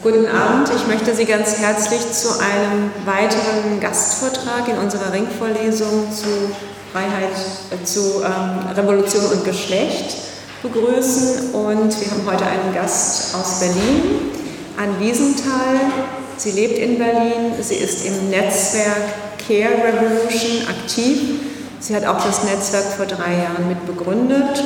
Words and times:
Guten 0.00 0.26
Abend, 0.26 0.70
ich 0.76 0.86
möchte 0.86 1.12
Sie 1.12 1.24
ganz 1.24 1.58
herzlich 1.58 2.12
zu 2.12 2.28
einem 2.38 2.92
weiteren 3.04 3.80
Gastvortrag 3.80 4.68
in 4.68 4.78
unserer 4.78 5.12
Ringvorlesung 5.12 6.06
zu 6.14 6.54
Freiheit, 6.92 7.34
äh, 7.72 7.84
zu 7.84 8.22
ähm, 8.22 8.76
Revolution 8.76 9.24
und 9.26 9.44
Geschlecht 9.44 10.18
begrüßen. 10.62 11.52
Und 11.52 12.00
wir 12.00 12.10
haben 12.12 12.24
heute 12.26 12.46
einen 12.46 12.72
Gast 12.72 13.34
aus 13.34 13.58
Berlin, 13.58 14.30
Ann 14.76 15.00
Wiesenthal. 15.00 15.80
Sie 16.36 16.52
lebt 16.52 16.78
in 16.78 16.96
Berlin, 16.96 17.54
sie 17.60 17.74
ist 17.74 18.06
im 18.06 18.30
Netzwerk 18.30 19.02
Care 19.48 19.82
Revolution 19.82 20.68
aktiv. 20.68 21.18
Sie 21.80 21.96
hat 21.96 22.06
auch 22.06 22.24
das 22.24 22.44
Netzwerk 22.44 22.84
vor 22.96 23.06
drei 23.06 23.32
Jahren 23.32 23.66
mit 23.66 23.84
begründet 23.84 24.62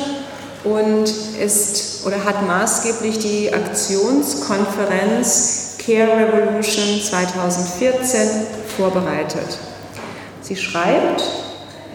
und 0.63 1.13
ist 1.41 2.05
oder 2.05 2.23
hat 2.23 2.47
maßgeblich 2.47 3.19
die 3.19 3.53
Aktionskonferenz 3.53 5.75
Care 5.85 6.17
Revolution 6.17 7.01
2014 7.01 8.29
vorbereitet. 8.77 9.57
Sie 10.41 10.55
schreibt, 10.55 11.21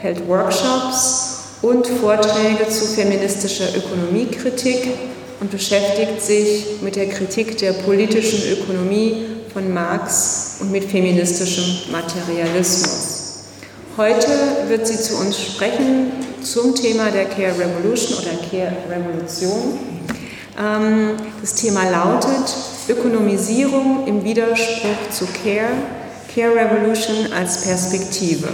hält 0.01 0.29
Workshops 0.29 1.39
und 1.63 1.87
Vorträge 1.87 2.69
zu 2.69 2.85
feministischer 2.85 3.75
Ökonomiekritik 3.77 4.89
und 5.41 5.51
beschäftigt 5.51 6.21
sich 6.21 6.67
mit 6.83 6.97
der 6.97 7.09
Kritik 7.09 7.57
der 7.59 7.73
politischen 7.73 8.43
Ökonomie 8.53 9.27
von 9.53 9.73
Marx 9.73 10.57
und 10.61 10.71
mit 10.71 10.85
feministischem 10.85 11.91
Materialismus. 11.91 13.45
Heute 13.97 14.29
wird 14.69 14.87
sie 14.87 15.01
zu 15.01 15.17
uns 15.17 15.41
sprechen 15.41 16.28
zum 16.43 16.75
Thema 16.75 17.11
der 17.11 17.27
Care 17.27 17.55
Revolution 17.59 18.19
oder 18.19 18.37
Care 18.51 18.77
Revolution. 18.89 19.79
Ähm, 20.59 21.17
das 21.41 21.55
Thema 21.55 21.89
lautet 21.91 22.55
Ökonomisierung 22.89 24.07
im 24.07 24.25
Widerspruch 24.25 25.11
zu 25.11 25.27
Care, 25.27 25.71
Care 26.35 26.55
Revolution 26.55 27.33
als 27.33 27.63
Perspektive. 27.63 28.49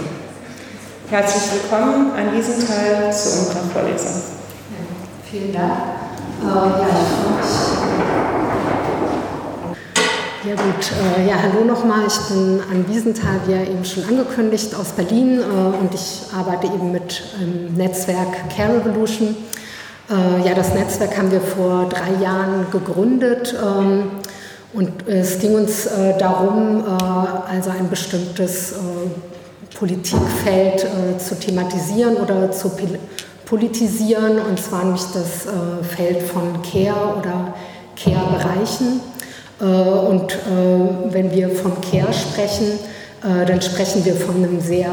Herzlich 1.09 1.43
willkommen 1.53 2.11
an 2.11 2.35
diesem 2.35 2.67
Teil 2.67 3.13
zu 3.13 3.39
unserer 3.39 3.63
Vorlesung. 3.71 4.21
Vielen 5.29 5.53
Dank. 5.53 5.71
Äh, 6.41 6.45
ja, 6.45 6.87
ich 6.87 7.07
freue 7.23 7.37
mich 7.37 8.34
ja 10.47 10.55
gut, 10.55 10.91
äh, 11.17 11.27
ja 11.27 11.35
hallo 11.41 11.65
nochmal, 11.65 12.05
ich 12.07 12.19
bin 12.27 12.61
Ann 12.71 12.85
Wiesenthal, 12.87 13.39
wie 13.45 13.53
ja 13.53 13.61
eben 13.63 13.83
schon 13.83 14.03
angekündigt, 14.03 14.75
aus 14.75 14.89
Berlin 14.89 15.39
äh, 15.39 15.43
und 15.43 15.93
ich 15.93 16.21
arbeite 16.35 16.67
eben 16.67 16.91
mit 16.91 17.23
dem 17.41 17.73
Netzwerk 17.73 18.49
Care 18.55 18.77
Revolution. 18.77 19.35
Äh, 20.09 20.47
ja, 20.47 20.53
das 20.53 20.73
Netzwerk 20.73 21.17
haben 21.17 21.31
wir 21.31 21.41
vor 21.41 21.89
drei 21.89 22.21
Jahren 22.21 22.67
gegründet 22.71 23.55
ähm, 23.59 24.11
und 24.73 25.07
es 25.07 25.39
ging 25.39 25.55
uns 25.55 25.87
äh, 25.87 26.17
darum, 26.19 26.83
äh, 26.85 27.51
also 27.51 27.71
ein 27.71 27.89
bestimmtes 27.89 28.73
äh, 28.73 28.75
Politikfeld 29.75 30.87
zu 31.17 31.35
thematisieren 31.37 32.15
oder 32.15 32.49
zu 32.49 32.71
politisieren 33.45 34.39
und 34.39 34.57
zwar 34.57 34.85
nicht 34.85 35.13
das 35.13 35.51
Feld 35.93 36.23
von 36.23 36.61
Care 36.61 37.17
oder 37.17 37.53
Care-Bereichen. 38.01 39.01
Äh, 39.59 39.63
und 39.63 40.33
äh, 40.33 40.37
wenn 41.11 41.31
wir 41.31 41.49
von 41.49 41.73
Care 41.81 42.13
sprechen, 42.13 42.79
äh, 43.23 43.45
dann 43.45 43.61
sprechen 43.61 44.03
wir 44.05 44.15
von 44.15 44.35
einem 44.35 44.59
sehr 44.59 44.89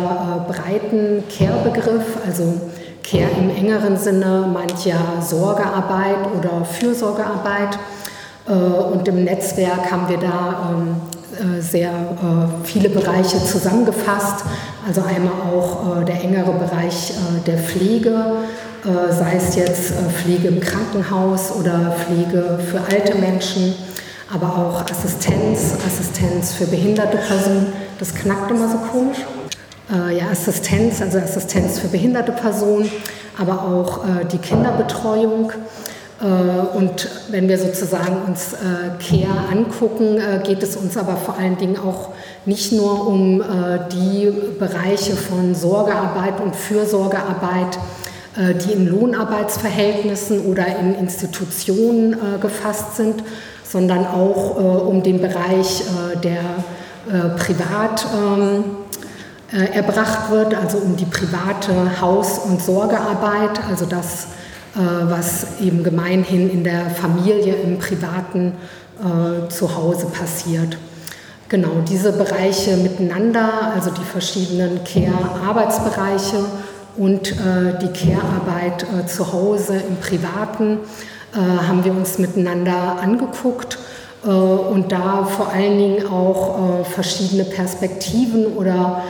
breiten 0.46 1.24
Care-Begriff, 1.36 2.04
also 2.26 2.60
Care 3.02 3.30
im 3.38 3.50
engeren 3.50 3.96
Sinne 3.96 4.48
meint 4.52 4.84
ja 4.84 5.20
Sorgearbeit 5.20 6.18
oder 6.38 6.64
Fürsorgearbeit. 6.64 7.78
Und 8.44 9.06
im 9.06 9.24
Netzwerk 9.24 9.90
haben 9.90 10.08
wir 10.08 10.18
da 10.18 10.70
ähm, 10.72 11.60
sehr 11.60 11.90
viele 12.64 12.88
Bereiche 12.88 13.38
zusammengefasst. 13.44 14.44
Also 14.86 15.00
einmal 15.02 15.32
auch 15.52 16.04
der 16.04 16.22
engere 16.22 16.52
Bereich 16.52 17.12
der 17.46 17.56
Pflege, 17.56 18.14
sei 19.10 19.36
es 19.36 19.54
jetzt 19.54 19.94
Pflege 20.22 20.48
im 20.48 20.60
Krankenhaus 20.60 21.52
oder 21.52 21.92
Pflege 21.92 22.58
für 22.68 22.80
alte 22.80 23.16
Menschen 23.16 23.74
aber 24.32 24.46
auch 24.46 24.82
Assistenz, 24.90 25.74
Assistenz 25.86 26.54
für 26.54 26.66
behinderte 26.66 27.18
Personen. 27.18 27.72
Das 27.98 28.14
knackt 28.14 28.50
immer 28.50 28.68
so 28.68 28.78
komisch. 28.78 29.18
Äh, 29.92 30.18
ja, 30.18 30.28
Assistenz, 30.30 31.02
also 31.02 31.18
Assistenz 31.18 31.78
für 31.78 31.88
behinderte 31.88 32.32
Personen, 32.32 32.90
aber 33.38 33.62
auch 33.62 34.04
äh, 34.04 34.24
die 34.24 34.38
Kinderbetreuung. 34.38 35.52
Äh, 36.20 36.24
und 36.24 37.10
wenn 37.28 37.46
wir 37.48 37.58
sozusagen 37.58 38.22
uns 38.26 38.54
äh, 38.54 38.56
Care 39.04 39.48
angucken, 39.50 40.16
äh, 40.16 40.40
geht 40.42 40.62
es 40.62 40.76
uns 40.76 40.96
aber 40.96 41.16
vor 41.16 41.36
allen 41.38 41.58
Dingen 41.58 41.76
auch 41.76 42.10
nicht 42.46 42.72
nur 42.72 43.06
um 43.06 43.42
äh, 43.42 43.80
die 43.92 44.32
Bereiche 44.58 45.14
von 45.14 45.54
Sorgearbeit 45.54 46.40
und 46.40 46.56
Fürsorgearbeit, 46.56 47.78
die 48.34 48.72
in 48.72 48.86
Lohnarbeitsverhältnissen 48.88 50.46
oder 50.46 50.64
in 50.78 50.94
Institutionen 50.94 52.16
gefasst 52.40 52.96
sind, 52.96 53.22
sondern 53.72 54.06
auch 54.06 54.58
äh, 54.58 54.60
um 54.60 55.02
den 55.02 55.20
Bereich, 55.20 55.80
äh, 55.80 56.18
der 56.18 56.42
äh, 57.10 57.30
privat 57.38 58.06
ähm, 58.14 58.64
äh, 59.50 59.74
erbracht 59.74 60.30
wird, 60.30 60.54
also 60.54 60.76
um 60.76 60.96
die 60.96 61.06
private 61.06 62.00
Haus- 62.00 62.38
und 62.38 62.62
Sorgearbeit, 62.62 63.60
also 63.68 63.86
das, 63.86 64.28
was 64.74 65.60
eben 65.60 65.84
gemeinhin 65.84 66.48
in 66.48 66.64
der 66.64 66.88
Familie, 66.88 67.56
im 67.56 67.78
privaten 67.78 68.54
Zuhause 69.50 70.06
passiert. 70.06 70.78
Genau, 71.50 71.82
diese 71.86 72.10
Bereiche 72.12 72.78
miteinander, 72.78 73.74
also 73.74 73.90
die 73.90 74.02
verschiedenen 74.02 74.80
Care-Arbeitsbereiche 74.82 76.38
und 76.96 77.34
die 77.82 77.92
Care-Arbeit 77.92 78.86
zu 79.10 79.30
Hause 79.30 79.74
im 79.76 79.96
Privaten, 79.96 80.78
äh, 81.34 81.38
haben 81.38 81.82
wir 81.82 81.92
uns 81.92 82.18
miteinander 82.18 82.98
angeguckt 83.00 83.78
äh, 84.22 84.28
und 84.28 84.92
da 84.92 85.24
vor 85.24 85.48
allen 85.50 85.78
Dingen 85.78 86.06
auch 86.06 86.80
äh, 86.80 86.84
verschiedene 86.84 87.44
Perspektiven 87.44 88.46
oder 88.46 89.02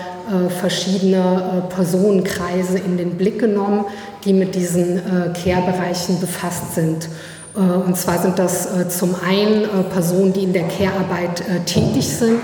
verschiedene 0.60 1.64
Personenkreise 1.68 2.78
in 2.78 2.96
den 2.96 3.18
Blick 3.18 3.40
genommen, 3.40 3.84
die 4.24 4.32
mit 4.32 4.54
diesen 4.54 5.02
Care-Bereichen 5.34 6.20
befasst 6.20 6.76
sind. 6.76 7.08
Und 7.54 7.96
zwar 7.96 8.18
sind 8.22 8.38
das 8.38 8.68
zum 8.96 9.16
einen 9.28 9.68
Personen, 9.90 10.32
die 10.32 10.44
in 10.44 10.52
der 10.52 10.68
Care-Arbeit 10.68 11.42
tätig 11.66 12.08
sind, 12.08 12.40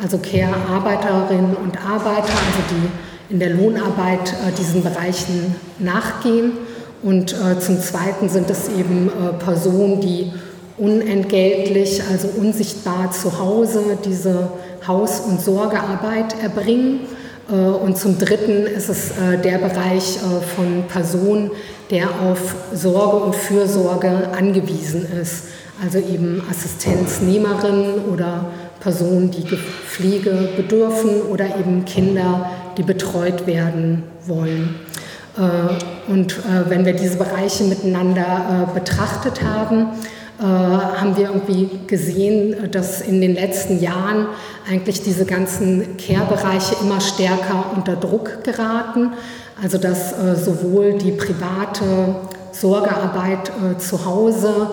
also 0.00 0.18
Care-Arbeiterinnen 0.18 1.56
und 1.56 1.76
Arbeiter, 1.84 2.32
also 2.32 2.62
die 2.70 3.34
in 3.34 3.40
der 3.40 3.50
Lohnarbeit 3.50 4.32
diesen 4.56 4.84
Bereichen 4.84 5.56
nachgehen. 5.80 6.52
Und 7.02 7.32
äh, 7.32 7.58
zum 7.60 7.80
Zweiten 7.80 8.28
sind 8.28 8.50
es 8.50 8.68
eben 8.68 9.08
äh, 9.08 9.32
Personen, 9.42 10.00
die 10.00 10.32
unentgeltlich, 10.78 12.02
also 12.10 12.28
unsichtbar 12.36 13.10
zu 13.10 13.38
Hause 13.38 13.98
diese 14.04 14.48
Haus- 14.86 15.20
und 15.20 15.40
Sorgearbeit 15.40 16.40
erbringen. 16.42 17.00
Äh, 17.50 17.54
und 17.54 17.96
zum 17.98 18.18
Dritten 18.18 18.66
ist 18.66 18.88
es 18.88 19.10
äh, 19.10 19.38
der 19.42 19.58
Bereich 19.58 20.16
äh, 20.16 20.40
von 20.54 20.84
Personen, 20.88 21.50
der 21.90 22.08
auf 22.08 22.54
Sorge 22.74 23.16
und 23.16 23.34
Fürsorge 23.34 24.30
angewiesen 24.36 25.06
ist. 25.20 25.44
Also 25.82 25.98
eben 25.98 26.42
Assistenznehmerinnen 26.50 28.06
oder 28.12 28.46
Personen, 28.80 29.30
die 29.30 29.44
Pflege 29.44 30.48
bedürfen 30.56 31.22
oder 31.30 31.44
eben 31.58 31.84
Kinder, 31.84 32.50
die 32.78 32.82
betreut 32.82 33.46
werden 33.46 34.04
wollen. 34.26 34.76
Äh, 35.36 36.10
und 36.10 36.32
äh, 36.32 36.68
wenn 36.68 36.84
wir 36.84 36.94
diese 36.94 37.16
Bereiche 37.16 37.64
miteinander 37.64 38.68
äh, 38.68 38.74
betrachtet 38.78 39.42
haben, 39.42 39.88
haben 40.38 41.16
wir 41.16 41.28
irgendwie 41.30 41.70
gesehen, 41.86 42.70
dass 42.70 43.00
in 43.00 43.22
den 43.22 43.34
letzten 43.34 43.80
Jahren 43.80 44.26
eigentlich 44.70 45.02
diese 45.02 45.24
ganzen 45.24 45.96
Care-Bereiche 45.96 46.76
immer 46.82 47.00
stärker 47.00 47.64
unter 47.74 47.96
Druck 47.96 48.44
geraten. 48.44 49.14
Also 49.62 49.78
dass 49.78 50.14
sowohl 50.44 50.98
die 50.98 51.12
private 51.12 52.16
Sorgearbeit 52.52 53.50
zu 53.78 54.04
Hause 54.04 54.72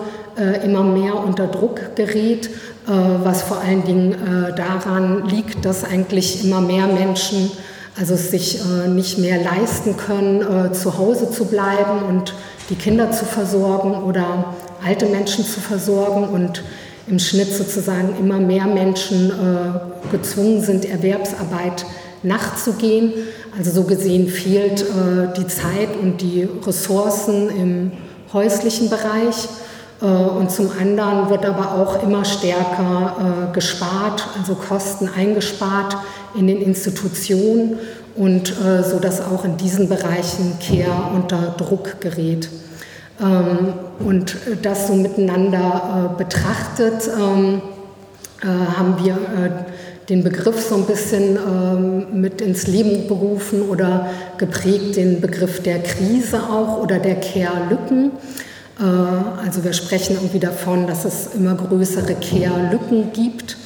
immer 0.62 0.82
mehr 0.82 1.16
unter 1.16 1.46
Druck 1.46 1.96
gerät, 1.96 2.50
was 2.84 3.40
vor 3.40 3.56
allen 3.66 3.84
Dingen 3.84 4.14
daran 4.54 5.26
liegt, 5.30 5.64
dass 5.64 5.82
eigentlich 5.82 6.44
immer 6.44 6.60
mehr 6.60 6.88
Menschen 6.88 7.50
also 7.96 8.16
sich 8.16 8.60
äh, 8.60 8.88
nicht 8.88 9.18
mehr 9.18 9.42
leisten 9.42 9.96
können, 9.96 10.42
äh, 10.42 10.72
zu 10.72 10.98
Hause 10.98 11.30
zu 11.30 11.44
bleiben 11.44 12.02
und 12.08 12.34
die 12.70 12.74
Kinder 12.74 13.12
zu 13.12 13.24
versorgen 13.24 13.94
oder 14.04 14.54
alte 14.84 15.06
Menschen 15.06 15.44
zu 15.44 15.60
versorgen 15.60 16.28
und 16.28 16.62
im 17.06 17.18
Schnitt 17.18 17.52
sozusagen 17.52 18.16
immer 18.18 18.40
mehr 18.40 18.66
Menschen 18.66 19.30
äh, 19.30 20.10
gezwungen 20.10 20.62
sind, 20.62 20.84
Erwerbsarbeit 20.86 21.84
nachzugehen. 22.22 23.12
Also 23.56 23.70
so 23.70 23.84
gesehen 23.84 24.28
fehlt 24.28 24.82
äh, 24.82 25.32
die 25.36 25.46
Zeit 25.46 25.90
und 26.00 26.20
die 26.20 26.48
Ressourcen 26.66 27.50
im 27.50 27.92
häuslichen 28.32 28.88
Bereich. 28.90 29.48
Äh, 30.04 30.06
und 30.06 30.50
zum 30.50 30.70
anderen 30.78 31.30
wird 31.30 31.46
aber 31.46 31.72
auch 31.72 32.02
immer 32.02 32.24
stärker 32.24 33.50
gespart, 33.52 34.26
also 34.38 34.54
Kosten 34.54 35.08
eingespart 35.08 35.96
in 36.36 36.46
den 36.46 36.60
Institutionen 36.60 37.78
und 38.16 38.52
so 38.88 39.00
dass 39.00 39.20
auch 39.20 39.44
in 39.44 39.56
diesen 39.56 39.88
Bereichen 39.88 40.56
Care 40.60 41.10
unter 41.14 41.54
Druck 41.56 42.00
gerät. 42.00 42.48
Ähm, 43.20 43.72
und 43.98 44.36
das 44.62 44.88
so 44.88 44.94
miteinander 44.94 46.14
betrachtet, 46.16 47.08
ähm, 47.18 47.62
haben 48.42 48.96
wir 49.02 49.16
den 50.08 50.22
Begriff 50.22 50.60
so 50.60 50.74
ein 50.74 50.84
bisschen 50.84 51.36
ähm, 51.36 52.20
mit 52.20 52.40
ins 52.40 52.66
Leben 52.66 53.08
berufen 53.08 53.62
oder 53.62 54.10
geprägt, 54.38 54.96
den 54.96 55.20
Begriff 55.20 55.62
der 55.62 55.82
Krise 55.82 56.42
auch 56.42 56.82
oder 56.82 56.98
der 56.98 57.16
Care-Lücken. 57.16 58.12
Äh, 58.78 58.84
also 59.44 59.64
wir 59.64 59.72
sprechen 59.72 60.16
irgendwie 60.16 60.40
davon, 60.40 60.86
dass 60.86 61.04
es 61.04 61.34
immer 61.34 61.54
größere 61.54 62.14
Care-Lücken 62.14 63.12
gibt 63.12 63.56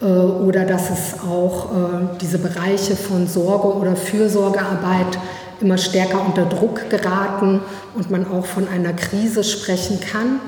äh, 0.00 0.04
oder 0.04 0.64
dass 0.64 0.90
es 0.90 1.20
auch 1.20 1.66
äh, 1.66 2.18
diese 2.20 2.38
Bereiche 2.38 2.96
von 2.96 3.26
Sorge 3.26 3.74
oder 3.74 3.96
Fürsorgearbeit 3.96 5.18
immer 5.60 5.78
stärker 5.78 6.24
unter 6.24 6.46
Druck 6.46 6.88
geraten 6.88 7.60
und 7.94 8.10
man 8.10 8.26
auch 8.26 8.46
von 8.46 8.66
einer 8.66 8.94
Krise 8.94 9.44
sprechen 9.44 10.00
kann. 10.00 10.40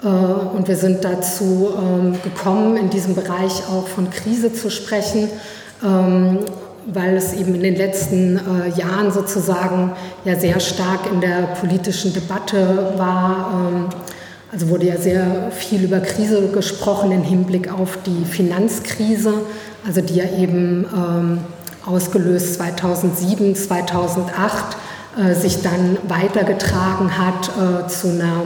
Und 0.00 0.66
wir 0.66 0.76
sind 0.76 1.04
dazu 1.04 1.70
ähm, 1.78 2.16
gekommen, 2.22 2.76
in 2.76 2.90
diesem 2.90 3.14
Bereich 3.14 3.62
auch 3.70 3.86
von 3.86 4.10
Krise 4.10 4.52
zu 4.52 4.68
sprechen, 4.68 5.28
ähm, 5.84 6.40
weil 6.86 7.16
es 7.16 7.32
eben 7.32 7.54
in 7.54 7.62
den 7.62 7.76
letzten 7.76 8.36
äh, 8.36 8.78
Jahren 8.78 9.12
sozusagen 9.12 9.92
ja 10.24 10.36
sehr 10.36 10.60
stark 10.60 11.00
in 11.12 11.20
der 11.20 11.42
politischen 11.60 12.12
Debatte 12.12 12.94
war. 12.96 13.52
Ähm, 13.54 13.86
also 14.50 14.68
wurde 14.68 14.86
ja 14.86 14.98
sehr 14.98 15.50
viel 15.50 15.84
über 15.84 16.00
Krise 16.00 16.48
gesprochen 16.48 17.10
im 17.10 17.22
Hinblick 17.22 17.72
auf 17.72 17.98
die 18.04 18.26
Finanzkrise, 18.26 19.32
also 19.86 20.02
die 20.02 20.16
ja 20.16 20.24
eben 20.38 20.84
ausgelöst 21.86 22.56
2007, 22.56 23.56
2008 23.56 24.76
äh, 25.16 25.34
sich 25.34 25.62
dann 25.62 25.96
weitergetragen 26.06 27.16
hat 27.16 27.90
zu 27.90 28.08
einer 28.08 28.42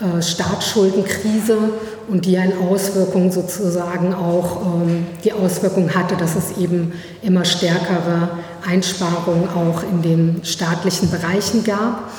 äh, 0.00 0.22
Staatsschuldenkrise 0.22 1.58
und 2.08 2.24
die 2.24 2.38
eine 2.38 2.58
Auswirkung 2.58 3.30
sozusagen 3.30 4.14
auch 4.14 4.64
ähm, 4.64 5.06
die 5.24 5.32
Auswirkung 5.32 5.94
hatte, 5.94 6.16
dass 6.16 6.36
es 6.36 6.58
eben 6.58 6.92
immer 7.22 7.44
stärkere 7.44 8.30
Einsparungen 8.66 9.48
auch 9.48 9.82
in 9.82 10.02
den 10.02 10.40
staatlichen 10.44 11.10
Bereichen 11.10 11.64
gab. 11.64 12.10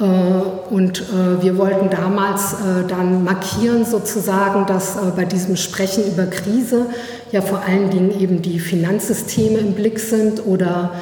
Äh, 0.00 0.04
und 0.04 1.00
äh, 1.00 1.42
wir 1.42 1.58
wollten 1.58 1.90
damals 1.90 2.52
äh, 2.54 2.86
dann 2.86 3.24
markieren 3.24 3.84
sozusagen, 3.84 4.66
dass 4.66 4.96
bei 5.16 5.24
diesem 5.24 5.56
Sprechen 5.56 6.04
über 6.06 6.26
Krise 6.26 6.86
ja 7.32 7.42
vor 7.42 7.62
allen 7.66 7.90
Dingen 7.90 8.18
eben 8.20 8.40
die 8.40 8.60
Finanzsysteme 8.60 9.58
im 9.58 9.72
Blick 9.72 9.98
sind 9.98 10.46
oder 10.46 10.92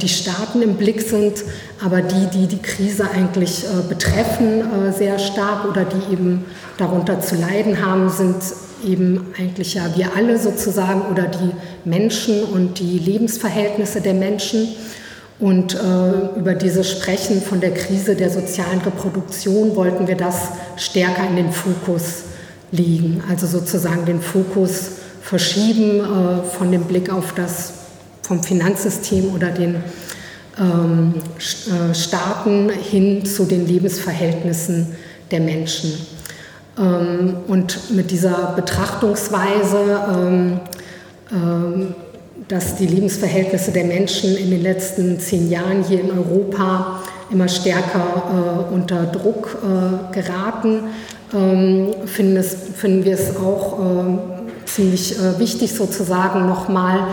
die 0.00 0.08
Staaten 0.08 0.62
im 0.62 0.76
Blick 0.76 1.02
sind, 1.02 1.44
aber 1.84 2.00
die, 2.00 2.26
die 2.32 2.46
die 2.46 2.62
Krise 2.62 3.06
eigentlich 3.14 3.66
betreffen 3.90 4.62
sehr 4.96 5.18
stark 5.18 5.66
oder 5.68 5.84
die 5.84 6.10
eben 6.10 6.46
darunter 6.78 7.20
zu 7.20 7.34
leiden 7.34 7.84
haben, 7.84 8.08
sind 8.08 8.36
eben 8.86 9.26
eigentlich 9.38 9.74
ja 9.74 9.82
wir 9.94 10.16
alle 10.16 10.38
sozusagen 10.38 11.02
oder 11.12 11.24
die 11.24 11.50
Menschen 11.84 12.44
und 12.44 12.78
die 12.78 12.98
Lebensverhältnisse 12.98 14.00
der 14.00 14.14
Menschen. 14.14 14.68
Und 15.38 15.74
äh, 15.74 16.38
über 16.38 16.54
dieses 16.54 16.90
Sprechen 16.90 17.42
von 17.42 17.60
der 17.60 17.74
Krise 17.74 18.14
der 18.14 18.30
sozialen 18.30 18.80
Reproduktion 18.80 19.74
wollten 19.74 20.06
wir 20.06 20.16
das 20.16 20.48
stärker 20.76 21.26
in 21.28 21.36
den 21.36 21.52
Fokus 21.52 22.22
legen, 22.70 23.22
also 23.28 23.46
sozusagen 23.46 24.04
den 24.04 24.20
Fokus 24.20 24.90
verschieben 25.22 26.00
äh, 26.00 26.42
von 26.44 26.70
dem 26.70 26.84
Blick 26.84 27.10
auf 27.12 27.34
das 27.34 27.72
vom 28.22 28.42
Finanzsystem 28.42 29.34
oder 29.34 29.48
den 29.48 29.82
ähm, 30.58 31.14
äh, 31.36 31.94
Staaten 31.94 32.70
hin 32.70 33.26
zu 33.26 33.44
den 33.44 33.66
Lebensverhältnissen 33.66 34.94
der 35.30 35.40
Menschen. 35.40 35.92
Ähm, 36.78 37.36
und 37.48 37.90
mit 37.94 38.10
dieser 38.10 38.52
Betrachtungsweise 38.54 40.00
ähm, 40.10 40.60
ähm 41.32 41.94
dass 42.48 42.76
die 42.76 42.86
Lebensverhältnisse 42.86 43.72
der 43.72 43.84
Menschen 43.84 44.36
in 44.36 44.50
den 44.50 44.62
letzten 44.62 45.18
zehn 45.18 45.50
Jahren 45.50 45.82
hier 45.84 46.00
in 46.00 46.10
Europa 46.10 47.02
immer 47.30 47.48
stärker 47.48 48.68
äh, 48.70 48.74
unter 48.74 49.06
Druck 49.06 49.56
äh, 49.62 50.14
geraten, 50.14 50.84
ähm, 51.32 51.94
finden, 52.06 52.36
es, 52.36 52.56
finden, 52.76 53.04
wir 53.04 53.14
es 53.14 53.36
auch 53.36 53.80
äh, 53.80 54.18
ziemlich 54.66 55.18
äh, 55.18 55.38
wichtig, 55.38 55.72
sozusagen 55.72 56.46
nochmal 56.46 57.08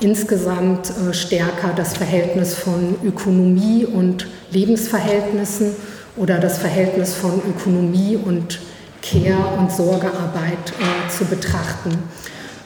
insgesamt 0.00 0.90
äh, 0.90 1.12
stärker 1.12 1.72
das 1.74 1.96
Verhältnis 1.96 2.54
von 2.54 2.96
Ökonomie 3.04 3.84
und 3.84 4.26
Lebensverhältnissen 4.52 5.72
oder 6.16 6.38
das 6.38 6.58
Verhältnis 6.58 7.14
von 7.14 7.40
Ökonomie 7.48 8.16
und 8.16 8.60
Care- 9.02 9.58
und 9.58 9.72
Sorgearbeit 9.72 10.72
äh, 10.78 11.10
zu 11.10 11.24
betrachten. 11.24 11.98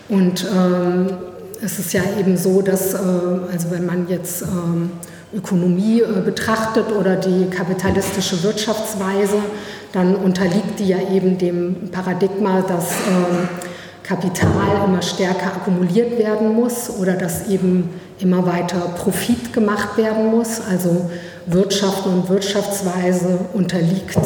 Und 0.09 0.45
ähm, 0.55 1.09
es 1.63 1.79
ist 1.79 1.93
ja 1.93 2.03
eben 2.19 2.37
so, 2.37 2.63
dass, 2.63 2.95
äh, 2.95 2.99
also 3.53 3.71
wenn 3.71 3.87
man 3.87 4.09
jetzt 4.09 4.43
ähm, 4.43 4.91
Ökonomie 5.35 6.01
äh, 6.01 6.21
betrachtet 6.25 6.93
oder 6.93 7.17
die 7.17 7.49
kapitalistische 7.51 8.43
Wirtschaftsweise, 8.43 9.37
dann 9.93 10.17
unterliegt 10.17 10.79
die 10.79 10.89
ja 10.89 10.99
eben 11.13 11.39
dem 11.39 11.91
Paradigma, 11.91 12.63
dass 12.63 12.91
ähm, 13.09 13.49
Kapital 14.03 14.85
immer 14.87 15.03
stärker 15.03 15.47
akkumuliert 15.47 16.19
werden 16.19 16.55
muss 16.55 16.91
oder 16.99 17.13
dass 17.13 17.49
eben 17.49 17.91
immer 18.19 18.45
weiter 18.47 18.93
Profit 18.97 19.53
gemacht 19.53 19.97
werden 19.97 20.31
muss. 20.31 20.61
Also 20.69 21.11
Wirtschaft 21.47 22.07
und 22.07 22.29
Wirtschaftsweise 22.29 23.39
unterliegt 23.53 24.17
äh, 24.17 24.21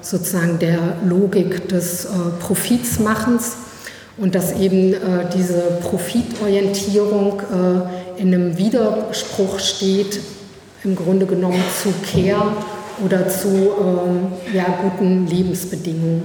sozusagen 0.00 0.58
der 0.58 0.78
Logik 1.04 1.68
des 1.68 2.06
Profitsmachens 2.38 3.56
und 4.18 4.34
dass 4.34 4.52
eben 4.52 4.94
äh, 4.94 4.98
diese 5.34 5.78
Profitorientierung 5.82 7.40
äh, 7.40 8.20
in 8.20 8.32
einem 8.32 8.56
Widerspruch 8.56 9.58
steht, 9.58 10.20
im 10.84 10.96
Grunde 10.96 11.26
genommen 11.26 11.62
zu 11.82 11.92
Care 12.10 12.52
oder 13.04 13.28
zu 13.28 13.48
ähm, 13.48 14.32
ja, 14.54 14.64
guten 14.82 15.26
Lebensbedingungen. 15.26 16.22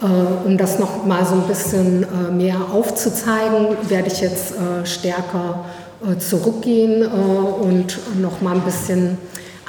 Äh, 0.00 0.46
um 0.46 0.56
das 0.56 0.78
noch 0.78 1.04
mal 1.04 1.24
so 1.26 1.34
ein 1.34 1.48
bisschen 1.48 2.04
äh, 2.04 2.30
mehr 2.30 2.56
aufzuzeigen, 2.72 3.76
werde 3.88 4.08
ich 4.08 4.20
jetzt 4.20 4.52
äh, 4.52 4.86
stärker 4.86 5.64
äh, 6.04 6.18
zurückgehen 6.18 7.04
und 7.04 7.98
noch 8.20 8.40
mal 8.40 8.54
ein 8.54 8.62
bisschen 8.62 9.18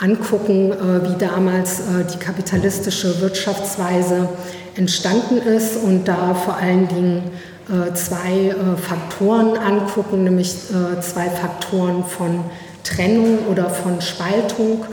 angucken, 0.02 0.72
wie 0.72 1.18
damals 1.18 1.82
die 2.14 2.18
kapitalistische 2.20 3.20
Wirtschaftsweise 3.20 4.30
entstanden 4.76 5.38
ist 5.38 5.78
und 5.78 6.08
da 6.08 6.34
vor 6.34 6.56
allen 6.56 6.88
Dingen 6.88 7.24
äh, 7.70 7.94
zwei 7.94 8.48
äh, 8.48 8.78
Faktoren 8.78 9.56
angucken, 9.56 10.24
nämlich 10.24 10.56
äh, 10.72 11.00
zwei 11.02 11.30
Faktoren 11.30 12.04
von 12.04 12.44
Trennung 12.84 13.40
oder 13.52 13.70
von 13.70 14.02
Spaltung, 14.02 14.86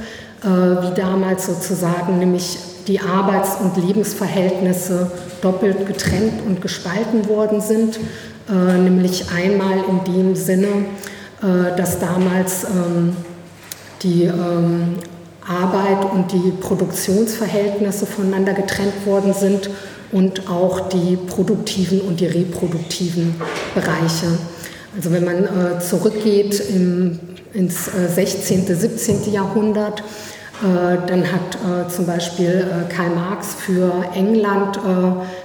wie 0.43 0.95
damals 0.95 1.47
sozusagen 1.47 2.19
nämlich 2.19 2.59
die 2.87 3.01
Arbeits- 3.01 3.57
und 3.57 3.77
Lebensverhältnisse 3.77 5.11
doppelt 5.41 5.87
getrennt 5.87 6.35
und 6.47 6.61
gespalten 6.61 7.27
worden 7.29 7.61
sind, 7.61 7.99
nämlich 8.49 9.25
einmal 9.35 9.79
in 9.89 10.13
dem 10.13 10.37
Sinne, 10.37 10.85
dass 11.77 11.99
damals 11.99 12.65
ähm, 12.65 13.17
die 14.03 14.25
ähm, 14.25 14.99
Arbeit 15.49 16.13
und 16.13 16.33
die 16.33 16.51
Produktionsverhältnisse 16.51 18.07
voneinander 18.07 18.53
getrennt 18.53 19.07
worden 19.07 19.33
sind 19.33 19.71
und 20.13 20.49
auch 20.49 20.89
die 20.89 21.17
produktiven 21.17 22.01
und 22.01 22.21
die 22.21 22.27
reproduktiven 22.27 23.35
Bereiche. 23.75 24.39
Also 24.97 25.13
wenn 25.13 25.25
man 25.25 25.45
äh, 25.45 25.81
zurückgeht 25.81 26.61
im, 26.71 27.19
ins 27.53 27.89
äh, 27.89 28.09
16., 28.09 28.67
17. 28.67 29.33
Jahrhundert, 29.33 30.03
äh, 30.63 30.97
dann 31.07 31.31
hat 31.31 31.55
äh, 31.57 31.89
zum 31.91 32.07
Beispiel 32.07 32.67
äh, 32.67 32.91
Karl 32.91 33.11
Marx 33.11 33.55
für 33.55 33.93
England 34.15 34.79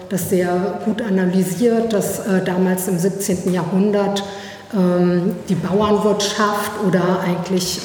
das 0.10 0.29
sehr 0.29 0.81
gut 0.86 1.01
analysiert, 1.01 1.93
dass 1.93 2.22
damals 2.46 2.88
im 2.89 3.00
17. 3.00 3.53
Jahrhundert 3.53 4.24
die 4.73 5.55
Bauernwirtschaft 5.55 6.71
oder 6.87 7.19
eigentlich 7.19 7.81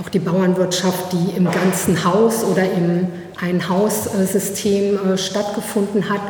auch 0.00 0.08
die 0.08 0.18
Bauernwirtschaft, 0.18 1.12
die 1.12 1.36
im 1.36 1.50
ganzen 1.50 2.04
Haus 2.04 2.44
oder 2.44 2.64
im 2.64 3.06
Ein-Haus-System 3.40 5.12
äh, 5.12 5.18
stattgefunden 5.18 6.08
hat, 6.08 6.20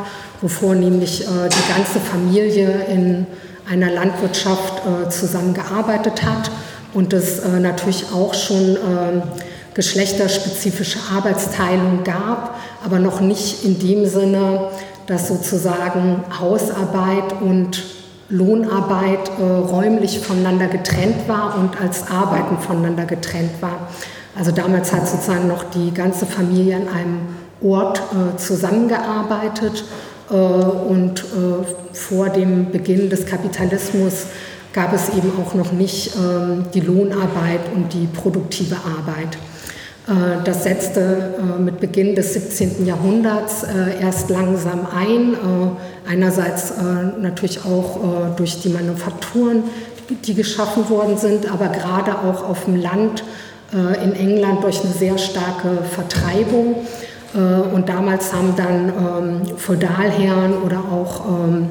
wo 0.41 0.47
vornehmlich 0.47 1.21
äh, 1.21 1.49
die 1.49 1.73
ganze 1.73 1.99
Familie 1.99 2.85
in 2.89 3.25
einer 3.69 3.91
Landwirtschaft 3.91 4.83
äh, 4.85 5.09
zusammengearbeitet 5.09 6.23
hat 6.23 6.51
und 6.93 7.13
das 7.13 7.41
natürlich 7.59 8.05
auch 8.13 8.33
schon 8.33 8.77
geschlechterspezifische 9.73 10.97
Arbeitsteilung 11.13 12.05
gab, 12.05 12.55
aber 12.85 12.99
noch 12.99 13.19
nicht 13.19 13.65
in 13.65 13.77
dem 13.79 14.05
Sinne, 14.05 14.69
dass 15.05 15.27
sozusagen 15.27 16.23
Hausarbeit 16.39 17.41
und 17.41 17.83
Lohnarbeit 18.29 19.29
äh, 19.39 19.43
räumlich 19.43 20.19
voneinander 20.19 20.67
getrennt 20.67 21.27
war 21.27 21.57
und 21.57 21.79
als 21.79 22.09
Arbeiten 22.09 22.57
voneinander 22.57 23.05
getrennt 23.05 23.61
war. 23.61 23.87
Also 24.37 24.51
damals 24.51 24.91
hat 24.91 25.07
sozusagen 25.07 25.47
noch 25.47 25.63
die 25.65 25.93
ganze 25.93 26.25
Familie 26.25 26.75
an 26.75 26.87
einem 26.87 27.19
Ort 27.61 27.99
äh, 27.99 28.37
zusammengearbeitet 28.37 29.85
äh, 30.29 30.33
und 30.33 31.19
äh, 31.21 31.95
vor 31.95 32.29
dem 32.29 32.71
Beginn 32.71 33.09
des 33.09 33.25
Kapitalismus 33.25 34.25
gab 34.73 34.93
es 34.93 35.09
eben 35.09 35.31
auch 35.41 35.53
noch 35.53 35.71
nicht 35.71 36.15
ähm, 36.17 36.65
die 36.73 36.81
Lohnarbeit 36.81 37.61
und 37.73 37.93
die 37.93 38.07
produktive 38.07 38.75
Arbeit. 38.75 39.37
Äh, 40.07 40.43
das 40.43 40.63
setzte 40.63 41.33
äh, 41.39 41.59
mit 41.59 41.79
Beginn 41.79 42.15
des 42.15 42.33
17. 42.33 42.85
Jahrhunderts 42.85 43.63
äh, 43.63 44.01
erst 44.01 44.29
langsam 44.29 44.87
ein, 44.95 45.35
einerseits 46.07 46.73
natürlich 47.19 47.65
auch 47.65 48.35
durch 48.37 48.61
die 48.61 48.69
Manufakturen, 48.69 49.63
die 50.23 50.35
geschaffen 50.35 50.87
worden 50.89 51.17
sind, 51.17 51.51
aber 51.51 51.69
gerade 51.69 52.19
auch 52.19 52.47
auf 52.47 52.65
dem 52.65 52.75
Land 52.75 53.23
in 53.73 54.13
England 54.13 54.63
durch 54.63 54.83
eine 54.83 54.93
sehr 54.93 55.17
starke 55.17 55.79
Vertreibung. 55.95 56.75
Und 57.73 57.89
damals 57.89 58.31
haben 58.31 58.53
dann 58.55 58.89
ähm, 58.89 59.57
Feudalherren 59.57 60.53
oder 60.63 60.77
auch 60.77 61.25
ähm, 61.25 61.69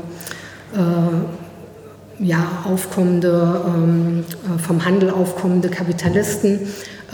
ja, 2.19 2.49
aufkommende, 2.65 3.63
ähm, 3.67 4.25
vom 4.59 4.85
Handel 4.85 5.11
aufkommende 5.11 5.69
Kapitalisten 5.69 6.61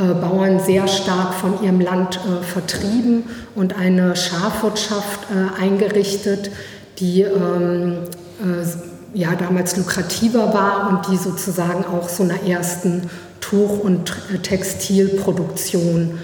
Bauern 0.05 0.61
sehr 0.61 0.89
stark 0.89 1.35
von 1.35 1.63
ihrem 1.63 1.81
Land 1.81 2.19
äh, 2.19 2.43
vertrieben 2.43 3.25
und 3.55 3.77
eine 3.77 4.17
Schafwirtschaft 4.17 5.27
äh, 5.31 5.61
eingerichtet, 5.63 6.51
die 6.99 7.23
ähm, 7.23 7.99
ja, 9.13 9.35
damals 9.35 9.77
lukrativer 9.77 10.55
war 10.55 10.89
und 10.89 11.13
die 11.13 11.17
sozusagen 11.19 11.85
auch 11.85 12.09
so 12.09 12.23
einer 12.23 12.43
ersten 12.47 13.11
Tuch- 13.41 13.81
und 13.81 14.15
Textilproduktion 14.43 16.19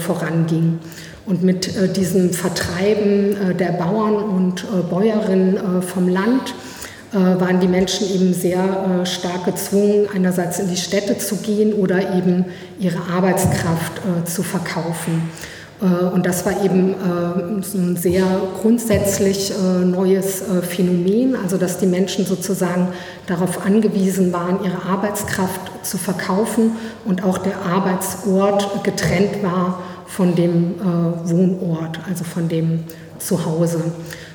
voranging. 0.00 0.78
Und 1.26 1.42
mit 1.42 1.96
diesem 1.96 2.32
Vertreiben 2.32 3.56
der 3.58 3.72
Bauern 3.72 4.14
und 4.14 4.64
Bäuerinnen 4.88 5.82
vom 5.82 6.08
Land 6.08 6.50
äh, 6.50 6.81
waren 7.12 7.60
die 7.60 7.68
Menschen 7.68 8.08
eben 8.10 8.32
sehr 8.32 9.02
äh, 9.02 9.06
stark 9.06 9.44
gezwungen, 9.44 10.08
einerseits 10.14 10.58
in 10.58 10.68
die 10.68 10.76
Städte 10.76 11.18
zu 11.18 11.36
gehen 11.36 11.74
oder 11.74 12.14
eben 12.16 12.46
ihre 12.78 13.00
Arbeitskraft 13.12 13.98
äh, 13.98 14.24
zu 14.24 14.42
verkaufen. 14.42 15.30
Und 16.14 16.26
das 16.26 16.46
war 16.46 16.64
eben 16.64 16.94
ein 16.94 17.96
sehr 17.96 18.24
grundsätzlich 18.60 19.52
neues 19.84 20.40
Phänomen, 20.62 21.34
also 21.34 21.56
dass 21.56 21.78
die 21.78 21.86
Menschen 21.86 22.24
sozusagen 22.24 22.90
darauf 23.26 23.66
angewiesen 23.66 24.32
waren, 24.32 24.60
ihre 24.62 24.80
Arbeitskraft 24.88 25.60
zu 25.82 25.98
verkaufen 25.98 26.76
und 27.04 27.24
auch 27.24 27.38
der 27.38 27.56
Arbeitsort 27.62 28.84
getrennt 28.84 29.42
war 29.42 29.80
von 30.06 30.36
dem 30.36 30.76
Wohnort, 31.24 31.98
also 32.08 32.22
von 32.22 32.48
dem 32.48 32.84
Zuhause. 33.18 33.82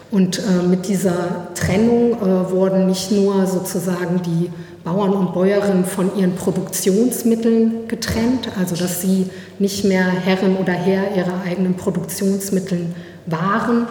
Und 0.10 0.40
äh, 0.40 0.66
mit 0.66 0.88
dieser 0.88 1.54
Trennung 1.54 2.14
äh, 2.14 2.52
wurden 2.52 2.88
nicht 2.88 3.12
nur 3.12 3.46
sozusagen 3.46 4.22
die 4.22 4.50
Bauern 4.84 5.12
und 5.12 5.34
Bäuerinnen 5.34 5.84
von 5.84 6.18
ihren 6.18 6.36
Produktionsmitteln 6.36 7.90
getrennt, 7.90 8.50
also 8.58 8.76
dass 8.76 9.02
sie 9.02 9.30
nicht 9.60 9.84
mehr 9.84 10.06
Herrin 10.06 10.56
oder 10.56 10.72
Herr 10.72 11.14
ihrer 11.14 11.42
eigenen 11.46 11.74
Produktionsmitteln 11.76 12.96
waren, 13.26 13.88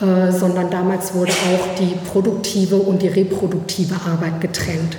äh, 0.00 0.32
sondern 0.32 0.68
damals 0.68 1.14
wurde 1.14 1.30
auch 1.30 1.78
die 1.78 1.94
produktive 2.10 2.76
und 2.76 3.02
die 3.02 3.08
reproduktive 3.08 3.94
Arbeit 4.04 4.40
getrennt. 4.40 4.96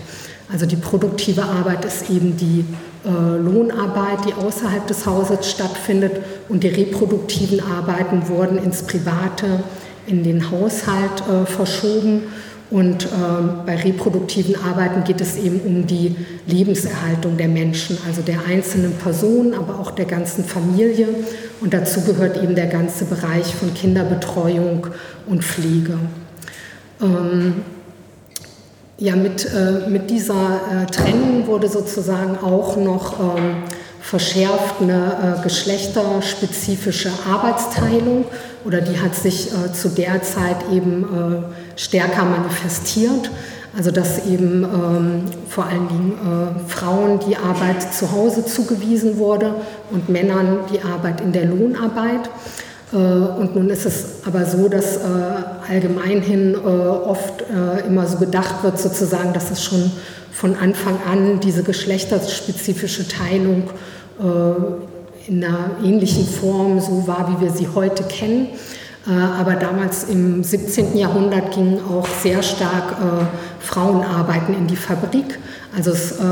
Also 0.49 0.65
die 0.65 0.77
produktive 0.77 1.43
Arbeit 1.43 1.83
ist 1.83 2.09
eben 2.09 2.37
die 2.37 2.63
äh, 3.05 3.37
Lohnarbeit, 3.37 4.19
die 4.25 4.33
außerhalb 4.33 4.87
des 4.87 5.05
Hauses 5.05 5.49
stattfindet 5.49 6.21
und 6.47 6.63
die 6.63 6.69
reproduktiven 6.69 7.59
Arbeiten 7.59 8.29
wurden 8.29 8.57
ins 8.63 8.83
Private 8.83 9.63
in 10.07 10.23
den 10.23 10.51
Haushalt 10.51 11.23
äh, 11.29 11.45
verschoben. 11.45 12.23
Und 12.69 13.05
äh, 13.05 13.07
bei 13.67 13.75
reproduktiven 13.75 14.55
Arbeiten 14.55 15.03
geht 15.03 15.21
es 15.21 15.37
eben 15.37 15.59
um 15.59 15.85
die 15.85 16.15
Lebenserhaltung 16.47 17.37
der 17.37 17.47
Menschen, 17.47 17.99
also 18.07 18.23
der 18.23 18.39
einzelnen 18.47 18.93
Person, 18.93 19.53
aber 19.53 19.79
auch 19.79 19.91
der 19.91 20.05
ganzen 20.05 20.43
Familie. 20.43 21.07
Und 21.61 21.73
dazu 21.73 22.01
gehört 22.01 22.41
eben 22.41 22.55
der 22.55 22.67
ganze 22.67 23.05
Bereich 23.05 23.53
von 23.53 23.73
Kinderbetreuung 23.75 24.87
und 25.27 25.43
Pflege. 25.43 25.99
Ähm, 26.99 27.55
ja, 28.97 29.15
mit, 29.15 29.45
äh, 29.53 29.89
mit 29.89 30.09
dieser 30.09 30.61
äh, 30.71 30.85
Trennung 30.85 31.45
wurde 31.47 31.67
sozusagen 31.67 32.37
auch 32.37 32.77
noch 32.77 33.19
ähm, 33.19 33.55
verschärft 34.03 34.81
eine 34.81 35.37
äh, 35.39 35.43
geschlechterspezifische 35.43 37.09
Arbeitsteilung 37.27 38.25
oder 38.65 38.81
die 38.81 38.99
hat 38.99 39.15
sich 39.15 39.47
äh, 39.47 39.71
zu 39.71 39.89
der 39.89 40.21
Zeit 40.21 40.57
eben 40.71 41.03
äh, 41.03 41.79
stärker 41.79 42.25
manifestiert. 42.25 43.31
Also 43.75 43.89
dass 43.89 44.27
eben 44.27 44.63
ähm, 44.63 45.23
vor 45.49 45.65
allen 45.65 45.87
Dingen 45.87 46.13
äh, 46.13 46.69
Frauen 46.69 47.19
die 47.27 47.35
Arbeit 47.37 47.81
zu 47.91 48.11
Hause 48.11 48.45
zugewiesen 48.45 49.17
wurde 49.17 49.55
und 49.89 50.09
Männern 50.09 50.59
die 50.71 50.81
Arbeit 50.81 51.21
in 51.21 51.31
der 51.31 51.45
Lohnarbeit. 51.45 52.29
Äh, 52.91 52.97
und 52.97 53.55
nun 53.55 53.71
ist 53.71 53.87
es 53.87 54.05
aber 54.27 54.45
so, 54.45 54.67
dass 54.67 54.97
äh, 54.97 54.99
allgemeinhin 55.67 56.55
oft 56.55 57.45
immer 57.87 58.05
so 58.05 58.17
gedacht 58.17 58.63
wird, 58.63 58.77
sozusagen, 58.77 59.33
dass 59.33 59.49
es 59.49 59.63
schon 59.63 59.91
von 60.31 60.55
Anfang 60.55 60.99
an 61.09 61.39
diese 61.39 61.63
geschlechterspezifische 61.63 63.07
Teilung 63.07 63.69
in 64.19 65.43
einer 65.43 65.71
ähnlichen 65.83 66.25
Form 66.25 66.79
so 66.79 67.07
war, 67.07 67.29
wie 67.29 67.45
wir 67.45 67.51
sie 67.51 67.67
heute 67.73 68.03
kennen. 68.03 68.47
Äh, 69.05 69.11
aber 69.11 69.55
damals 69.55 70.05
im 70.05 70.43
17. 70.43 70.97
Jahrhundert 70.97 71.51
gingen 71.51 71.81
auch 71.89 72.07
sehr 72.07 72.41
stark 72.41 72.91
äh, 72.91 73.25
Frauenarbeiten 73.59 74.55
in 74.55 74.67
die 74.67 74.77
Fabrik. 74.77 75.39
Also 75.75 75.91
es 75.91 76.13
äh, 76.13 76.23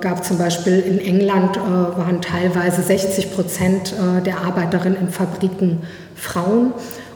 gab 0.00 0.24
zum 0.24 0.38
Beispiel 0.38 0.80
in 0.80 0.98
England 0.98 1.56
waren 1.58 2.22
teilweise 2.22 2.82
60 2.82 3.34
Prozent 3.34 3.94
der 4.24 4.38
Arbeiterinnen 4.38 4.98
in 4.98 5.08
Fabriken 5.10 5.82
Frauen 6.14 6.72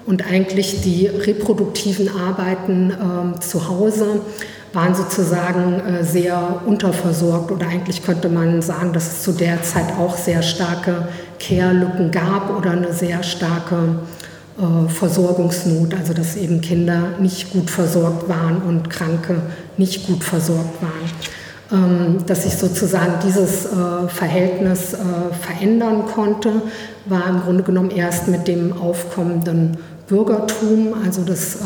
und 0.06 0.26
eigentlich 0.26 0.82
die 0.82 1.06
reproduktiven 1.06 2.08
Arbeiten 2.08 2.92
ähm, 2.92 3.40
zu 3.40 3.68
Hause 3.68 4.20
waren 4.72 4.94
sozusagen 4.94 5.80
äh, 5.80 6.04
sehr 6.04 6.62
unterversorgt 6.64 7.50
oder 7.50 7.66
eigentlich 7.66 8.04
könnte 8.04 8.28
man 8.28 8.62
sagen, 8.62 8.92
dass 8.92 9.08
es 9.08 9.22
zu 9.22 9.32
der 9.32 9.62
Zeit 9.62 9.92
auch 9.98 10.16
sehr 10.16 10.42
starke 10.42 11.08
Care-Lücken 11.40 12.10
gab 12.10 12.56
oder 12.56 12.72
eine 12.72 12.92
sehr 12.92 13.22
starke 13.22 13.96
äh, 14.58 14.88
Versorgungsnot, 14.88 15.94
also 15.94 16.14
dass 16.14 16.36
eben 16.36 16.60
Kinder 16.60 17.18
nicht 17.18 17.52
gut 17.52 17.70
versorgt 17.70 18.28
waren 18.28 18.62
und 18.62 18.90
Kranke 18.90 19.42
nicht 19.76 20.06
gut 20.06 20.22
versorgt 20.22 20.80
waren. 20.80 21.10
Ähm, 21.72 22.18
dass 22.26 22.44
sich 22.44 22.54
sozusagen 22.56 23.14
dieses 23.24 23.64
äh, 23.64 24.08
Verhältnis 24.08 24.96
verändern 25.40 26.04
konnte, 26.06 26.62
war 27.06 27.28
im 27.28 27.40
Grunde 27.40 27.62
genommen 27.64 27.90
erst 27.90 28.28
mit 28.28 28.46
dem 28.46 28.72
aufkommenden 28.72 29.78
Bürgertum, 30.06 30.94
also 31.04 31.22
das 31.22 31.58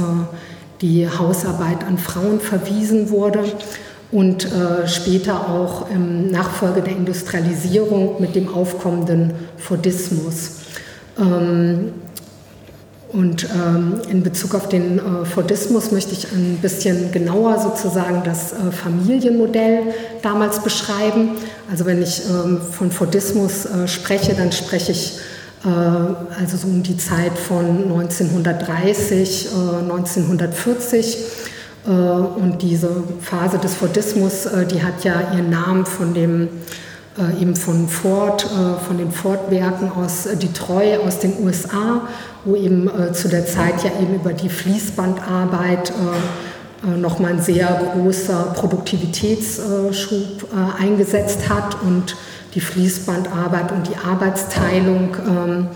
die 0.84 1.08
Hausarbeit 1.08 1.82
an 1.82 1.96
Frauen 1.96 2.40
verwiesen 2.40 3.08
wurde 3.08 3.42
und 4.12 4.44
äh, 4.44 4.86
später 4.86 5.48
auch 5.48 5.90
im 5.90 6.30
Nachfolge 6.30 6.82
der 6.82 6.94
Industrialisierung 6.94 8.20
mit 8.20 8.36
dem 8.36 8.52
aufkommenden 8.54 9.32
Fordismus. 9.56 10.56
Ähm, 11.18 11.94
und 13.08 13.44
ähm, 13.44 14.02
in 14.10 14.22
Bezug 14.22 14.54
auf 14.54 14.68
den 14.68 14.98
äh, 14.98 15.24
Fordismus 15.24 15.90
möchte 15.90 16.12
ich 16.12 16.30
ein 16.32 16.58
bisschen 16.60 17.12
genauer 17.12 17.60
sozusagen 17.60 18.22
das 18.22 18.52
äh, 18.52 18.70
Familienmodell 18.70 19.94
damals 20.20 20.62
beschreiben. 20.62 21.30
Also 21.70 21.86
wenn 21.86 22.02
ich 22.02 22.24
ähm, 22.28 22.60
von 22.60 22.90
Fordismus 22.90 23.64
äh, 23.64 23.88
spreche, 23.88 24.34
dann 24.34 24.52
spreche 24.52 24.92
ich 24.92 25.18
also 25.64 26.58
so 26.58 26.66
um 26.66 26.82
die 26.82 26.96
Zeit 26.98 27.38
von 27.38 27.84
1930, 27.84 29.48
1940. 29.52 31.16
Äh, 31.16 31.90
äh, 31.90 31.90
und 31.90 32.60
diese 32.60 33.02
Phase 33.20 33.58
des 33.58 33.74
Fordismus, 33.74 34.46
die 34.70 34.82
hat 34.82 35.04
ja 35.04 35.32
ihren 35.34 35.50
Namen 35.50 35.86
von 35.86 36.14
dem 36.14 36.48
eben 37.40 37.54
von 37.54 37.86
Ford, 37.88 38.44
von 38.88 38.98
den 38.98 39.12
Ford-Werken 39.12 39.92
aus 39.92 40.24
Detroit, 40.24 40.98
aus 40.98 41.20
den 41.20 41.44
USA, 41.44 42.08
wo 42.44 42.56
eben 42.56 42.90
zu 43.12 43.28
der 43.28 43.46
Zeit 43.46 43.84
ja 43.84 43.92
eben 44.02 44.16
über 44.16 44.32
die 44.32 44.48
Fließbandarbeit 44.48 45.92
nochmal 46.82 47.34
ein 47.34 47.40
sehr 47.40 47.92
großer 47.94 48.52
Produktivitätsschub 48.56 50.48
eingesetzt 50.80 51.48
hat 51.48 51.76
und 51.82 52.16
die 52.54 52.60
Fließbandarbeit 52.60 53.72
und 53.72 53.88
die 53.88 53.96
Arbeitsteilung 53.96 55.16
ähm, 55.26 55.68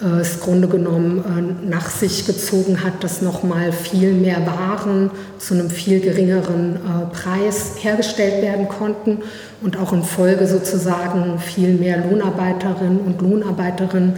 äh, 0.00 0.20
es 0.20 0.40
Grunde 0.40 0.68
genommen 0.68 1.24
äh, 1.64 1.68
nach 1.68 1.88
sich 1.88 2.26
gezogen 2.26 2.84
hat, 2.84 3.02
dass 3.02 3.22
nochmal 3.22 3.72
viel 3.72 4.12
mehr 4.12 4.46
Waren 4.46 5.10
zu 5.38 5.54
einem 5.54 5.70
viel 5.70 6.00
geringeren 6.00 6.76
äh, 6.76 7.14
Preis 7.14 7.72
hergestellt 7.80 8.42
werden 8.42 8.68
konnten 8.68 9.22
und 9.62 9.78
auch 9.78 9.92
in 9.92 10.02
Folge 10.02 10.46
sozusagen 10.46 11.38
viel 11.38 11.74
mehr 11.74 12.04
Lohnarbeiterinnen 12.08 13.00
und 13.00 13.22
Lohnarbeiterinnen 13.22 14.14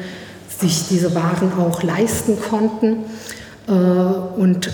sich 0.48 0.88
diese 0.88 1.14
Waren 1.14 1.52
auch 1.58 1.82
leisten 1.82 2.38
konnten. 2.40 3.04
Und 3.68 4.70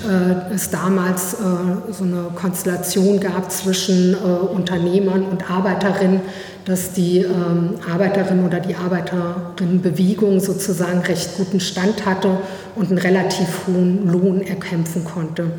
es 0.54 0.70
damals 0.70 1.32
so 1.32 2.04
eine 2.04 2.26
Konstellation 2.36 3.18
gab 3.18 3.50
zwischen 3.50 4.14
Unternehmern 4.14 5.24
und 5.24 5.50
Arbeiterinnen, 5.50 6.20
dass 6.64 6.92
die 6.92 7.18
ähm, 7.18 7.74
Arbeiterin 7.90 8.44
oder 8.44 8.60
die 8.60 8.74
Arbeiterinnenbewegung 8.74 10.40
sozusagen 10.40 11.00
recht 11.00 11.36
guten 11.36 11.60
Stand 11.60 12.06
hatte 12.06 12.38
und 12.74 12.88
einen 12.88 12.98
relativ 12.98 13.66
hohen 13.66 14.10
Lohn 14.10 14.40
erkämpfen 14.40 15.04
konnte. 15.04 15.50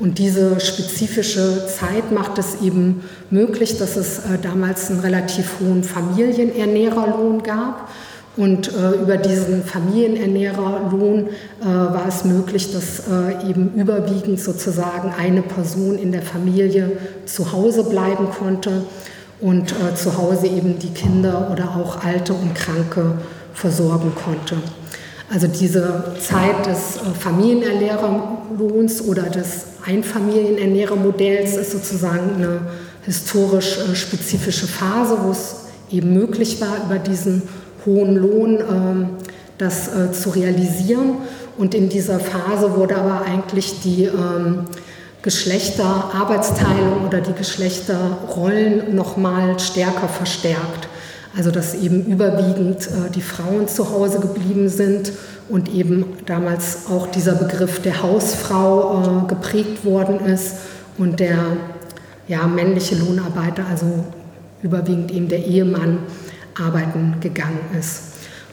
Und 0.00 0.18
diese 0.18 0.60
spezifische 0.60 1.66
Zeit 1.66 2.12
macht 2.12 2.38
es 2.38 2.60
eben 2.62 3.04
möglich, 3.30 3.78
dass 3.78 3.96
es 3.96 4.18
äh, 4.18 4.38
damals 4.40 4.90
einen 4.90 5.00
relativ 5.00 5.60
hohen 5.60 5.84
Familienernährerlohn 5.84 7.42
gab. 7.42 7.88
Und 8.38 8.68
äh, 8.68 9.02
über 9.02 9.16
diesen 9.16 9.64
Familienernährerlohn 9.64 11.26
äh, 11.60 11.64
war 11.64 12.06
es 12.06 12.24
möglich, 12.24 12.72
dass 12.72 13.00
äh, 13.00 13.50
eben 13.50 13.74
überwiegend 13.74 14.38
sozusagen 14.38 15.12
eine 15.18 15.42
Person 15.42 15.98
in 15.98 16.12
der 16.12 16.22
Familie 16.22 16.92
zu 17.26 17.50
Hause 17.50 17.82
bleiben 17.82 18.28
konnte 18.30 18.84
und 19.40 19.72
äh, 19.72 19.96
zu 19.96 20.16
Hause 20.16 20.46
eben 20.46 20.78
die 20.78 20.90
Kinder 20.90 21.50
oder 21.52 21.76
auch 21.76 22.04
Alte 22.04 22.32
und 22.32 22.54
Kranke 22.54 23.14
versorgen 23.54 24.12
konnte. 24.14 24.58
Also 25.34 25.48
diese 25.48 26.14
Zeit 26.20 26.64
des 26.64 26.96
äh, 26.96 27.18
Familienernährerlohns 27.18 29.02
oder 29.02 29.24
des 29.24 29.64
Einfamilienernährermodells 29.84 31.56
ist 31.56 31.72
sozusagen 31.72 32.36
eine 32.36 32.60
historisch 33.02 33.78
äh, 33.78 33.96
spezifische 33.96 34.68
Phase, 34.68 35.18
wo 35.24 35.32
es 35.32 35.56
eben 35.90 36.14
möglich 36.14 36.60
war, 36.60 36.84
über 36.86 37.00
diesen 37.00 37.42
hohen 37.86 38.16
Lohn 38.16 38.58
ähm, 38.60 39.08
das 39.58 39.88
äh, 39.88 40.12
zu 40.12 40.30
realisieren. 40.30 41.16
Und 41.56 41.74
in 41.74 41.88
dieser 41.88 42.20
Phase 42.20 42.76
wurde 42.76 42.96
aber 42.96 43.22
eigentlich 43.22 43.80
die 43.80 44.04
ähm, 44.04 44.66
Geschlechterarbeitsteilung 45.22 47.06
oder 47.06 47.20
die 47.20 47.32
Geschlechterrollen 47.32 48.94
noch 48.94 49.16
mal 49.16 49.58
stärker 49.58 50.08
verstärkt. 50.08 50.88
Also 51.36 51.50
dass 51.50 51.74
eben 51.74 52.06
überwiegend 52.06 52.86
äh, 52.86 53.10
die 53.14 53.20
Frauen 53.20 53.68
zu 53.68 53.90
Hause 53.90 54.20
geblieben 54.20 54.68
sind 54.68 55.12
und 55.48 55.72
eben 55.74 56.04
damals 56.26 56.86
auch 56.90 57.08
dieser 57.08 57.34
Begriff 57.34 57.82
der 57.82 58.02
Hausfrau 58.02 59.24
äh, 59.24 59.28
geprägt 59.28 59.84
worden 59.84 60.20
ist 60.20 60.56
und 60.96 61.20
der 61.20 61.38
ja, 62.28 62.46
männliche 62.46 62.96
Lohnarbeiter, 62.96 63.64
also 63.68 64.04
überwiegend 64.62 65.10
eben 65.10 65.28
der 65.28 65.44
Ehemann, 65.44 66.00
arbeiten 66.58 67.16
gegangen 67.20 67.60
ist. 67.78 68.02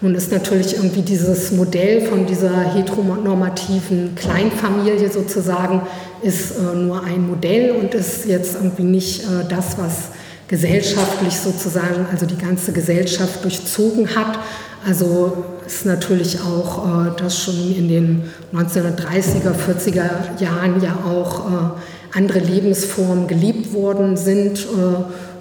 Nun 0.02 0.14
ist 0.14 0.32
natürlich 0.32 0.76
irgendwie 0.76 1.02
dieses 1.02 1.52
Modell 1.52 2.02
von 2.02 2.26
dieser 2.26 2.74
heteronormativen 2.74 4.14
Kleinfamilie 4.16 5.10
sozusagen 5.10 5.82
ist 6.22 6.52
äh, 6.52 6.76
nur 6.76 7.04
ein 7.04 7.28
Modell 7.28 7.72
und 7.72 7.94
ist 7.94 8.26
jetzt 8.26 8.56
irgendwie 8.56 8.84
nicht 8.84 9.22
äh, 9.22 9.48
das, 9.48 9.78
was 9.78 10.10
gesellschaftlich 10.48 11.36
sozusagen, 11.38 12.06
also 12.12 12.26
die 12.26 12.38
ganze 12.38 12.72
Gesellschaft 12.72 13.44
durchzogen 13.44 14.16
hat. 14.16 14.38
Also 14.86 15.46
ist 15.66 15.86
natürlich 15.86 16.40
auch, 16.42 17.08
äh, 17.08 17.20
dass 17.20 17.40
schon 17.40 17.74
in 17.76 17.88
den 17.88 18.24
1930er, 18.54 19.54
40er 19.54 20.42
Jahren 20.42 20.82
ja 20.82 20.98
auch 21.06 21.40
äh, 21.40 22.18
andere 22.18 22.40
Lebensformen 22.40 23.28
geliebt 23.28 23.74
worden 23.74 24.16
sind 24.18 24.66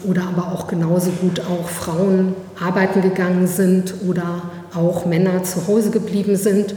oder 0.09 0.23
aber 0.23 0.53
auch 0.53 0.67
genauso 0.67 1.11
gut 1.11 1.41
auch 1.41 1.69
Frauen 1.69 2.35
arbeiten 2.61 3.03
gegangen 3.03 3.47
sind 3.47 3.95
oder 4.09 4.43
auch 4.75 5.07
Männer 5.07 5.43
zu 5.45 5.67
Hause 5.67 5.91
geblieben 5.91 6.37
sind. 6.37 6.75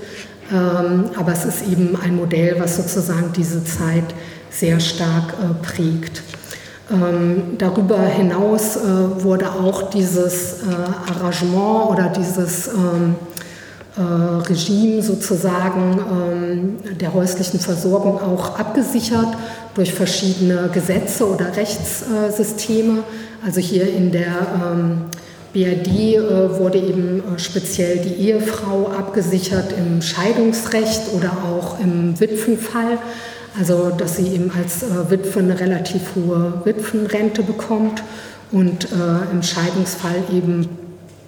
Ähm, 0.51 1.06
aber 1.17 1.34
es 1.34 1.45
ist 1.45 1.67
eben 1.67 1.95
ein 2.01 2.15
Modell, 2.15 2.56
was 2.60 2.78
sozusagen 2.78 3.34
diese 3.36 3.63
Zeit 3.63 4.15
sehr 4.49 4.80
stark 4.80 5.34
äh, 5.34 5.65
prägt. 5.65 6.21
Ähm, 6.89 7.58
darüber 7.58 7.99
hinaus 7.99 8.78
äh, 8.78 9.23
wurde 9.23 9.51
auch 9.51 9.89
dieses 9.89 10.63
äh, 10.63 11.12
Arrangement 11.12 11.89
oder 11.89 12.10
dieses 12.10 12.67
ähm, 12.67 13.15
Regime 13.99 15.01
sozusagen 15.01 16.77
der 16.99 17.13
häuslichen 17.13 17.60
Versorgung 17.60 18.21
auch 18.21 18.60
abgesichert 18.60 19.29
durch 19.73 19.93
verschiedene 19.93 20.69
Gesetze 20.71 21.27
oder 21.27 21.55
Rechtssysteme. 21.55 23.03
Also 23.43 23.60
hier 23.60 23.91
in 23.91 24.12
der 24.12 25.10
BRD 25.57 25.88
äh, 25.88 26.60
wurde 26.60 26.77
eben 26.77 27.19
äh, 27.19 27.39
speziell 27.39 27.97
die 27.97 28.13
Ehefrau 28.13 28.91
abgesichert 28.95 29.73
im 29.77 30.03
Scheidungsrecht 30.03 31.13
oder 31.15 31.31
auch 31.31 31.79
im 31.79 32.19
Witwenfall. 32.19 32.99
Also 33.60 33.89
dass 33.89 34.17
sie 34.17 34.27
eben 34.27 34.51
als 34.51 34.83
äh, 34.83 35.10
Witwe 35.10 35.39
eine 35.39 35.60
relativ 35.60 36.01
hohe 36.15 36.62
Witwenrente 36.63 37.41
bekommt 37.41 38.03
und 38.51 38.86
äh, 38.86 39.31
im 39.31 39.41
Scheidungsfall 39.41 40.23
eben 40.31 40.69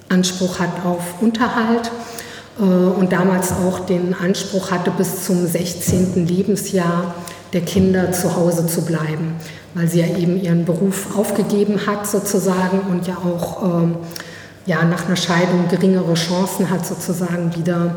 Anspruch 0.10 0.60
hat 0.60 0.86
auf 0.86 1.22
Unterhalt 1.22 1.88
äh, 1.88 2.19
und 2.60 3.12
damals 3.12 3.52
auch 3.52 3.80
den 3.86 4.14
Anspruch 4.14 4.72
hatte, 4.72 4.92
bis 4.92 5.24
zum 5.24 5.48
16. 5.48 6.28
Lebensjahr 6.28 7.16
der 7.54 7.62
Kinder 7.62 8.12
zu 8.12 8.36
Hause 8.36 8.68
zu 8.68 8.82
bleiben 8.82 9.36
weil 9.74 9.88
sie 9.88 10.00
ja 10.00 10.08
eben 10.08 10.42
ihren 10.42 10.66
Beruf 10.66 11.18
aufgegeben 11.18 11.86
hat 11.86 12.08
sozusagen 12.08 12.80
und 12.90 13.08
ja 13.08 13.18
auch 13.18 13.64
ähm, 13.64 13.98
ja, 14.66 14.84
nach 14.84 15.08
einer 15.08 15.16
Scheidung 15.16 15.68
geringere 15.70 16.14
Chancen 16.14 16.70
hat 16.70 16.86
sozusagen 16.86 17.56
wieder 17.56 17.96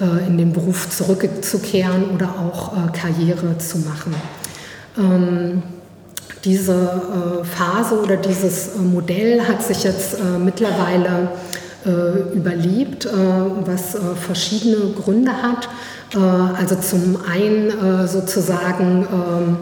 äh, 0.00 0.26
in 0.26 0.38
den 0.38 0.52
Beruf 0.52 0.88
zurückzukehren 0.90 2.10
oder 2.14 2.34
auch 2.38 2.72
äh, 2.72 2.92
Karriere 2.92 3.58
zu 3.58 3.78
machen. 3.78 4.14
Ähm, 4.96 5.62
diese 6.44 6.72
äh, 6.72 7.44
Phase 7.44 8.00
oder 8.00 8.16
dieses 8.16 8.68
äh, 8.68 8.78
Modell 8.78 9.42
hat 9.46 9.62
sich 9.62 9.84
jetzt 9.84 10.14
äh, 10.14 10.38
mittlerweile 10.38 11.08
äh, 11.08 11.67
überlebt, 11.84 13.08
was 13.64 13.96
verschiedene 14.26 14.92
Gründe 14.92 15.30
hat. 15.30 15.68
also 16.58 16.74
zum 16.76 17.18
einen 17.30 18.08
sozusagen 18.08 19.06
ähm, 19.12 19.56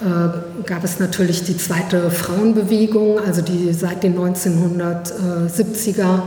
äh, 0.00 0.64
gab 0.66 0.84
es 0.84 0.98
natürlich 0.98 1.44
die 1.44 1.56
zweite 1.56 2.10
Frauenbewegung, 2.10 3.18
also 3.18 3.40
die 3.40 3.72
seit 3.72 4.02
den 4.02 4.18
1970er 4.18 6.20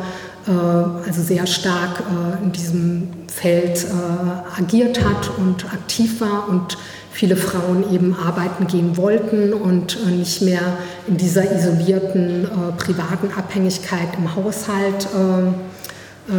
äh, 0.48 0.52
also 0.52 1.22
sehr 1.22 1.46
stark 1.46 2.00
äh, 2.00 2.44
in 2.44 2.52
diesem 2.52 3.10
Feld 3.28 3.86
agiert 4.58 5.06
hat 5.06 5.30
und 5.38 5.72
aktiv 5.72 6.20
war 6.20 6.50
und 6.50 6.80
viele 7.20 7.36
Frauen 7.36 7.84
eben 7.94 8.16
arbeiten 8.16 8.66
gehen 8.66 8.96
wollten 8.96 9.52
und 9.52 9.98
nicht 10.08 10.42
mehr 10.42 10.78
in 11.06 11.18
dieser 11.18 11.52
isolierten 11.52 12.48
privaten 12.78 13.30
Abhängigkeit 13.38 14.08
im 14.18 14.34
Haushalt 14.38 15.06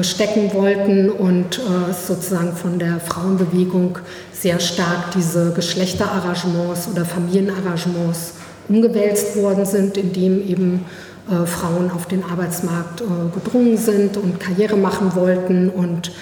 stecken 0.01 0.55
wollten 0.55 1.11
und 1.11 1.61
sozusagen 2.07 2.57
von 2.57 2.79
der 2.79 2.99
Frauenbewegung 2.99 3.99
sehr 4.33 4.59
stark 4.59 5.11
diese 5.15 5.53
Geschlechterarrangements 5.53 6.89
oder 6.91 7.05
Familienarrangements 7.05 8.37
umgewälzt 8.71 9.37
worden 9.37 9.67
sind, 9.67 9.99
indem 9.99 10.49
eben 10.49 10.87
äh, 11.31 11.45
Frauen 11.47 11.91
auf 11.91 12.07
den 12.07 12.25
Arbeitsmarkt 12.25 13.03
äh, 13.03 13.05
gedrungen 13.35 13.77
sind 13.77 14.17
und 14.17 14.41
Karriere 14.41 14.77
machen 14.77 15.15
wollten 15.15 15.69
und 15.69 16.13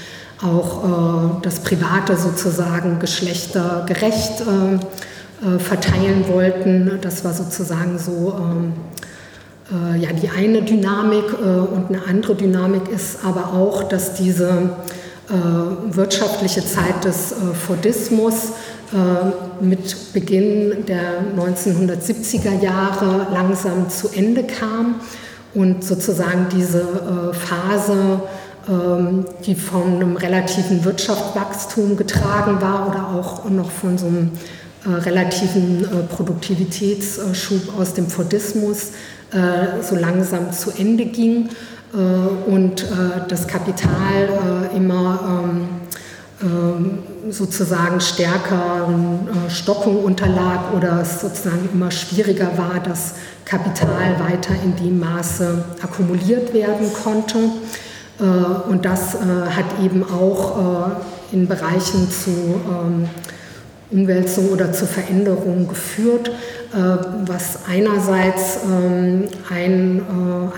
auch 0.43 0.85
äh, 0.85 1.43
das 1.43 1.61
Private 1.61 2.17
sozusagen 2.17 2.99
geschlechtergerecht 2.99 4.41
äh, 4.41 5.55
äh, 5.55 5.59
verteilen 5.59 6.27
wollten. 6.29 6.99
Das 7.01 7.25
war 7.25 7.33
sozusagen 7.33 7.99
so 7.99 8.37
ähm, 8.39 8.73
äh, 9.71 9.99
ja, 9.99 10.11
die 10.13 10.29
eine 10.31 10.63
Dynamik 10.63 11.25
und 11.41 11.89
eine 11.89 12.07
andere 12.09 12.35
Dynamik 12.35 12.89
ist 12.89 13.19
aber 13.25 13.53
auch, 13.53 13.83
dass 13.83 14.15
diese 14.15 14.71
äh, 15.29 15.95
wirtschaftliche 15.95 16.65
Zeit 16.65 17.05
des 17.05 17.33
äh, 17.33 17.35
Fordismus 17.53 18.53
äh, 18.95 19.63
mit 19.63 20.15
Beginn 20.15 20.87
der 20.87 21.21
1970er 21.37 22.63
Jahre 22.63 23.27
langsam 23.31 23.91
zu 23.91 24.09
Ende 24.09 24.45
kam 24.45 25.03
und 25.53 25.85
sozusagen 25.85 26.47
diese 26.51 27.33
Phase, 27.33 28.23
die 29.47 29.55
von 29.55 29.95
einem 29.95 30.17
relativen 30.17 30.85
Wirtschaftswachstum 30.85 31.97
getragen 31.97 32.61
war 32.61 32.87
oder 32.87 33.09
auch 33.09 33.49
noch 33.49 33.71
von 33.71 33.97
so 33.97 34.07
einem 34.07 34.33
relativen 34.85 35.87
Produktivitätsschub 36.11 37.79
aus 37.79 37.95
dem 37.95 38.09
Fordismus 38.09 38.89
so 39.81 39.97
langsam 39.97 40.53
zu 40.53 40.71
Ende 40.71 41.07
ging 41.07 41.49
und 42.47 42.87
das 43.29 43.47
Kapital 43.47 44.69
immer 44.75 45.45
ähm, 45.47 45.69
ähm, 46.41 46.99
sozusagen 47.31 48.01
stärker 48.01 48.89
äh, 48.89 49.51
Stockung 49.51 50.05
unterlag 50.05 50.73
oder 50.77 51.01
es 51.03 51.21
sozusagen 51.21 51.69
immer 51.73 51.91
schwieriger 51.91 52.57
war, 52.57 52.79
dass 52.79 53.15
Kapital 53.45 54.21
weiter 54.21 54.55
in 54.63 54.77
dem 54.77 55.01
Maße 55.01 55.65
akkumuliert 55.83 56.55
werden 56.55 56.93
konnte. 57.03 57.39
Äh, 58.21 58.71
und 58.71 58.85
das 58.85 59.15
äh, 59.15 59.19
hat 59.19 59.67
eben 59.83 60.05
auch 60.05 60.97
in 61.31 61.47
Bereichen 61.47 62.11
zu 62.11 62.31
ähm, 62.31 63.09
Umwälzung 63.91 64.51
oder 64.51 64.73
zu 64.73 64.87
Veränderungen 64.87 65.67
geführt, 65.67 66.31
was 67.25 67.61
einerseits 67.67 68.59
ähm, 68.67 69.29
ein, 69.49 70.03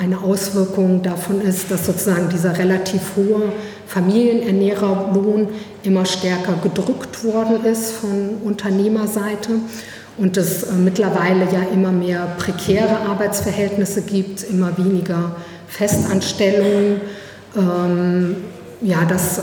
eine 0.03 0.19
Auswirkung 0.19 1.03
davon 1.03 1.41
ist, 1.41 1.71
dass 1.71 1.87
sozusagen 1.87 2.29
dieser 2.29 2.59
relativ 2.59 3.01
hohe 3.15 3.53
Familienernährerlohn 3.87 5.49
immer 5.85 6.07
stärker 6.07 6.55
gedrückt 6.61 7.23
worden 7.23 7.65
ist 7.65 7.93
von 7.93 8.39
Unternehmerseite 8.45 9.61
und 10.21 10.37
es 10.37 10.65
äh, 10.65 10.73
mittlerweile 10.75 11.45
ja 11.51 11.63
immer 11.73 11.93
mehr 11.93 12.29
prekäre 12.39 13.01
Arbeitsverhältnisse 13.09 14.03
gibt, 14.03 14.43
immer 14.45 14.77
weniger 14.77 15.37
Festanstellungen. 15.67 17.01
Ähm, 17.57 18.37
ja, 18.83 19.05
das, 19.05 19.39
äh, 19.39 19.43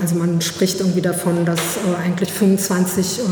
also 0.00 0.14
man 0.16 0.40
spricht 0.40 0.80
irgendwie 0.80 1.00
davon, 1.00 1.44
dass 1.44 1.60
äh, 1.76 2.04
eigentlich 2.04 2.30
25 2.32 3.18
äh, 3.18 3.22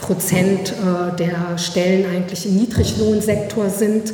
Prozent 0.00 0.72
äh, 0.72 1.16
der 1.16 1.58
Stellen 1.58 2.06
eigentlich 2.10 2.46
im 2.46 2.56
Niedriglohnsektor 2.56 3.70
sind 3.70 4.12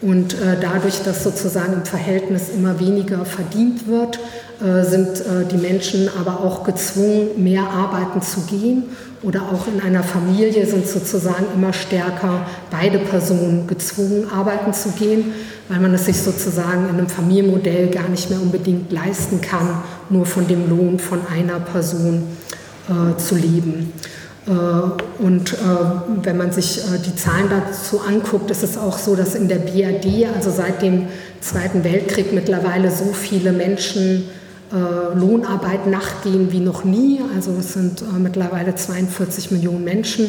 und 0.00 0.34
äh, 0.34 0.56
dadurch, 0.60 1.02
dass 1.02 1.24
sozusagen 1.24 1.72
im 1.72 1.84
Verhältnis 1.84 2.50
immer 2.50 2.78
weniger 2.78 3.24
verdient 3.24 3.88
wird, 3.88 4.20
äh, 4.60 4.84
sind 4.84 5.20
äh, 5.20 5.44
die 5.50 5.56
Menschen 5.56 6.08
aber 6.18 6.40
auch 6.40 6.62
gezwungen, 6.64 7.42
mehr 7.42 7.62
arbeiten 7.62 8.22
zu 8.22 8.42
gehen. 8.42 8.84
Oder 9.22 9.42
auch 9.42 9.66
in 9.66 9.80
einer 9.80 10.04
Familie 10.04 10.64
sind 10.64 10.86
sozusagen 10.86 11.46
immer 11.52 11.72
stärker 11.72 12.46
beide 12.70 12.98
Personen 13.00 13.66
gezwungen, 13.66 14.28
arbeiten 14.30 14.72
zu 14.72 14.90
gehen, 14.90 15.32
weil 15.68 15.80
man 15.80 15.92
es 15.94 16.06
sich 16.06 16.20
sozusagen 16.22 16.88
in 16.88 16.94
einem 16.94 17.08
Familienmodell 17.08 17.88
gar 17.88 18.08
nicht 18.08 18.30
mehr 18.30 18.40
unbedingt 18.40 18.92
leisten 18.92 19.40
kann, 19.40 19.82
nur 20.08 20.24
von 20.24 20.46
dem 20.46 20.68
Lohn 20.68 21.00
von 21.00 21.20
einer 21.26 21.58
Person 21.58 22.22
äh, 22.88 23.16
zu 23.18 23.34
leben. 23.34 23.92
Äh, 24.48 25.22
und 25.22 25.52
äh, 25.52 25.56
wenn 26.22 26.36
man 26.36 26.52
sich 26.52 26.78
äh, 26.78 26.98
die 27.04 27.14
Zahlen 27.14 27.48
dazu 27.50 28.00
anguckt, 28.00 28.50
ist 28.50 28.62
es 28.62 28.78
auch 28.78 28.98
so, 28.98 29.14
dass 29.14 29.34
in 29.34 29.48
der 29.48 29.58
BRD, 29.58 30.26
also 30.34 30.50
seit 30.50 30.82
dem 30.82 31.06
Zweiten 31.40 31.84
Weltkrieg, 31.84 32.32
mittlerweile 32.32 32.90
so 32.90 33.12
viele 33.12 33.52
Menschen 33.52 34.24
Lohnarbeit 35.14 35.86
nachgehen 35.86 36.52
wie 36.52 36.60
noch 36.60 36.84
nie. 36.84 37.22
Also 37.34 37.52
es 37.58 37.72
sind 37.72 38.04
mittlerweile 38.18 38.74
42 38.74 39.50
Millionen 39.50 39.82
Menschen, 39.82 40.26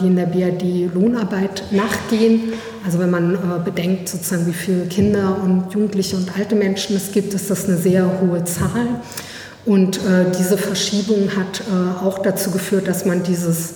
die 0.00 0.06
in 0.06 0.14
der 0.14 0.26
BRD 0.26 0.94
Lohnarbeit 0.94 1.64
nachgehen. 1.72 2.52
Also 2.86 3.00
wenn 3.00 3.10
man 3.10 3.36
bedenkt, 3.64 4.10
sozusagen, 4.10 4.46
wie 4.46 4.52
viele 4.52 4.84
Kinder 4.84 5.38
und 5.42 5.74
Jugendliche 5.74 6.14
und 6.14 6.38
alte 6.38 6.54
Menschen 6.54 6.94
es 6.94 7.10
gibt, 7.10 7.34
ist 7.34 7.50
das 7.50 7.64
eine 7.64 7.78
sehr 7.78 8.08
hohe 8.20 8.44
Zahl. 8.44 9.00
Und 9.68 9.98
äh, 9.98 10.24
diese 10.38 10.56
Verschiebung 10.56 11.28
hat 11.36 11.60
äh, 11.60 12.02
auch 12.02 12.20
dazu 12.20 12.50
geführt, 12.50 12.88
dass 12.88 13.04
man 13.04 13.22
dieses 13.22 13.72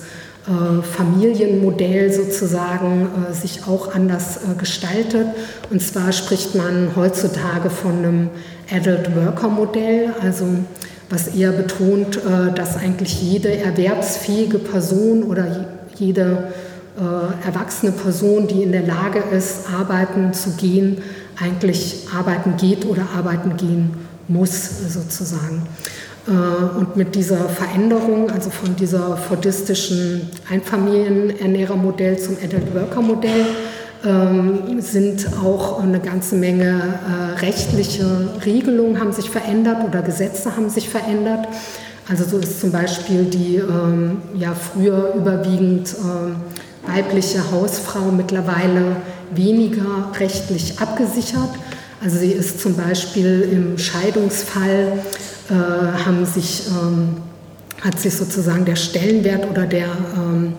äh, 0.46 0.82
Familienmodell 0.82 2.10
sozusagen 2.10 3.10
äh, 3.28 3.34
sich 3.34 3.66
auch 3.68 3.94
anders 3.94 4.38
äh, 4.38 4.58
gestaltet. 4.58 5.26
Und 5.68 5.82
zwar 5.82 6.12
spricht 6.12 6.54
man 6.54 6.96
heutzutage 6.96 7.68
von 7.68 7.98
einem 7.98 8.30
Adult 8.74 9.14
Worker 9.14 9.48
Modell, 9.48 10.14
also 10.22 10.46
was 11.10 11.28
eher 11.28 11.52
betont, 11.52 12.16
äh, 12.16 12.54
dass 12.54 12.78
eigentlich 12.78 13.20
jede 13.20 13.54
erwerbsfähige 13.54 14.58
Person 14.58 15.24
oder 15.24 15.66
jede 15.96 16.52
erwachsene 17.46 17.90
Person, 17.90 18.46
die 18.48 18.62
in 18.62 18.70
der 18.70 18.86
Lage 18.86 19.22
ist, 19.34 19.60
arbeiten 19.74 20.34
zu 20.34 20.50
gehen, 20.50 20.98
eigentlich 21.42 22.06
arbeiten 22.14 22.58
geht 22.58 22.84
oder 22.84 23.06
arbeiten 23.16 23.56
gehen 23.56 24.01
muss 24.28 24.70
sozusagen. 24.88 25.66
Äh, 26.26 26.78
und 26.78 26.96
mit 26.96 27.14
dieser 27.14 27.48
Veränderung, 27.48 28.30
also 28.30 28.50
von 28.50 28.76
dieser 28.76 29.16
fordistischen 29.16 30.30
Einfamilienernährermodell 30.50 32.18
zum 32.18 32.36
Adult 32.42 32.74
Worker 32.74 33.02
Modell, 33.02 33.46
ähm, 34.04 34.80
sind 34.80 35.28
auch 35.44 35.80
eine 35.80 36.00
ganze 36.00 36.34
Menge 36.34 36.98
äh, 37.06 37.38
rechtliche 37.40 38.30
Regelungen 38.44 38.98
haben 38.98 39.12
sich 39.12 39.30
verändert 39.30 39.84
oder 39.86 40.02
Gesetze 40.02 40.56
haben 40.56 40.68
sich 40.68 40.88
verändert. 40.88 41.46
Also 42.08 42.24
so 42.24 42.38
ist 42.38 42.60
zum 42.60 42.72
Beispiel 42.72 43.24
die 43.24 43.56
ähm, 43.56 44.18
ja 44.34 44.54
früher 44.54 45.14
überwiegend 45.14 45.94
ähm, 46.00 46.36
weibliche 46.84 47.48
Hausfrau 47.52 48.10
mittlerweile 48.10 48.96
weniger 49.34 50.10
rechtlich 50.18 50.80
abgesichert. 50.80 51.50
Also 52.02 52.18
sie 52.18 52.32
ist 52.32 52.60
zum 52.60 52.74
Beispiel 52.76 53.48
im 53.52 53.78
Scheidungsfall, 53.78 54.98
äh, 55.48 55.54
haben 56.04 56.26
sich, 56.26 56.64
ähm, 56.66 57.18
hat 57.80 58.00
sich 58.00 58.16
sozusagen 58.16 58.64
der 58.64 58.74
Stellenwert 58.74 59.48
oder 59.48 59.66
der 59.66 59.86
ähm, 60.16 60.54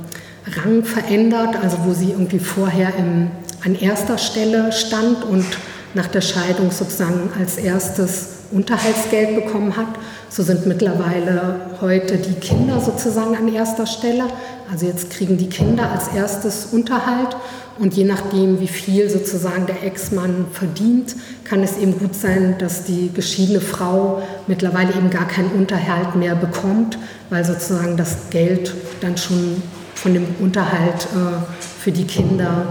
Rang 0.55 0.85
verändert, 0.85 1.57
also 1.61 1.79
wo 1.83 1.93
sie 1.93 2.11
irgendwie 2.11 2.39
vorher 2.39 2.93
im, 2.97 3.29
an 3.65 3.75
erster 3.75 4.17
Stelle 4.17 4.71
stand 4.71 5.25
und 5.25 5.45
nach 5.93 6.07
der 6.07 6.21
Scheidung 6.21 6.71
sozusagen 6.71 7.29
als 7.37 7.57
erstes 7.57 8.42
Unterhaltsgeld 8.53 9.35
bekommen 9.35 9.75
hat. 9.75 9.87
So 10.29 10.43
sind 10.43 10.65
mittlerweile 10.65 11.55
heute 11.81 12.17
die 12.17 12.35
Kinder 12.35 12.79
sozusagen 12.79 13.35
an 13.35 13.53
erster 13.53 13.85
Stelle. 13.85 14.25
Also 14.71 14.85
jetzt 14.85 15.09
kriegen 15.09 15.37
die 15.37 15.49
Kinder 15.49 15.91
als 15.91 16.09
erstes 16.15 16.67
Unterhalt 16.71 17.35
und 17.79 17.95
je 17.95 18.03
nachdem, 18.03 18.59
wie 18.59 18.67
viel 18.67 19.09
sozusagen 19.09 19.65
der 19.65 19.83
Ex-Mann 19.83 20.45
verdient, 20.51 21.15
kann 21.43 21.63
es 21.63 21.77
eben 21.77 21.97
gut 21.97 22.15
sein, 22.15 22.55
dass 22.59 22.83
die 22.83 23.11
geschiedene 23.11 23.61
Frau 23.61 24.21
mittlerweile 24.47 24.93
eben 24.93 25.09
gar 25.09 25.27
keinen 25.27 25.51
Unterhalt 25.51 26.15
mehr 26.15 26.35
bekommt, 26.35 26.99
weil 27.29 27.43
sozusagen 27.43 27.97
das 27.97 28.29
Geld 28.29 28.73
dann 29.01 29.17
schon 29.17 29.61
von 29.95 30.13
dem 30.13 30.27
Unterhalt 30.39 31.07
äh, 31.13 31.81
für 31.81 31.91
die 31.91 32.05
Kinder 32.05 32.65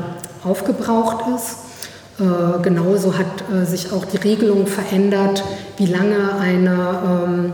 aufgebraucht 0.44 1.24
ist. 1.34 1.71
Äh, 2.18 2.62
genauso 2.62 3.16
hat 3.16 3.44
äh, 3.50 3.64
sich 3.64 3.92
auch 3.92 4.04
die 4.04 4.18
Regelung 4.18 4.66
verändert, 4.66 5.42
wie 5.78 5.86
lange 5.86 6.34
eine 6.38 7.24
ähm, 7.26 7.52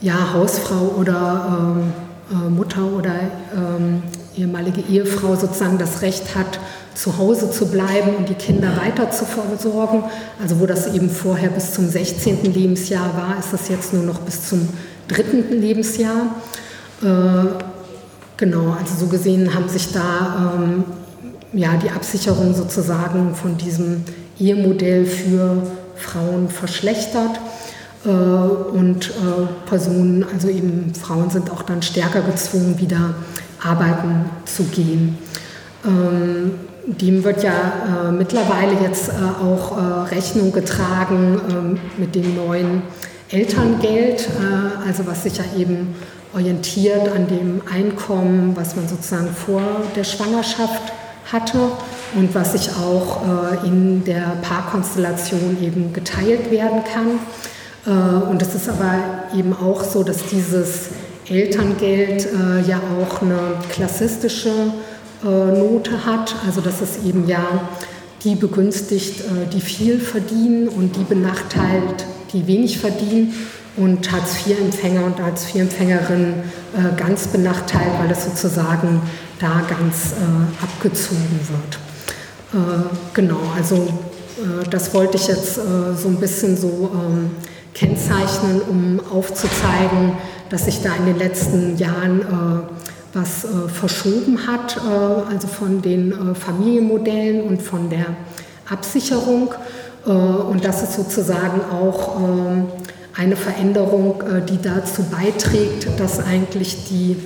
ja, 0.00 0.32
Hausfrau 0.32 0.94
oder 0.98 1.76
ähm, 1.76 1.92
äh, 2.30 2.48
Mutter 2.48 2.84
oder 2.84 3.14
ähm, 3.54 4.02
ehemalige 4.36 4.80
Ehefrau 4.80 5.36
sozusagen 5.36 5.78
das 5.78 6.02
Recht 6.02 6.34
hat, 6.34 6.58
zu 6.94 7.18
Hause 7.18 7.50
zu 7.50 7.66
bleiben 7.66 8.16
und 8.16 8.28
die 8.28 8.34
Kinder 8.34 8.68
weiter 8.82 9.10
zu 9.10 9.26
versorgen. 9.26 10.04
Also 10.40 10.60
wo 10.60 10.66
das 10.66 10.94
eben 10.94 11.10
vorher 11.10 11.50
bis 11.50 11.72
zum 11.72 11.88
16. 11.88 12.44
Lebensjahr 12.44 13.14
war, 13.14 13.38
ist 13.38 13.52
das 13.52 13.68
jetzt 13.68 13.92
nur 13.92 14.04
noch 14.04 14.20
bis 14.20 14.48
zum 14.48 14.68
dritten 15.06 15.60
Lebensjahr. 15.60 16.34
Äh, 17.02 17.62
genau, 18.38 18.74
also 18.80 18.94
so 18.98 19.06
gesehen 19.06 19.54
haben 19.54 19.68
sich 19.68 19.92
da 19.92 20.54
ähm, 20.56 20.84
ja, 21.52 21.76
die 21.76 21.90
Absicherung 21.90 22.54
sozusagen 22.54 23.34
von 23.34 23.56
diesem 23.56 24.04
Ehemodell 24.38 25.06
für 25.06 25.62
Frauen 25.96 26.48
verschlechtert. 26.48 27.40
Äh, 28.06 28.08
und 28.08 29.08
äh, 29.08 29.68
Personen, 29.68 30.24
also 30.32 30.48
eben 30.48 30.92
Frauen 30.94 31.30
sind 31.30 31.50
auch 31.50 31.62
dann 31.62 31.82
stärker 31.82 32.22
gezwungen, 32.22 32.78
wieder 32.78 33.14
arbeiten 33.62 34.26
zu 34.44 34.64
gehen. 34.64 35.18
Ähm, 35.84 36.52
dem 36.86 37.24
wird 37.24 37.42
ja 37.42 38.08
äh, 38.08 38.12
mittlerweile 38.12 38.80
jetzt 38.80 39.10
auch 39.10 39.76
Rechnung 40.08 40.52
getragen 40.52 41.40
ähm, 41.50 41.78
mit 41.96 42.14
dem 42.14 42.36
neuen 42.36 42.82
Elterngeld, 43.28 44.28
also 44.86 45.04
was 45.04 45.24
sich 45.24 45.36
ja 45.36 45.42
eben 45.58 45.96
orientiert 46.32 47.08
an 47.08 47.26
dem 47.26 47.60
Einkommen, 47.74 48.52
was 48.54 48.76
man 48.76 48.86
sozusagen 48.86 49.30
vor 49.30 49.62
der 49.96 50.04
Schwangerschaft 50.04 50.92
hatte 51.32 51.58
und 52.14 52.34
was 52.34 52.52
sich 52.52 52.70
auch 52.70 53.20
in 53.64 54.04
der 54.04 54.36
Paarkonstellation 54.42 55.58
eben 55.60 55.92
geteilt 55.92 56.50
werden 56.50 56.82
kann. 56.84 57.18
Äh, 57.86 57.90
und 57.90 58.42
es 58.42 58.54
ist 58.54 58.68
aber 58.68 58.94
eben 59.36 59.54
auch 59.54 59.84
so, 59.84 60.02
dass 60.02 60.26
dieses 60.26 60.88
Elterngeld 61.28 62.26
äh, 62.26 62.68
ja 62.68 62.80
auch 63.00 63.22
eine 63.22 63.38
klassistische 63.70 64.50
äh, 65.24 65.26
Note 65.26 66.04
hat, 66.04 66.34
also 66.46 66.60
dass 66.60 66.80
es 66.80 67.04
eben 67.04 67.26
ja 67.28 67.68
die 68.24 68.34
begünstigt, 68.34 69.22
die 69.52 69.60
viel 69.60 70.00
verdienen 70.00 70.68
und 70.68 70.96
die 70.96 71.04
benachteiligt, 71.04 72.06
die 72.32 72.46
wenig 72.48 72.78
verdienen. 72.78 73.34
und 73.76 74.10
Hartz-IV-Empfänger 74.10 75.04
und 75.04 75.20
Hartz-IV-Empfängerinnen 75.20 76.32
äh, 76.32 76.96
ganz 76.96 77.28
benachteiligt, 77.28 77.98
weil 78.00 78.10
es 78.10 78.24
sozusagen 78.24 79.02
da 79.38 79.62
ganz 79.68 80.12
äh, 80.12 80.62
abgezogen 80.62 81.40
wird. 81.48 81.78
Äh, 82.52 82.58
genau, 83.12 83.40
also 83.54 83.74
äh, 83.76 84.68
das 84.70 84.94
wollte 84.94 85.16
ich 85.16 85.28
jetzt 85.28 85.58
äh, 85.58 85.94
so 85.96 86.08
ein 86.08 86.16
bisschen 86.16 86.56
so 86.56 86.90
ähm, 86.94 87.30
kennzeichnen, 87.74 88.62
um 88.62 89.00
aufzuzeigen, 89.12 90.12
dass 90.48 90.64
sich 90.64 90.80
da 90.82 90.94
in 90.94 91.06
den 91.06 91.18
letzten 91.18 91.76
Jahren 91.76 92.24
was 93.12 93.46
verschoben 93.68 94.46
hat, 94.46 94.80
also 95.30 95.46
von 95.46 95.82
den 95.82 96.34
Familienmodellen 96.34 97.42
und 97.42 97.60
von 97.60 97.90
der 97.90 98.06
Absicherung. 98.70 99.52
und 100.04 100.64
das 100.64 100.84
ist 100.84 100.94
sozusagen 100.94 101.60
auch 101.70 102.16
ähm, 102.18 102.66
eine 103.14 103.36
Veränderung, 103.36 104.22
die 104.48 104.62
dazu 104.62 105.02
beiträgt, 105.02 105.88
dass 105.98 106.18
eigentlich 106.18 106.88
die 106.88 107.12
äh, 107.12 107.16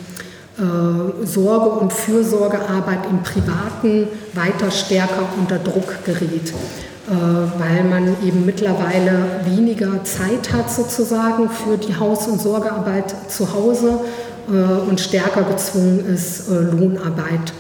Sorge- 1.25 1.71
und 1.71 1.93
Fürsorgearbeit 1.93 3.07
im 3.09 3.23
Privaten 3.23 4.09
weiter 4.35 4.71
stärker 4.71 5.29
unter 5.39 5.59
Druck 5.59 6.05
gerät, 6.05 6.51
äh, 6.51 7.13
weil 7.13 7.85
man 7.85 8.17
eben 8.23 8.45
mittlerweile 8.45 9.41
weniger 9.47 10.05
Zeit 10.05 10.53
hat 10.53 10.71
sozusagen 10.71 11.49
für 11.49 11.79
die 11.79 11.97
Haus- 11.97 12.27
und 12.27 12.41
Sorgearbeit 12.41 13.15
zu 13.29 13.53
Hause 13.55 14.01
äh, 14.49 14.53
und 14.89 15.01
stärker 15.01 15.43
gezwungen 15.43 16.05
ist, 16.07 16.49
Lohnarbeit 16.49 17.53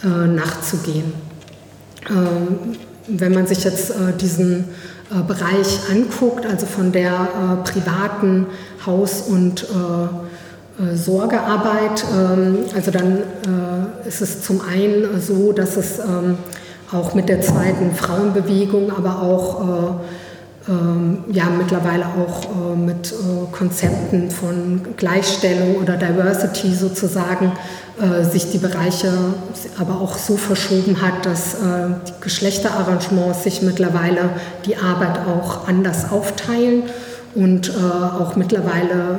nachzugehen. 0.00 1.12
Ähm, 2.08 2.76
wenn 3.08 3.34
man 3.34 3.48
sich 3.48 3.64
jetzt 3.64 3.92
diesen 4.20 4.66
Bereich 5.26 5.80
anguckt, 5.90 6.46
also 6.46 6.66
von 6.66 6.92
der 6.92 7.62
privaten 7.64 8.46
Haus- 8.86 9.22
und 9.22 9.64
äh, 9.64 9.66
Sorgearbeit. 10.94 12.04
Ähm, 12.16 12.58
also 12.74 12.90
dann 12.90 13.18
äh, 13.18 14.08
ist 14.08 14.20
es 14.20 14.42
zum 14.42 14.60
einen 14.60 15.20
so, 15.20 15.52
dass 15.52 15.76
es 15.76 15.98
ähm, 15.98 16.38
auch 16.92 17.14
mit 17.14 17.28
der 17.28 17.40
zweiten 17.40 17.94
Frauenbewegung, 17.94 18.92
aber 18.96 19.20
auch 19.22 19.60
äh, 19.60 20.70
ähm, 20.70 21.24
ja, 21.30 21.44
mittlerweile 21.46 22.04
auch 22.06 22.76
mit 22.76 23.14
Konzepten 23.52 24.30
von 24.30 24.82
Gleichstellung 24.98 25.76
oder 25.76 25.96
Diversity 25.96 26.74
sozusagen 26.74 27.52
sich 28.30 28.50
die 28.52 28.58
Bereiche 28.58 29.10
aber 29.78 30.00
auch 30.00 30.18
so 30.18 30.36
verschoben 30.36 31.00
hat, 31.00 31.24
dass 31.24 31.56
die 32.06 32.12
Geschlechterarrangements 32.20 33.44
sich 33.44 33.62
mittlerweile 33.62 34.28
die 34.66 34.76
Arbeit 34.76 35.20
auch 35.26 35.66
anders 35.66 36.12
aufteilen 36.12 36.82
und 37.34 37.72
auch 37.74 38.36
mittlerweile 38.36 39.18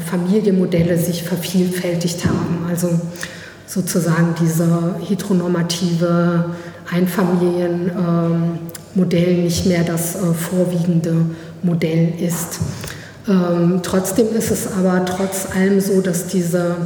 Familienmodelle 0.00 0.98
sich 0.98 1.22
vervielfältigt 1.22 2.24
haben. 2.24 2.66
Also 2.68 2.88
sozusagen 3.66 4.34
diese 4.40 4.96
heteronormative 5.00 6.46
Einfamilienmodell 6.90 9.44
nicht 9.44 9.66
mehr 9.66 9.84
das 9.84 10.16
äh, 10.16 10.34
vorwiegende 10.34 11.26
Modell 11.62 12.14
ist. 12.18 12.58
Ähm, 13.28 13.80
trotzdem 13.82 14.34
ist 14.36 14.50
es 14.50 14.66
aber 14.72 15.04
trotz 15.04 15.46
allem 15.54 15.80
so, 15.80 16.00
dass 16.00 16.26
diese 16.26 16.76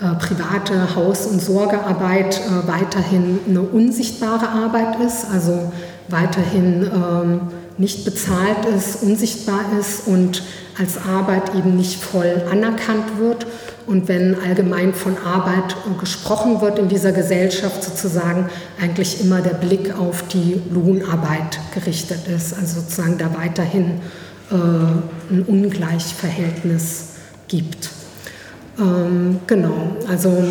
äh, 0.00 0.14
private 0.14 0.94
Haus- 0.94 1.26
und 1.26 1.42
Sorgearbeit 1.42 2.40
äh, 2.40 2.68
weiterhin 2.68 3.40
eine 3.48 3.62
unsichtbare 3.62 4.48
Arbeit 4.48 5.00
ist, 5.00 5.26
also 5.32 5.72
weiterhin 6.08 6.84
ähm, 6.84 7.40
nicht 7.78 8.04
bezahlt 8.04 8.64
ist, 8.76 9.02
unsichtbar 9.02 9.60
ist 9.78 10.06
und 10.06 10.42
als 10.78 10.98
Arbeit 10.98 11.54
eben 11.54 11.76
nicht 11.76 12.02
voll 12.02 12.42
anerkannt 12.50 13.18
wird. 13.18 13.46
Und 13.86 14.08
wenn 14.08 14.36
allgemein 14.40 14.94
von 14.94 15.16
Arbeit 15.18 15.76
gesprochen 15.98 16.60
wird 16.60 16.78
in 16.78 16.88
dieser 16.88 17.12
Gesellschaft, 17.12 17.82
sozusagen 17.82 18.48
eigentlich 18.80 19.20
immer 19.20 19.40
der 19.40 19.54
Blick 19.54 19.92
auf 19.98 20.22
die 20.28 20.62
Lohnarbeit 20.70 21.58
gerichtet 21.74 22.28
ist, 22.28 22.54
also 22.54 22.80
sozusagen 22.80 23.18
da 23.18 23.34
weiterhin 23.36 24.00
äh, 24.50 24.54
ein 24.54 25.44
Ungleichverhältnis 25.46 27.08
gibt. 27.48 27.90
Ähm, 28.78 29.40
genau, 29.46 29.96
also 30.08 30.44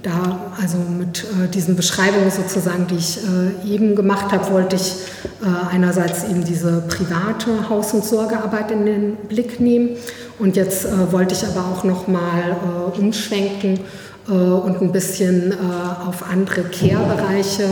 da, 0.00 0.52
also 0.60 0.78
mit 0.78 1.24
äh, 1.24 1.48
diesen 1.48 1.76
Beschreibungen 1.76 2.30
sozusagen, 2.30 2.86
die 2.86 2.96
ich 2.96 3.18
äh, 3.18 3.74
eben 3.74 3.94
gemacht 3.94 4.32
habe, 4.32 4.50
wollte 4.52 4.76
ich 4.76 4.94
äh, 5.42 5.74
einerseits 5.74 6.24
eben 6.24 6.44
diese 6.44 6.82
private 6.88 7.68
Haus- 7.68 7.92
und 7.92 8.04
Sorgearbeit 8.04 8.70
in 8.70 8.86
den 8.86 9.16
Blick 9.28 9.60
nehmen 9.60 9.90
und 10.38 10.56
jetzt 10.56 10.84
äh, 10.84 11.12
wollte 11.12 11.34
ich 11.34 11.46
aber 11.46 11.66
auch 11.66 11.84
noch 11.84 12.08
mal 12.08 12.56
äh, 12.96 12.98
umschwenken 12.98 13.80
äh, 14.28 14.32
und 14.32 14.80
ein 14.80 14.92
bisschen 14.92 15.54
auf 16.06 16.24
andere 16.30 16.62
Care-Bereiche 16.64 17.64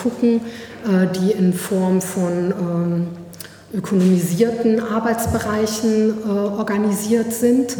gucken, 0.00 0.40
die 1.20 1.32
in 1.32 1.52
Form 1.52 2.00
von 2.00 2.54
ähm, 2.60 3.06
ökonomisierten 3.74 4.80
Arbeitsbereichen 4.80 6.14
organisiert 6.56 7.32
sind. 7.32 7.76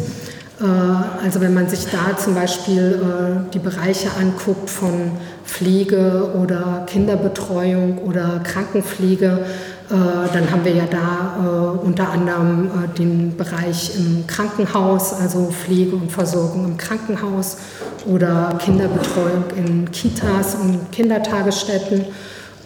Äh, 0.61 1.23
also 1.23 1.41
wenn 1.41 1.53
man 1.53 1.67
sich 1.67 1.85
da 1.85 2.17
zum 2.17 2.35
Beispiel 2.35 2.99
äh, 3.01 3.51
die 3.53 3.59
Bereiche 3.59 4.09
anguckt 4.19 4.69
von 4.69 5.11
Pflege 5.45 6.31
oder 6.41 6.85
Kinderbetreuung 6.87 7.99
oder 7.99 8.41
Krankenpflege, 8.43 9.45
äh, 9.89 9.93
dann 10.33 10.51
haben 10.51 10.63
wir 10.65 10.73
ja 10.73 10.85
da 10.85 11.79
unter 11.81 12.09
anderem 12.09 12.69
den 12.97 13.35
Bereich 13.37 13.95
im 13.97 14.27
Krankenhaus, 14.27 15.13
also 15.13 15.51
Pflege 15.51 15.95
und 15.95 16.11
Versorgung 16.11 16.65
im 16.65 16.77
Krankenhaus 16.77 17.57
oder 18.05 18.55
Kinderbetreuung 18.59 19.45
in 19.55 19.89
Kitas 19.91 20.55
und 20.55 20.91
Kindertagesstätten 20.91 22.05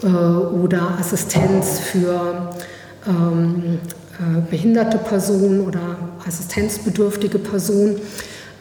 oder 0.02 0.98
Assistenz 1.00 1.80
für 1.80 2.50
ähm, 3.08 3.80
äh, 3.80 4.03
behinderte 4.50 4.98
Person 4.98 5.62
oder 5.62 5.98
assistenzbedürftige 6.26 7.40
Person. 7.40 7.96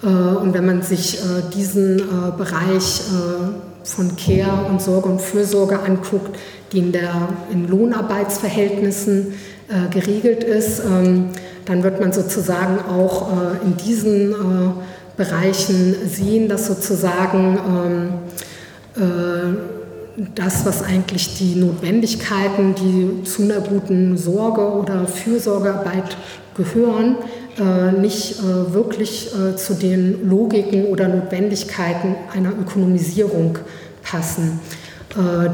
Äh, 0.02 0.06
und 0.06 0.54
wenn 0.54 0.66
man 0.66 0.82
sich 0.82 1.18
äh, 1.18 1.42
diesen 1.54 2.02
Bereich 2.36 3.02
von 3.84 4.16
Care 4.16 4.66
und 4.68 4.80
Sorge 4.80 5.08
und 5.08 5.20
Fürsorge 5.20 5.80
anguckt, 5.80 6.36
die 6.72 6.78
in, 6.78 6.92
der, 6.92 7.28
in 7.50 7.68
Lohnarbeitsverhältnissen 7.68 9.34
geregelt 9.90 10.44
ist, 10.44 10.80
ähm, 10.80 11.30
dann 11.64 11.82
wird 11.82 12.00
man 12.00 12.12
sozusagen 12.12 12.78
auch 12.90 13.28
in 13.64 13.76
diesen 13.76 14.34
Bereichen 15.16 15.96
sehen, 16.06 16.48
dass 16.48 16.66
sozusagen 16.66 17.58
ähm, 18.98 19.56
das, 20.34 20.66
was 20.66 20.82
eigentlich 20.82 21.38
die 21.38 21.54
Notwendigkeiten, 21.54 22.74
die 22.74 23.24
zu 23.24 23.42
einer 23.42 23.60
guten 23.60 24.16
Sorge 24.16 24.60
oder 24.60 25.06
Fürsorgearbeit 25.06 26.16
gehören, 26.54 27.16
äh, 27.58 27.92
nicht 27.92 28.38
äh, 28.38 28.72
wirklich 28.72 29.30
äh, 29.34 29.56
zu 29.56 29.74
den 29.74 30.28
Logiken 30.28 30.86
oder 30.86 31.08
Notwendigkeiten 31.08 32.14
einer 32.34 32.50
Ökonomisierung 32.50 33.58
passen. 34.02 34.60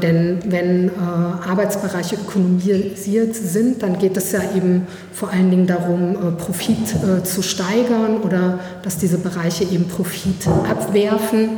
denn 0.01 0.39
wenn 0.45 0.89
Arbeitsbereiche 0.97 2.15
ökonomisiert 2.15 3.35
sind, 3.35 3.83
dann 3.83 3.99
geht 3.99 4.15
es 4.15 4.31
ja 4.31 4.39
eben 4.55 4.87
vor 5.11 5.31
allen 5.31 5.51
Dingen 5.51 5.67
darum, 5.67 6.15
Profit 6.37 6.77
zu 7.25 7.41
steigern 7.41 8.21
oder 8.23 8.59
dass 8.83 8.97
diese 8.97 9.17
Bereiche 9.17 9.65
eben 9.65 9.89
Profit 9.89 10.47
abwerfen. 10.47 11.57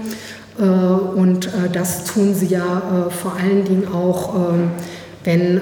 Äh, 0.59 0.63
und 0.63 1.47
äh, 1.47 1.69
das 1.71 2.05
tun 2.05 2.33
sie 2.33 2.47
ja 2.47 3.07
äh, 3.07 3.11
vor 3.11 3.33
allen 3.35 3.65
Dingen 3.65 3.87
auch, 3.93 4.35
ähm, 4.35 4.71
wenn 5.23 5.61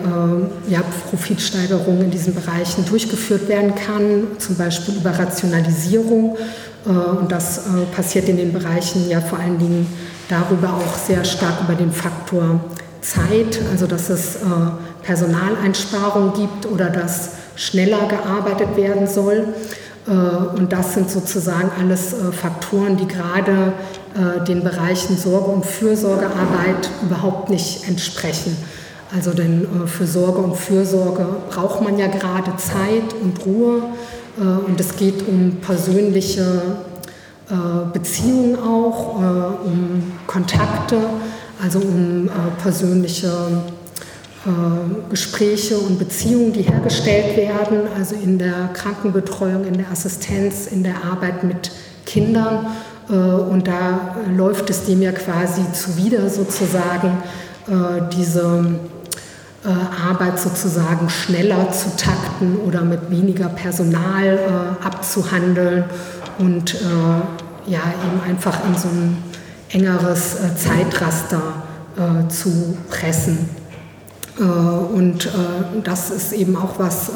ja, 0.69 0.81
Profitsteigerung 1.09 1.99
in 1.99 2.09
diesen 2.09 2.33
Bereichen 2.33 2.85
durchgeführt 2.85 3.49
werden 3.49 3.73
kann, 3.75 4.27
zum 4.37 4.55
Beispiel 4.55 4.95
über 4.95 5.09
Rationalisierung. 5.09 6.37
Und 6.85 7.29
das 7.29 7.63
passiert 7.93 8.29
in 8.29 8.37
den 8.37 8.53
Bereichen 8.53 9.09
ja 9.09 9.19
vor 9.19 9.37
allen 9.37 9.59
Dingen 9.59 9.85
darüber 10.29 10.75
auch 10.75 10.97
sehr 10.97 11.25
stark 11.25 11.55
über 11.65 11.75
den 11.75 11.91
Faktor 11.91 12.61
Zeit, 13.01 13.59
also 13.69 13.85
dass 13.85 14.09
es 14.09 14.37
Personaleinsparungen 15.03 16.31
gibt 16.35 16.65
oder 16.65 16.89
dass 16.89 17.31
schneller 17.57 18.07
gearbeitet 18.07 18.77
werden 18.77 19.07
soll. 19.07 19.43
Und 20.09 20.71
das 20.71 20.95
sind 20.95 21.11
sozusagen 21.11 21.69
alles 21.79 22.15
Faktoren, 22.31 22.97
die 22.97 23.07
gerade 23.07 23.73
äh, 24.15 24.43
den 24.43 24.63
Bereichen 24.63 25.15
Sorge- 25.15 25.51
und 25.51 25.65
Fürsorgearbeit 25.65 26.89
überhaupt 27.03 27.49
nicht 27.51 27.87
entsprechen. 27.87 28.57
Also 29.15 29.33
denn 29.33 29.63
äh, 29.63 29.87
für 29.87 30.07
Sorge 30.07 30.39
und 30.39 30.55
Fürsorge 30.55 31.25
braucht 31.49 31.81
man 31.81 31.97
ja 31.97 32.07
gerade 32.07 32.55
Zeit 32.57 33.13
und 33.21 33.45
Ruhe 33.45 33.83
äh, 34.37 34.41
und 34.41 34.79
es 34.79 34.95
geht 34.95 35.27
um 35.27 35.57
persönliche 35.61 36.61
äh, 37.49 37.53
Beziehungen 37.93 38.57
auch, 38.57 39.21
äh, 39.21 39.67
um 39.67 40.11
Kontakte, 40.27 40.97
also 41.63 41.79
um 41.79 42.27
äh, 42.27 42.29
persönliche 42.61 43.27
äh, 43.27 43.78
Gespräche 45.09 45.77
und 45.77 45.99
Beziehungen, 45.99 46.53
die 46.53 46.61
hergestellt 46.61 47.35
werden, 47.35 47.81
also 47.97 48.15
in 48.15 48.39
der 48.39 48.69
Krankenbetreuung, 48.73 49.65
in 49.65 49.77
der 49.77 49.91
Assistenz, 49.91 50.67
in 50.67 50.83
der 50.83 51.03
Arbeit 51.03 51.43
mit 51.43 51.71
Kindern. 52.05 52.67
Äh, 53.09 53.13
und 53.13 53.67
da 53.67 54.15
läuft 54.35 54.69
es 54.69 54.85
dem 54.85 55.01
ja 55.01 55.11
quasi 55.11 55.61
zuwider 55.73 56.29
sozusagen, 56.29 57.17
äh, 57.67 58.01
diese 58.15 58.79
Arbeit 60.07 60.39
sozusagen 60.39 61.09
schneller 61.09 61.69
zu 61.73 61.93
takten 61.97 62.55
oder 62.65 62.81
mit 62.81 63.11
weniger 63.11 63.49
Personal 63.49 64.39
abzuhandeln 64.81 65.83
und 66.37 66.75
ja, 67.67 67.81
eben 68.07 68.21
einfach 68.25 68.57
in 68.65 68.77
so 68.77 68.87
ein 68.87 69.17
engeres 69.67 70.37
Zeitraster 70.55 71.41
zu 72.29 72.77
pressen. 72.89 73.49
Äh, 74.39 74.43
und 74.43 75.25
äh, 75.25 75.29
das 75.83 76.11
ist 76.11 76.31
eben 76.33 76.55
auch 76.55 76.79
was, 76.79 77.09
äh, 77.09 77.11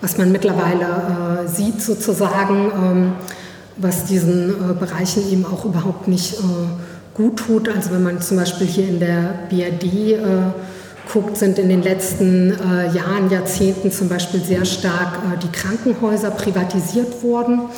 was 0.00 0.18
man 0.18 0.32
mittlerweile 0.32 1.46
sieht 1.46 1.82
sozusagen, 1.82 2.70
ähm, 2.74 3.12
was 3.76 4.04
diesen 4.04 4.76
Bereichen 4.78 5.30
eben 5.30 5.46
auch 5.46 5.64
überhaupt 5.64 6.06
nicht 6.06 6.36
gut 7.14 7.38
tut. 7.38 7.68
Also 7.68 7.92
wenn 7.92 8.02
man 8.02 8.20
zum 8.20 8.36
Beispiel 8.36 8.66
hier 8.66 8.86
in 8.86 9.00
der 9.00 9.34
BRD 9.48 10.18
guckt, 11.10 11.38
sind 11.38 11.58
in 11.58 11.70
den 11.70 11.82
letzten 11.82 12.50
Jahren, 12.94 13.30
Jahrzehnten 13.30 13.90
zum 13.90 14.10
Beispiel 14.10 14.44
sehr 14.44 14.66
stark 14.66 15.18
die 15.42 15.50
Krankenhäuser 15.50 16.30
privatisiert 16.30 17.22
worden. 17.22 17.70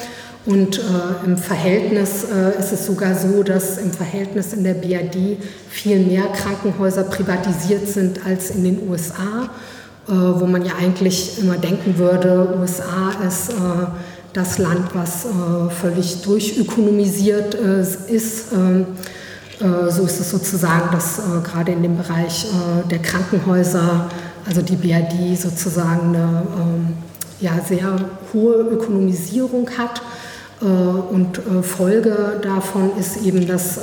Und 0.45 0.79
äh, 0.79 1.25
im 1.25 1.37
Verhältnis 1.37 2.25
äh, 2.25 2.59
ist 2.59 2.73
es 2.73 2.87
sogar 2.87 3.15
so, 3.15 3.45
dass 3.45 3.79
im 3.79 3.93
Verhältnis 3.93 4.53
in 4.53 4.65
der 4.65 4.75
BRD 4.75 5.39
viel 5.69 6.01
mehr 6.01 6.25
Krankenhäuser 6.25 7.05
privatisiert 7.05 7.87
sind 7.87 8.27
als 8.27 8.51
in 8.51 8.65
den 8.65 8.89
USA, 8.89 9.51
äh, 10.09 10.13
wo 10.13 10.47
man 10.47 10.65
ja 10.65 10.73
eigentlich 10.81 11.39
immer 11.39 11.59
denken 11.59 11.97
würde, 11.97 12.57
USA 12.59 13.13
ist 13.27 13.51
äh, 13.51 13.87
das 14.33 14.59
Land, 14.59 14.91
was 14.95 15.27
äh, 15.27 15.71
völlig 15.71 16.23
durchökonomisiert 16.23 17.55
äh, 17.55 17.83
ist. 18.13 18.53
Ähm, 18.53 18.87
so 19.61 20.03
ist 20.03 20.19
es 20.19 20.29
sozusagen, 20.29 20.91
dass 20.91 21.21
gerade 21.45 21.71
in 21.71 21.85
dem 21.85 21.97
Bereich 21.97 22.47
der 22.91 22.99
Krankenhäuser, 22.99 24.09
also 24.45 24.61
die 24.61 24.75
BRD 24.75 25.39
sozusagen 25.39 26.17
eine 26.17 26.43
ähm, 26.59 26.89
ja, 27.39 27.53
sehr 27.65 27.95
hohe 28.33 28.55
Ökonomisierung 28.55 29.71
hat. 29.79 30.03
Äh, 30.63 30.67
und 30.67 31.39
äh, 31.39 31.63
Folge 31.63 32.41
davon 32.43 32.93
ist 32.99 33.25
eben, 33.25 33.47
dass 33.47 33.79
äh, 33.79 33.81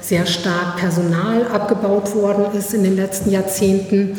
sehr 0.00 0.24
stark 0.26 0.76
Personal 0.76 1.46
abgebaut 1.52 2.14
worden 2.14 2.46
ist 2.56 2.72
in 2.72 2.82
den 2.82 2.96
letzten 2.96 3.30
Jahrzehnten, 3.30 4.16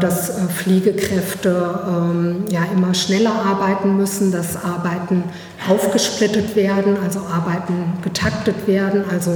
dass 0.00 0.30
Pflegekräfte 0.54 1.80
ähm, 1.88 2.44
ja 2.48 2.60
immer 2.72 2.94
schneller 2.94 3.32
arbeiten 3.32 3.96
müssen, 3.96 4.30
dass 4.30 4.54
Arbeiten 4.62 5.24
aufgesplittet 5.68 6.54
werden, 6.54 6.96
also 7.02 7.18
Arbeiten 7.20 7.94
getaktet 8.02 8.68
werden, 8.68 9.02
also 9.10 9.32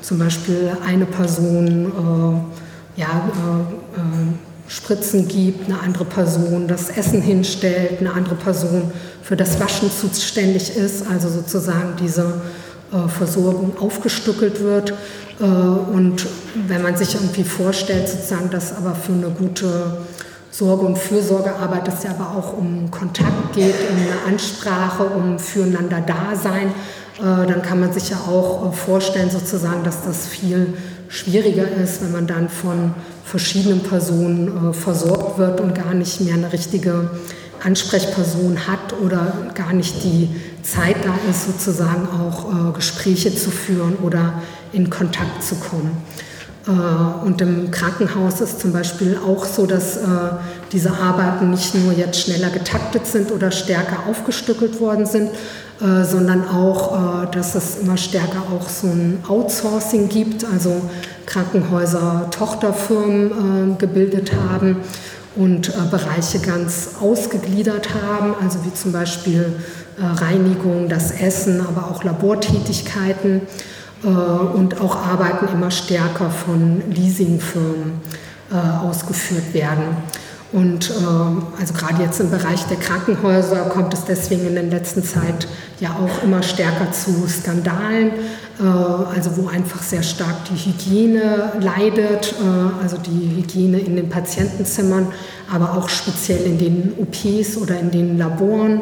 zum 0.00 0.18
Beispiel 0.18 0.72
eine 0.84 1.04
Person 1.04 1.92
ja, 2.96 3.28
Spritzen 4.68 5.28
gibt, 5.28 5.68
eine 5.68 5.80
andere 5.80 6.04
Person 6.04 6.66
das 6.66 6.90
Essen 6.90 7.22
hinstellt, 7.22 8.00
eine 8.00 8.12
andere 8.12 8.34
Person 8.34 8.90
für 9.22 9.36
das 9.36 9.60
Waschen 9.60 9.90
zuständig 9.90 10.76
ist, 10.76 11.06
also 11.06 11.28
sozusagen 11.28 11.94
diese 12.00 12.40
äh, 12.92 13.08
Versorgung 13.08 13.78
aufgestückelt 13.78 14.60
wird. 14.60 14.92
Äh, 15.40 15.44
und 15.44 16.26
wenn 16.66 16.82
man 16.82 16.96
sich 16.96 17.14
irgendwie 17.14 17.44
vorstellt, 17.44 18.08
sozusagen, 18.08 18.50
dass 18.50 18.76
aber 18.76 18.94
für 18.94 19.12
eine 19.12 19.30
gute 19.30 19.98
Sorge- 20.50 20.86
und 20.86 20.98
Fürsorgearbeit 20.98 21.88
es 21.88 22.02
ja 22.02 22.10
aber 22.10 22.36
auch 22.36 22.56
um 22.56 22.90
Kontakt 22.90 23.52
geht, 23.54 23.74
um 23.90 23.96
eine 23.96 24.32
Ansprache, 24.32 25.04
um 25.04 25.38
füreinander 25.38 26.00
Dasein, 26.00 26.68
äh, 27.18 27.46
dann 27.46 27.62
kann 27.62 27.80
man 27.80 27.92
sich 27.92 28.10
ja 28.10 28.16
auch 28.16 28.72
vorstellen, 28.74 29.30
sozusagen, 29.30 29.84
dass 29.84 30.02
das 30.02 30.26
viel 30.26 30.74
schwieriger 31.08 31.68
ist, 31.82 32.02
wenn 32.02 32.12
man 32.12 32.26
dann 32.26 32.48
von 32.48 32.94
verschiedenen 33.26 33.80
Personen 33.80 34.70
äh, 34.70 34.72
versorgt 34.72 35.38
wird 35.38 35.60
und 35.60 35.74
gar 35.74 35.94
nicht 35.94 36.20
mehr 36.20 36.34
eine 36.34 36.52
richtige 36.52 37.10
Ansprechperson 37.62 38.66
hat 38.68 38.94
oder 39.04 39.50
gar 39.54 39.72
nicht 39.72 40.04
die 40.04 40.30
Zeit 40.62 40.96
da 41.04 41.14
ist, 41.28 41.46
sozusagen 41.46 42.08
auch 42.08 42.70
äh, 42.70 42.72
Gespräche 42.72 43.34
zu 43.34 43.50
führen 43.50 43.96
oder 43.96 44.42
in 44.72 44.88
Kontakt 44.90 45.42
zu 45.42 45.56
kommen. 45.56 45.90
Äh, 46.66 46.70
und 47.26 47.40
im 47.40 47.70
Krankenhaus 47.70 48.40
ist 48.40 48.60
zum 48.60 48.72
Beispiel 48.72 49.18
auch 49.24 49.44
so, 49.44 49.66
dass 49.66 49.96
äh, 49.96 50.00
diese 50.72 50.92
Arbeiten 50.92 51.50
nicht 51.50 51.74
nur 51.74 51.92
jetzt 51.92 52.20
schneller 52.20 52.50
getaktet 52.50 53.06
sind 53.06 53.30
oder 53.30 53.50
stärker 53.50 54.08
aufgestückelt 54.08 54.80
worden 54.80 55.06
sind, 55.06 55.30
äh, 55.80 56.04
sondern 56.04 56.48
auch, 56.48 57.30
dass 57.30 57.54
es 57.54 57.78
immer 57.78 57.96
stärker 57.96 58.42
auch 58.54 58.68
so 58.68 58.86
ein 58.88 59.18
Outsourcing 59.28 60.08
gibt, 60.08 60.44
also 60.44 60.82
Krankenhäuser 61.26 62.28
Tochterfirmen 62.30 63.78
gebildet 63.78 64.32
haben 64.32 64.76
und 65.34 65.72
Bereiche 65.90 66.38
ganz 66.38 66.90
ausgegliedert 67.00 67.88
haben, 67.94 68.34
also 68.42 68.64
wie 68.64 68.72
zum 68.72 68.92
Beispiel 68.92 69.52
Reinigung, 69.98 70.88
das 70.88 71.10
Essen, 71.10 71.60
aber 71.60 71.90
auch 71.90 72.04
Labortätigkeiten. 72.04 73.42
Äh, 74.04 74.08
und 74.08 74.80
auch 74.80 74.96
Arbeiten 74.96 75.48
immer 75.48 75.70
stärker 75.70 76.30
von 76.30 76.82
Leasingfirmen 76.90 78.00
äh, 78.52 78.86
ausgeführt 78.86 79.54
werden. 79.54 79.96
Und 80.52 80.90
äh, 80.90 81.60
also 81.60 81.74
gerade 81.74 82.02
jetzt 82.02 82.20
im 82.20 82.30
Bereich 82.30 82.64
der 82.66 82.76
Krankenhäuser 82.76 83.62
kommt 83.64 83.92
es 83.94 84.04
deswegen 84.04 84.46
in 84.46 84.54
der 84.54 84.64
letzten 84.64 85.02
Zeit 85.02 85.48
ja 85.80 85.90
auch 85.90 86.22
immer 86.22 86.42
stärker 86.42 86.90
zu 86.92 87.26
Skandalen, 87.28 88.12
also 89.14 89.36
wo 89.36 89.48
einfach 89.48 89.82
sehr 89.82 90.02
stark 90.02 90.36
die 90.46 90.54
Hygiene 90.54 91.52
leidet, 91.60 92.34
also 92.82 92.96
die 92.96 93.36
Hygiene 93.36 93.80
in 93.80 93.96
den 93.96 94.08
Patientenzimmern, 94.08 95.08
aber 95.52 95.76
auch 95.76 95.90
speziell 95.90 96.42
in 96.44 96.56
den 96.56 96.94
OPs 96.98 97.58
oder 97.58 97.78
in 97.78 97.90
den 97.90 98.16
Laboren, 98.16 98.80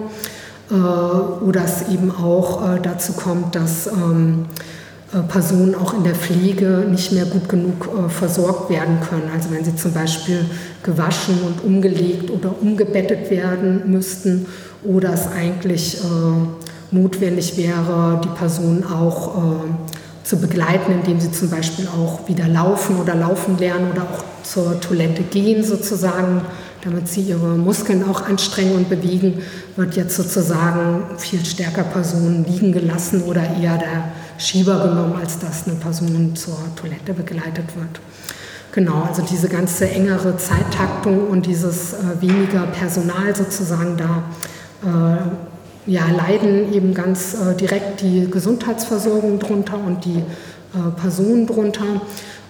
oder 0.70 1.64
es 1.64 1.92
eben 1.92 2.12
auch 2.12 2.78
dazu 2.78 3.14
kommt, 3.14 3.56
dass 3.56 3.88
ähm, 3.88 4.46
äh, 4.54 4.73
Personen 5.22 5.74
auch 5.74 5.94
in 5.94 6.04
der 6.04 6.14
Pflege 6.14 6.86
nicht 6.90 7.12
mehr 7.12 7.24
gut 7.26 7.48
genug 7.48 7.88
äh, 7.88 8.08
versorgt 8.08 8.70
werden 8.70 8.98
können. 9.08 9.30
Also 9.34 9.50
wenn 9.50 9.64
sie 9.64 9.76
zum 9.76 9.92
Beispiel 9.92 10.44
gewaschen 10.82 11.38
und 11.46 11.64
umgelegt 11.64 12.30
oder 12.30 12.54
umgebettet 12.60 13.30
werden 13.30 13.82
müssten 13.86 14.46
oder 14.82 15.12
es 15.12 15.26
eigentlich 15.28 15.98
äh, 15.98 16.94
notwendig 16.94 17.56
wäre, 17.56 18.20
die 18.22 18.28
Person 18.28 18.84
auch 18.84 19.64
zu 20.24 20.38
begleiten, 20.38 20.92
indem 20.92 21.20
sie 21.20 21.30
zum 21.30 21.50
Beispiel 21.50 21.86
auch 21.86 22.26
wieder 22.28 22.48
laufen 22.48 23.00
oder 23.00 23.14
laufen 23.14 23.58
lernen 23.58 23.90
oder 23.92 24.02
auch 24.02 24.24
zur 24.42 24.80
Toilette 24.80 25.22
gehen 25.22 25.62
sozusagen, 25.62 26.42
damit 26.82 27.08
sie 27.08 27.22
ihre 27.22 27.56
Muskeln 27.56 28.08
auch 28.08 28.26
anstrengen 28.26 28.74
und 28.74 28.88
bewegen, 28.88 29.42
wird 29.76 29.96
jetzt 29.96 30.16
sozusagen 30.16 31.18
viel 31.18 31.44
stärker 31.44 31.82
Personen 31.82 32.44
liegen 32.44 32.72
gelassen 32.72 33.22
oder 33.22 33.42
eher 33.42 33.78
der 33.78 34.12
Schieber 34.38 34.88
genommen, 34.88 35.16
als 35.20 35.38
dass 35.38 35.66
eine 35.66 35.76
Person 35.76 36.34
zur 36.36 36.58
Toilette 36.76 37.14
begleitet 37.14 37.76
wird. 37.76 38.00
Genau, 38.72 39.02
also 39.02 39.22
diese 39.22 39.48
ganze 39.48 39.88
engere 39.88 40.36
Zeittaktung 40.36 41.28
und 41.28 41.46
dieses 41.46 41.92
äh, 41.92 42.20
weniger 42.20 42.62
Personal 42.66 43.34
sozusagen 43.34 43.96
da 43.96 44.24
äh, 44.82 45.18
ja, 45.86 46.06
leiden 46.06 46.72
eben 46.72 46.94
ganz 46.94 47.34
äh, 47.34 47.54
direkt 47.54 48.00
die 48.00 48.28
Gesundheitsversorgung 48.30 49.38
drunter 49.38 49.78
und 49.78 50.04
die 50.04 50.18
äh, 50.18 51.00
Personen 51.00 51.46
drunter. 51.46 52.02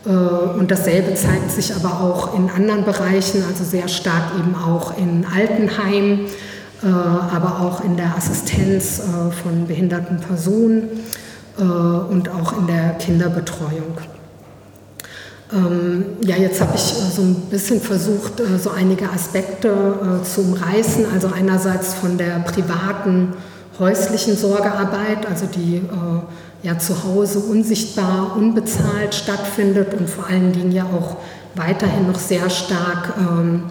Äh, 0.06 0.08
und 0.08 0.70
dasselbe 0.70 1.14
zeigt 1.14 1.50
sich 1.50 1.74
aber 1.74 2.00
auch 2.00 2.34
in 2.34 2.48
anderen 2.48 2.84
Bereichen, 2.84 3.44
also 3.46 3.64
sehr 3.64 3.88
stark 3.88 4.32
eben 4.38 4.54
auch 4.54 4.96
in 4.96 5.26
Altenheimen, 5.26 6.20
äh, 6.82 6.86
aber 6.86 7.60
auch 7.60 7.84
in 7.84 7.96
der 7.96 8.16
Assistenz 8.16 9.02
von 9.42 9.66
behinderten 9.66 10.20
Personen. 10.20 10.88
Äh, 11.58 11.62
und 11.62 12.28
auch 12.30 12.58
in 12.58 12.66
der 12.66 12.90
Kinderbetreuung. 12.94 13.98
Ähm, 15.52 16.04
ja, 16.22 16.36
jetzt 16.36 16.60
habe 16.60 16.72
ich 16.74 16.92
äh, 16.92 17.10
so 17.14 17.22
ein 17.22 17.34
bisschen 17.48 17.80
versucht, 17.80 18.40
äh, 18.40 18.58
so 18.58 18.70
einige 18.70 19.08
Aspekte 19.08 20.20
zu 20.24 20.40
umreißen. 20.40 21.06
Also 21.12 21.28
einerseits 21.28 21.94
von 21.94 22.18
der 22.18 22.40
privaten 22.40 23.34
häuslichen 23.78 24.36
Sorgearbeit, 24.36 25.26
also 25.28 25.46
die 25.46 25.82
ja 26.62 26.78
zu 26.78 27.02
Hause 27.02 27.40
unsichtbar, 27.40 28.36
unbezahlt 28.36 29.14
stattfindet 29.14 29.94
und 29.94 30.08
vor 30.08 30.28
allen 30.28 30.52
Dingen 30.52 30.70
ja 30.70 30.84
auch 30.84 31.16
weiterhin 31.56 32.06
noch 32.06 32.18
sehr 32.18 32.48
stark 32.50 33.14
ähm, 33.18 33.64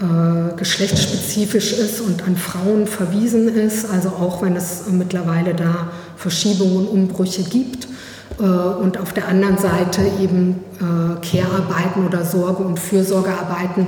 äh, 0.00 0.56
geschlechtsspezifisch 0.56 1.72
ist 1.72 2.00
und 2.00 2.24
an 2.26 2.36
Frauen 2.36 2.88
verwiesen 2.88 3.48
ist, 3.48 3.88
also 3.88 4.08
auch 4.08 4.42
wenn 4.42 4.56
es 4.56 4.82
mittlerweile 4.90 5.54
da 5.54 5.88
Verschiebungen 6.24 6.88
Umbrüche 6.88 7.42
gibt. 7.42 7.86
und 8.38 8.98
auf 8.98 9.12
der 9.12 9.28
anderen 9.28 9.58
Seite 9.58 10.02
eben 10.20 10.60
Care-Arbeiten 10.78 12.06
oder 12.06 12.24
Sorge- 12.24 12.64
und 12.64 12.80
Fürsorgearbeiten, 12.80 13.86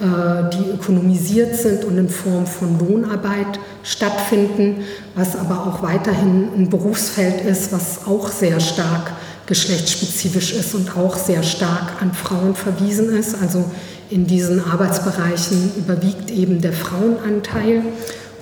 die 0.00 0.70
ökonomisiert 0.74 1.56
sind 1.56 1.84
und 1.84 1.96
in 1.96 2.10
Form 2.10 2.46
von 2.46 2.78
Lohnarbeit 2.78 3.58
stattfinden, 3.82 4.84
was 5.14 5.34
aber 5.36 5.66
auch 5.66 5.82
weiterhin 5.82 6.48
ein 6.54 6.68
Berufsfeld 6.68 7.42
ist, 7.46 7.72
was 7.72 8.06
auch 8.06 8.28
sehr 8.28 8.60
stark 8.60 9.12
geschlechtsspezifisch 9.46 10.52
ist 10.52 10.74
und 10.74 10.94
auch 10.96 11.16
sehr 11.16 11.42
stark 11.42 12.02
an 12.02 12.12
Frauen 12.12 12.54
verwiesen 12.54 13.16
ist. 13.16 13.40
Also 13.40 13.64
in 14.10 14.26
diesen 14.26 14.62
Arbeitsbereichen 14.62 15.72
überwiegt 15.78 16.30
eben 16.30 16.60
der 16.60 16.74
Frauenanteil 16.74 17.82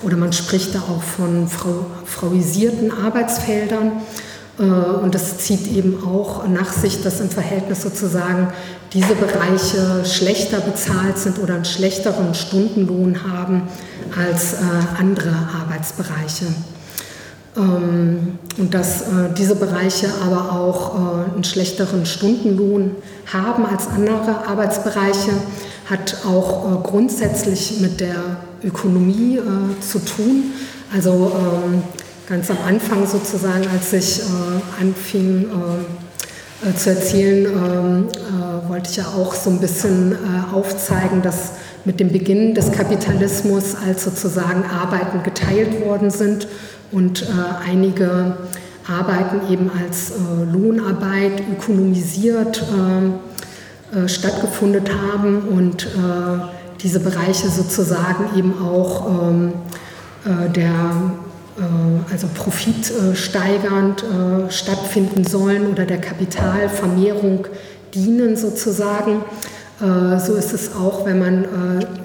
oder 0.03 0.17
man 0.17 0.33
spricht 0.33 0.75
da 0.75 0.79
auch 0.79 1.01
von 1.01 1.47
Frau, 1.47 1.85
frauisierten 2.05 2.91
Arbeitsfeldern. 2.91 3.93
Äh, 4.59 4.63
und 4.63 5.15
das 5.15 5.37
zieht 5.39 5.67
eben 5.71 6.03
auch 6.05 6.47
nach 6.47 6.71
sich, 6.71 7.01
dass 7.01 7.19
im 7.19 7.29
Verhältnis 7.29 7.81
sozusagen 7.81 8.49
diese 8.93 9.15
Bereiche 9.15 10.05
schlechter 10.05 10.59
bezahlt 10.59 11.17
sind 11.17 11.39
oder 11.39 11.55
einen 11.55 11.65
schlechteren 11.65 12.33
Stundenlohn 12.33 13.17
haben 13.29 13.63
als 14.17 14.53
äh, 14.53 14.57
andere 14.99 15.33
Arbeitsbereiche. 15.61 16.45
Ähm, 17.57 18.39
und 18.57 18.73
dass 18.73 19.01
äh, 19.01 19.33
diese 19.37 19.55
Bereiche 19.55 20.07
aber 20.25 20.53
auch 20.53 20.95
einen 21.33 21.43
schlechteren 21.43 22.05
Stundenlohn 22.05 22.91
haben 23.31 23.65
als 23.65 23.87
andere 23.87 24.47
Arbeitsbereiche, 24.47 25.31
hat 25.89 26.17
auch 26.25 26.81
grundsätzlich 26.83 27.79
mit 27.79 27.99
der 27.99 28.15
Ökonomie 28.65 29.39
zu 29.79 29.99
tun. 29.99 30.53
Also 30.93 31.31
ähm, 31.35 31.83
ganz 32.27 32.49
am 32.49 32.57
Anfang 32.67 33.05
sozusagen, 33.07 33.65
als 33.67 33.93
ich 33.93 34.21
anfing 34.81 35.47
zu 36.75 36.89
erzählen, 36.89 37.45
ähm, 37.45 38.07
wollte 38.67 38.89
ich 38.89 38.97
ja 38.97 39.05
auch 39.05 39.35
so 39.35 39.51
ein 39.51 39.59
bisschen 39.59 40.17
aufzeigen, 40.51 41.21
dass 41.21 41.51
mit 41.85 41.99
dem 41.99 42.11
Beginn 42.11 42.55
des 42.55 42.71
Kapitalismus 42.71 43.75
als 43.75 44.03
sozusagen 44.03 44.63
Arbeiten 44.63 45.21
geteilt 45.23 45.85
worden 45.85 46.09
sind 46.09 46.47
und 46.91 47.21
äh, 47.23 47.25
einige 47.69 48.37
Arbeiten 48.87 49.51
eben 49.51 49.71
als 49.71 50.11
äh, 50.11 50.51
Lohnarbeit 50.51 51.41
ökonomisiert 51.51 52.63
äh, 52.63 53.99
äh 54.03 54.07
stattgefunden 54.07 54.85
haben 54.89 55.41
und 55.41 55.85
äh, 55.85 56.64
diese 56.81 56.99
Bereiche 56.99 57.49
sozusagen 57.49 58.37
eben 58.37 58.53
auch 58.61 59.29
ähm, 59.29 59.53
äh, 60.25 60.49
der 60.49 61.13
also 62.11 62.27
profitsteigernd 62.35 64.03
stattfinden 64.49 65.23
sollen 65.23 65.67
oder 65.71 65.85
der 65.85 66.01
Kapitalvermehrung 66.01 67.47
dienen 67.93 68.35
sozusagen. 68.35 69.23
so 69.79 70.35
ist 70.35 70.51
es 70.51 70.75
auch, 70.75 71.05
wenn 71.05 71.17
man 71.17 71.45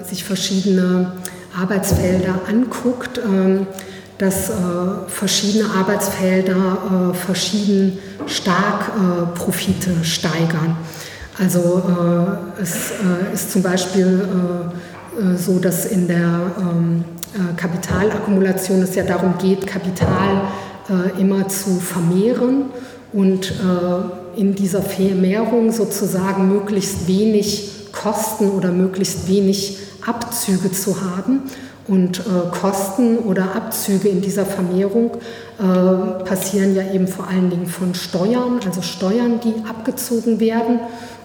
sich 0.09 0.23
verschiedene 0.23 1.11
Arbeitsfelder 1.53 2.39
anguckt. 2.47 3.19
Ähm, 3.19 3.67
dass 4.21 4.51
äh, 4.51 4.53
verschiedene 5.07 5.67
Arbeitsfelder 5.71 7.11
äh, 7.11 7.13
verschieden 7.15 7.97
stark 8.27 8.89
äh, 8.89 9.35
Profite 9.35 10.03
steigern. 10.03 10.77
Also 11.39 11.81
äh, 12.59 12.61
es 12.61 12.91
äh, 12.91 13.33
ist 13.33 13.51
zum 13.51 13.61
Beispiel 13.61 14.27
äh, 15.19 15.37
so, 15.37 15.59
dass 15.59 15.85
in 15.85 16.07
der 16.07 16.51
ähm, 16.59 17.03
Kapitalakkumulation 17.55 18.81
es 18.81 18.95
ja 18.95 19.03
darum 19.03 19.35
geht, 19.37 19.65
Kapital 19.65 20.41
immer 21.17 21.47
zu 21.47 21.79
vermehren 21.79 22.65
und 23.13 23.53
in 24.35 24.53
dieser 24.53 24.81
Vermehrung 24.81 25.71
sozusagen 25.71 26.49
möglichst 26.49 27.07
wenig 27.07 27.91
Kosten 27.93 28.49
oder 28.49 28.71
möglichst 28.71 29.29
wenig 29.29 29.77
Abzüge 30.05 30.73
zu 30.73 30.99
haben 30.99 31.43
und 31.87 32.19
äh, 32.19 32.23
Kosten 32.59 33.17
oder 33.17 33.55
Abzüge 33.55 34.07
in 34.07 34.21
dieser 34.21 34.45
Vermehrung 34.45 35.11
äh, 35.59 36.23
passieren 36.23 36.75
ja 36.75 36.83
eben 36.93 37.07
vor 37.07 37.27
allen 37.27 37.49
Dingen 37.49 37.67
von 37.67 37.93
Steuern, 37.95 38.59
also 38.65 38.81
Steuern, 38.81 39.39
die 39.43 39.53
abgezogen 39.67 40.39
werden. 40.39 40.79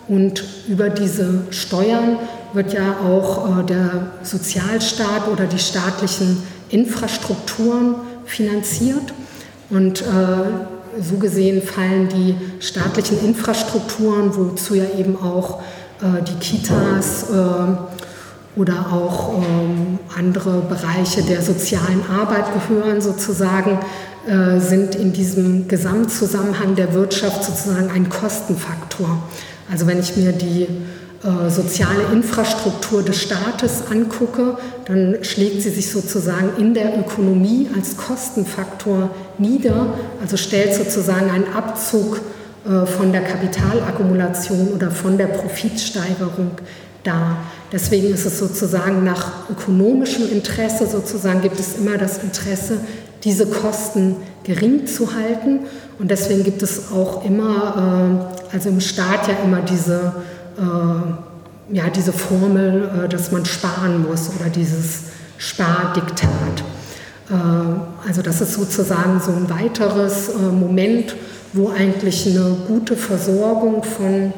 Und 0.08 0.44
über 0.68 0.88
diese 0.88 1.42
Steuern 1.50 2.18
wird 2.52 2.72
ja 2.72 2.96
auch 3.04 3.60
äh, 3.60 3.64
der 3.64 4.12
Sozialstaat 4.22 5.28
oder 5.28 5.46
die 5.46 5.58
staatlichen 5.58 6.42
Infrastrukturen 6.68 7.96
finanziert. 8.24 9.12
Und 9.68 10.02
äh, 10.02 10.04
so 11.00 11.16
gesehen 11.16 11.60
fallen 11.60 12.08
die 12.08 12.36
staatlichen 12.60 13.22
Infrastrukturen, 13.24 14.34
wozu 14.34 14.76
ja 14.76 14.84
eben 14.96 15.16
auch 15.20 15.60
äh, 16.00 16.22
die 16.22 16.34
Kitas, 16.34 17.26
oder 18.56 18.86
auch 18.90 19.34
ähm, 19.34 19.98
andere 20.16 20.62
Bereiche 20.62 21.22
der 21.22 21.42
sozialen 21.42 22.02
Arbeit 22.08 22.46
gehören 22.54 23.02
sozusagen, 23.02 23.78
sind 24.56 24.96
in 24.96 25.12
diesem 25.12 25.68
Gesamtzusammenhang 25.68 26.74
der 26.74 26.94
Wirtschaft 26.94 27.44
sozusagen 27.44 27.90
ein 27.90 28.08
Kostenfaktor. 28.08 29.22
Also 29.70 29.86
wenn 29.86 29.98
ich 29.98 30.16
mir 30.16 30.32
die 30.32 30.66
äh, 31.26 31.50
soziale 31.50 32.04
Infrastruktur 32.12 33.02
des 33.02 33.22
Staates 33.22 33.84
angucke, 33.90 34.58
dann 34.84 35.18
schlägt 35.22 35.62
sie 35.62 35.70
sich 35.70 35.90
sozusagen 35.90 36.50
in 36.58 36.74
der 36.74 36.98
Ökonomie 36.98 37.68
als 37.74 37.96
Kostenfaktor 37.96 39.10
nieder, 39.38 39.94
also 40.20 40.36
stellt 40.36 40.74
sozusagen 40.74 41.30
einen 41.30 41.52
Abzug 41.52 42.20
äh, 42.64 42.86
von 42.86 43.12
der 43.12 43.22
Kapitalakkumulation 43.22 44.68
oder 44.74 44.90
von 44.90 45.18
der 45.18 45.26
Profitsteigerung 45.26 46.52
dar. 47.02 47.38
Deswegen 47.72 48.12
ist 48.12 48.26
es 48.26 48.38
sozusagen 48.38 49.04
nach 49.04 49.50
ökonomischem 49.50 50.30
Interesse, 50.30 50.86
sozusagen 50.86 51.40
gibt 51.40 51.58
es 51.58 51.76
immer 51.78 51.98
das 51.98 52.18
Interesse, 52.18 52.78
diese 53.24 53.46
Kosten 53.46 54.16
gering 54.44 54.86
zu 54.86 55.14
halten. 55.14 55.60
Und 55.98 56.10
deswegen 56.10 56.44
gibt 56.44 56.62
es 56.62 56.92
auch 56.92 57.24
immer, 57.24 58.28
äh, 58.50 58.54
also 58.54 58.68
im 58.68 58.80
Staat 58.80 59.28
ja 59.28 59.34
immer 59.44 59.60
diese, 59.60 60.12
äh, 60.58 61.74
ja, 61.74 61.84
diese 61.94 62.12
Formel, 62.12 62.88
äh, 63.04 63.08
dass 63.08 63.32
man 63.32 63.44
sparen 63.44 64.06
muss 64.06 64.30
oder 64.38 64.50
dieses 64.50 65.02
Spardiktat. 65.38 66.64
Also 68.06 68.22
das 68.22 68.40
ist 68.40 68.54
sozusagen 68.54 69.20
so 69.20 69.32
ein 69.32 69.50
weiteres 69.50 70.30
Moment, 70.52 71.16
wo 71.52 71.70
eigentlich 71.70 72.24
eine 72.24 72.56
gute 72.68 72.94
Versorgung 72.94 73.82
von 73.82 74.32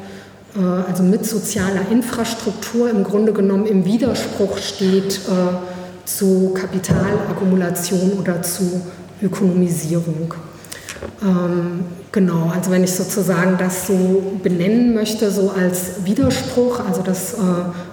also 0.87 1.03
mit 1.03 1.23
sozialer 1.23 1.83
Infrastruktur 1.91 2.89
im 2.89 3.03
Grunde 3.03 3.31
genommen 3.31 3.67
im 3.67 3.85
Widerspruch 3.85 4.57
steht 4.57 5.19
äh, 5.27 5.78
zu 6.17 6.53
Kapitalakkumulation 6.53 8.13
oder 8.19 8.41
zu 8.41 8.81
Ökonomisierung. 9.21 10.33
Ähm, 11.21 11.85
genau, 12.11 12.51
also 12.53 12.71
wenn 12.71 12.83
ich 12.83 12.93
sozusagen 12.93 13.57
das 13.57 13.87
so 13.87 14.39
benennen 14.41 14.93
möchte, 14.93 15.31
so 15.31 15.51
als 15.51 16.05
Widerspruch, 16.05 16.81
also 16.85 17.01
dass 17.01 17.33
äh, 17.33 17.37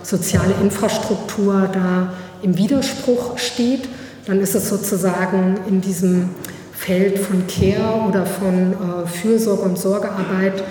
soziale 0.02 0.54
Infrastruktur 0.62 1.68
da 1.72 2.12
im 2.42 2.56
Widerspruch 2.56 3.38
steht, 3.38 3.88
dann 4.26 4.40
ist 4.40 4.54
es 4.54 4.68
sozusagen 4.68 5.56
in 5.68 5.80
diesem 5.80 6.30
Feld 6.72 7.18
von 7.18 7.44
Care 7.46 8.08
oder 8.08 8.26
von 8.26 8.72
äh, 8.72 9.06
Fürsorge 9.06 9.62
und 9.62 9.78
Sorgearbeit 9.78 10.62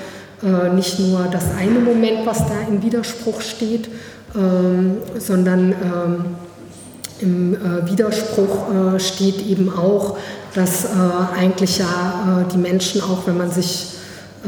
äh, 0.43 0.73
nicht 0.73 0.99
nur 0.99 1.27
das 1.31 1.45
eine 1.57 1.79
Moment, 1.79 2.25
was 2.25 2.39
da 2.39 2.55
im 2.69 2.83
Widerspruch 2.83 3.41
steht, 3.41 3.89
ähm, 4.35 4.97
sondern 5.17 5.71
ähm, 5.71 6.25
im 7.20 7.53
äh, 7.53 7.89
Widerspruch 7.89 8.95
äh, 8.95 8.99
steht 8.99 9.45
eben 9.45 9.74
auch, 9.76 10.18
dass 10.53 10.88
eigentlich 11.38 11.80
ja 11.80 12.45
die 12.49 12.57
Menschen, 12.57 13.01
auch 13.01 13.28
wenn 13.28 13.38
man 13.38 13.51
sich 13.51 13.89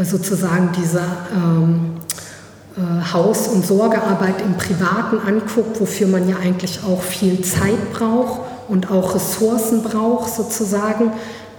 sozusagen 0.01 0.69
diese 0.71 1.01
ähm, 1.35 1.97
Haus- 3.11 3.49
und 3.49 3.65
Sorgearbeit 3.65 4.41
im 4.41 4.55
Privaten 4.55 5.19
anguckt, 5.19 5.81
wofür 5.81 6.07
man 6.07 6.29
ja 6.29 6.37
eigentlich 6.37 6.79
auch 6.87 7.01
viel 7.01 7.41
Zeit 7.41 7.91
braucht 7.91 8.39
und 8.69 8.89
auch 8.89 9.15
Ressourcen 9.15 9.83
braucht 9.83 10.33
sozusagen, 10.33 11.11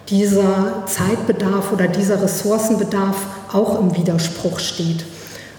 dieser 0.09 0.85
Zeitbedarf 0.87 1.71
oder 1.71 1.87
dieser 1.87 2.23
Ressourcenbedarf 2.23 3.17
auch 3.53 3.79
im 3.79 3.95
Widerspruch 3.95 4.61
steht. 4.61 5.05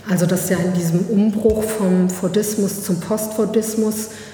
Also 0.10 0.26
dass 0.26 0.50
ja 0.50 0.58
in 0.58 0.74
diesem 0.74 1.02
Umbruch 1.02 1.64
vom 1.64 2.10
Fordismus 2.10 2.84
zum 2.84 3.00
Postfordismus 3.00 4.08
äh, 4.08 4.29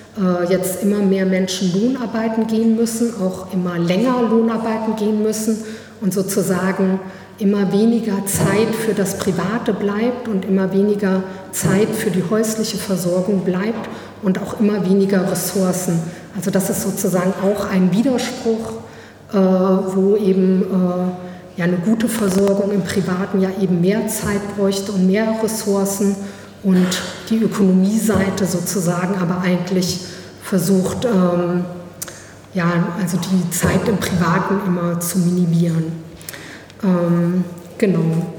jetzt 0.50 0.82
immer 0.82 1.00
mehr 1.00 1.26
Menschen 1.26 1.74
Lohnarbeiten 1.74 2.48
gehen 2.48 2.78
müssen, 2.78 3.14
auch 3.22 3.52
immer 3.52 3.78
länger 3.78 4.22
Lohnarbeiten 4.22 4.96
gehen 4.96 5.22
müssen 5.22 5.58
und 6.00 6.14
sozusagen 6.14 7.02
immer 7.38 7.72
weniger 7.74 8.26
Zeit 8.26 8.74
für 8.74 8.94
das 8.94 9.18
Private 9.18 9.74
bleibt 9.74 10.28
und 10.28 10.46
immer 10.46 10.72
weniger 10.72 11.24
Zeit 11.52 11.90
für 11.90 12.10
die 12.10 12.24
häusliche 12.30 12.78
Versorgung 12.78 13.42
bleibt 13.42 13.90
und 14.24 14.42
auch 14.42 14.60
immer 14.60 14.86
weniger 14.90 15.30
Ressourcen. 15.30 16.00
Also 16.36 16.50
das 16.50 16.70
ist 16.70 16.84
sozusagen 16.84 17.34
auch 17.44 17.70
ein 17.70 17.92
Widerspruch, 17.92 18.72
äh, 19.34 19.38
wo 19.38 20.16
eben 20.16 20.62
äh, 20.62 21.60
ja 21.60 21.66
eine 21.66 21.78
gute 21.78 22.08
Versorgung 22.08 22.72
im 22.72 22.84
Privaten 22.84 23.42
ja 23.42 23.50
eben 23.62 23.82
mehr 23.82 24.08
Zeit 24.08 24.56
bräuchte 24.56 24.94
und 24.94 25.08
mehr 25.08 25.36
Ressourcen 25.44 26.16
und 26.66 26.88
die 27.30 27.38
Ökonomieseite 27.38 28.46
sozusagen 28.46 29.16
aber 29.22 29.42
eigentlich 29.42 30.00
versucht, 30.42 31.06
ähm, 31.06 31.64
ja, 32.56 32.66
also 33.00 33.18
die 33.18 33.50
Zeit 33.52 33.88
im 33.88 33.98
Privaten 33.98 34.60
immer 34.66 35.00
zu 35.00 35.20
minimieren. 35.20 35.92
Ähm, 36.84 37.44
genau. 37.78 38.34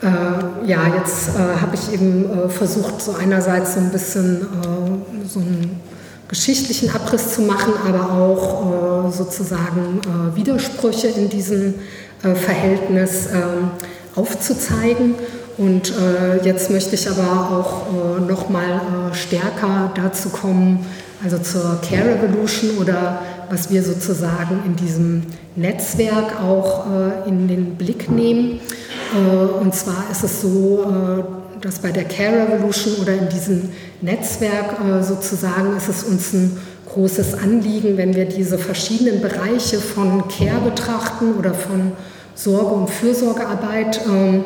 Äh, 0.00 0.66
ja, 0.68 0.94
jetzt 0.96 1.30
äh, 1.30 1.60
habe 1.60 1.74
ich 1.74 1.92
eben 1.92 2.24
äh, 2.30 2.48
versucht, 2.48 3.02
so 3.02 3.14
einerseits 3.14 3.74
so 3.74 3.80
ein 3.80 3.90
bisschen 3.90 4.42
äh, 4.42 5.28
so 5.28 5.40
einen 5.40 5.80
geschichtlichen 6.28 6.90
Abriss 6.90 7.34
zu 7.34 7.42
machen, 7.42 7.72
aber 7.86 8.12
auch 8.12 9.08
äh, 9.08 9.12
sozusagen 9.12 10.00
äh, 10.02 10.36
Widersprüche 10.36 11.08
in 11.08 11.28
diesem 11.28 11.74
Verhältnis 12.20 13.26
ähm, 13.32 13.72
aufzuzeigen. 14.14 15.16
Und 15.58 15.92
jetzt 16.44 16.70
möchte 16.70 16.94
ich 16.94 17.08
aber 17.10 17.50
auch 17.50 17.86
äh, 17.86 18.20
noch 18.20 18.48
mal 18.48 18.80
stärker 19.12 19.92
dazu 19.94 20.30
kommen, 20.30 20.86
also 21.22 21.38
zur 21.38 21.80
Care 21.82 22.22
Revolution 22.22 22.78
oder 22.78 23.20
was 23.50 23.70
wir 23.70 23.82
sozusagen 23.82 24.62
in 24.64 24.76
diesem 24.76 25.24
Netzwerk 25.56 26.40
auch 26.40 26.86
äh, 26.86 27.28
in 27.28 27.48
den 27.48 27.76
Blick 27.76 28.10
nehmen. 28.10 28.60
Äh, 29.14 29.62
und 29.62 29.74
zwar 29.74 30.04
ist 30.10 30.24
es 30.24 30.40
so, 30.40 30.84
äh, 30.84 31.60
dass 31.60 31.78
bei 31.78 31.92
der 31.92 32.04
Care 32.04 32.48
Revolution 32.48 32.94
oder 33.02 33.12
in 33.12 33.28
diesem 33.28 33.68
Netzwerk 34.00 34.78
äh, 34.80 35.02
sozusagen 35.02 35.76
ist 35.76 35.88
es 35.88 36.02
uns 36.02 36.32
ein 36.32 36.58
großes 36.92 37.34
Anliegen, 37.34 37.96
wenn 37.96 38.14
wir 38.14 38.24
diese 38.24 38.58
verschiedenen 38.58 39.20
Bereiche 39.20 39.78
von 39.78 40.24
Care 40.28 40.60
betrachten 40.64 41.34
oder 41.38 41.54
von 41.54 41.92
Sorge- 42.34 42.74
und 42.74 42.90
Fürsorgearbeit, 42.90 44.00
ähm, 44.08 44.44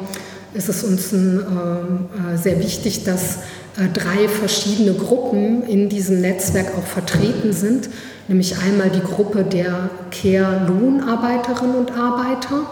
ist 0.54 0.68
es 0.68 0.84
uns 0.84 1.12
ein, 1.12 1.40
ähm, 1.40 2.34
äh, 2.34 2.36
sehr 2.38 2.58
wichtig, 2.60 3.04
dass 3.04 3.38
äh, 3.76 3.88
drei 3.92 4.28
verschiedene 4.28 4.94
Gruppen 4.94 5.62
in 5.64 5.88
diesem 5.88 6.20
Netzwerk 6.20 6.72
auch 6.78 6.86
vertreten 6.86 7.52
sind, 7.52 7.90
nämlich 8.28 8.56
einmal 8.58 8.90
die 8.90 9.00
Gruppe 9.00 9.44
der 9.44 9.90
Care-Lohnarbeiterinnen 10.10 11.76
und 11.76 11.92
Arbeiter, 11.92 12.62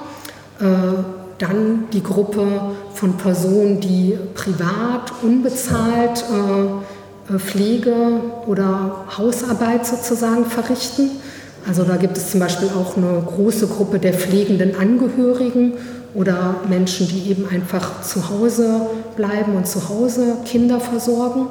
äh, 0.60 0.64
dann 1.38 1.84
die 1.92 2.02
Gruppe 2.02 2.46
von 2.94 3.16
Personen, 3.16 3.80
die 3.80 4.16
privat, 4.34 5.12
unbezahlt 5.22 6.24
äh, 6.30 7.38
Pflege 7.38 7.94
oder 8.46 9.04
Hausarbeit 9.16 9.86
sozusagen 9.86 10.44
verrichten. 10.44 11.10
Also 11.66 11.82
da 11.84 11.96
gibt 11.96 12.16
es 12.16 12.30
zum 12.30 12.40
Beispiel 12.40 12.68
auch 12.68 12.96
eine 12.96 13.22
große 13.26 13.66
Gruppe 13.66 13.98
der 13.98 14.12
pflegenden 14.12 14.76
Angehörigen 14.76 15.72
oder 16.14 16.56
Menschen, 16.68 17.08
die 17.08 17.30
eben 17.30 17.48
einfach 17.48 18.02
zu 18.02 18.28
Hause 18.30 18.82
bleiben 19.16 19.56
und 19.56 19.66
zu 19.66 19.88
Hause 19.88 20.36
Kinder 20.44 20.80
versorgen. 20.80 21.46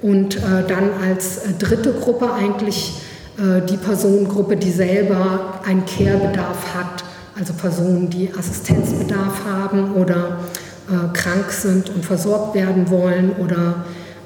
Und 0.00 0.36
äh, 0.36 0.40
dann 0.68 0.90
als 1.02 1.38
äh, 1.38 1.52
dritte 1.58 1.92
Gruppe 1.92 2.32
eigentlich 2.32 3.00
äh, 3.38 3.66
die 3.66 3.76
Personengruppe, 3.76 4.56
die 4.56 4.70
selber 4.70 5.60
einen 5.66 5.84
Care-Bedarf 5.84 6.74
hat, 6.74 7.04
also 7.38 7.52
Personen, 7.52 8.08
die 8.08 8.30
Assistenzbedarf 8.36 9.44
haben 9.44 9.94
oder 9.94 10.38
äh, 10.88 11.12
krank 11.12 11.50
sind 11.50 11.90
und 11.90 12.04
versorgt 12.04 12.54
werden 12.54 12.90
wollen 12.90 13.32
oder 13.38 13.84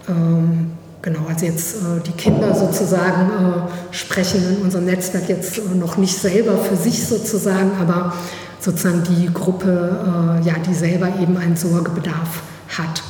ähm, 0.09 0.73
genau, 1.03 1.21
also 1.29 1.45
jetzt 1.45 1.77
äh, 1.77 2.01
die 2.07 2.13
Kinder 2.13 2.55
sozusagen 2.55 3.31
äh, 3.31 3.95
sprechen 3.95 4.43
in 4.57 4.63
unserem 4.63 4.85
Netzwerk 4.85 5.29
jetzt 5.29 5.61
noch 5.75 5.97
nicht 5.97 6.17
selber 6.17 6.57
für 6.57 6.77
sich 6.77 7.07
sozusagen, 7.07 7.73
aber 7.81 8.15
sozusagen 8.63 9.03
die 9.05 9.33
Gruppe, 9.33 10.41
äh, 10.41 10.47
ja, 10.47 10.55
die 10.67 10.75
selber 10.75 11.09
eben 11.21 11.37
einen 11.37 11.57
Sorgebedarf 11.57 12.43
hat. 12.69 13.03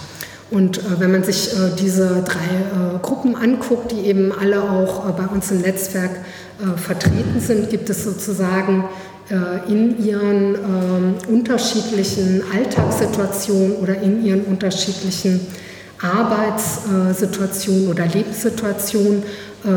Und 0.51 0.79
äh, 0.79 0.83
wenn 0.99 1.13
man 1.13 1.25
sich 1.25 1.53
äh, 1.55 1.71
diese 1.79 2.23
drei 2.23 2.97
äh, 2.97 2.99
Gruppen 3.01 3.37
anguckt, 3.37 3.91
die 3.93 4.07
eben 4.07 4.33
alle 4.33 4.63
auch 4.63 5.09
äh, 5.09 5.13
bei 5.13 5.27
uns 5.27 5.51
im 5.51 5.63
Netzwerk 5.63 6.11
äh, 6.11 6.79
vertreten 6.79 7.41
sind, 7.41 7.71
gibt 7.71 7.89
es 7.91 8.05
sozusagen 8.05 8.85
in 9.69 10.05
ihren 10.05 10.57
ähm, 10.57 11.15
unterschiedlichen 11.29 12.43
Alltagssituationen 12.53 13.77
oder 13.77 14.03
in 14.03 14.23
ihren 14.23 14.43
unterschiedlichen 14.43 15.47
Arbeitssituationen 16.03 17.89
oder 17.89 18.05
Lebenssituationen 18.05 19.23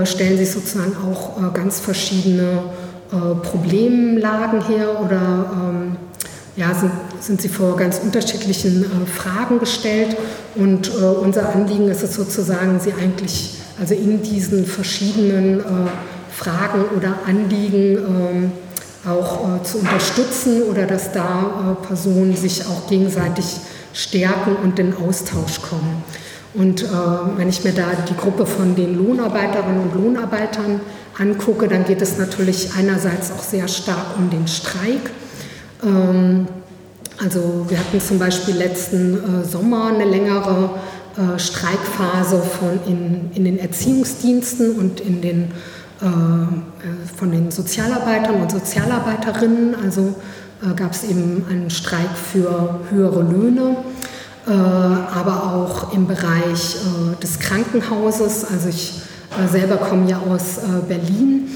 stellen 0.04 0.38
sich 0.40 0.52
sozusagen 0.52 0.94
auch 0.98 1.54
ganz 1.54 1.80
verschiedene 1.80 2.64
äh, 3.16 3.36
Problemlagen 3.36 4.61
her 4.68 4.99
oder 5.01 5.51
ähm, 5.53 5.97
ja, 6.55 6.74
sind, 6.74 6.91
sind 7.20 7.41
sie 7.41 7.49
vor 7.49 7.76
ganz 7.76 7.99
unterschiedlichen 7.99 8.84
äh, 8.84 9.05
Fragen 9.05 9.59
gestellt. 9.59 10.16
Und 10.55 10.89
äh, 10.89 11.03
unser 11.03 11.53
Anliegen 11.53 11.89
ist 11.89 12.03
es 12.03 12.16
sozusagen, 12.16 12.80
sie 12.80 12.93
eigentlich 12.93 13.55
also 13.80 13.93
in 13.93 14.22
diesen 14.22 14.66
verschiedenen 14.66 15.59
äh, 15.59 15.63
Fragen 16.32 16.86
oder 16.95 17.20
Anliegen 17.26 17.97
ähm, 17.97 18.51
auch 19.05 19.57
äh, 19.57 19.63
zu 19.63 19.80
unterstützen 19.80 20.63
oder 20.63 20.86
dass 20.86 21.11
da 21.11 21.78
Personen 21.86 22.36
sich 22.36 22.66
auch 22.66 22.88
gegenseitig 22.89 23.57
stärken 23.93 24.55
und 24.63 24.80
in 24.80 24.93
Austausch 24.95 25.61
kommen. 25.61 26.03
Und 26.53 26.86
wenn 27.36 27.49
ich 27.49 27.66
mir 27.66 27.74
da 27.74 27.88
die 28.09 28.16
Gruppe 28.16 28.45
von 28.45 28.76
den 28.76 28.97
Lohnarbeiterinnen 28.97 29.82
und 29.82 29.93
Lohnarbeitern 29.93 30.80
angucke, 31.18 31.68
dann 31.68 31.86
geht 31.86 32.01
es 32.01 32.18
natürlich 32.18 32.72
einerseits 32.78 33.32
auch 33.32 33.43
sehr 33.43 33.68
stark 33.68 34.18
um 34.18 34.30
den 34.30 34.47
Streik. 34.47 35.11
Ähm, 35.84 36.47
also 37.24 37.66
wir 37.70 37.80
hatten 37.80 38.01
zum 38.01 38.20
Beispiel 38.20 38.55
letzten 38.55 39.41
äh, 39.41 39.45
Sommer 39.45 39.88
eine 39.88 40.03
längere 40.03 40.72
äh, 41.18 41.39
Streikphase 41.39 42.41
von 42.41 42.80
in, 42.86 43.32
in 43.34 43.45
den 43.45 43.57
Erziehungsdiensten 43.57 44.76
und 44.76 44.99
in 44.99 45.22
den, 45.22 45.43
äh, 46.01 47.16
von 47.16 47.32
den 47.32 47.51
Sozialarbeitern 47.51 48.41
und 48.41 48.51
Sozialarbeiterinnen. 48.51 49.76
Also 49.84 50.16
gab 50.78 50.93
es 50.93 51.03
eben 51.03 51.45
einen 51.49 51.70
Streik 51.70 52.18
für 52.18 52.80
höhere 52.89 53.22
Löhne. 53.22 53.76
aber 54.45 55.53
auch 55.53 55.93
im 55.93 56.07
Bereich 56.07 56.78
des 57.22 57.39
Krankenhauses. 57.39 58.45
Also 58.45 58.70
ich 58.70 59.01
selber 59.52 59.78
komme 59.78 60.10
ja 60.10 60.20
aus 60.20 60.58
äh, 60.58 60.82
Berlin 60.88 61.50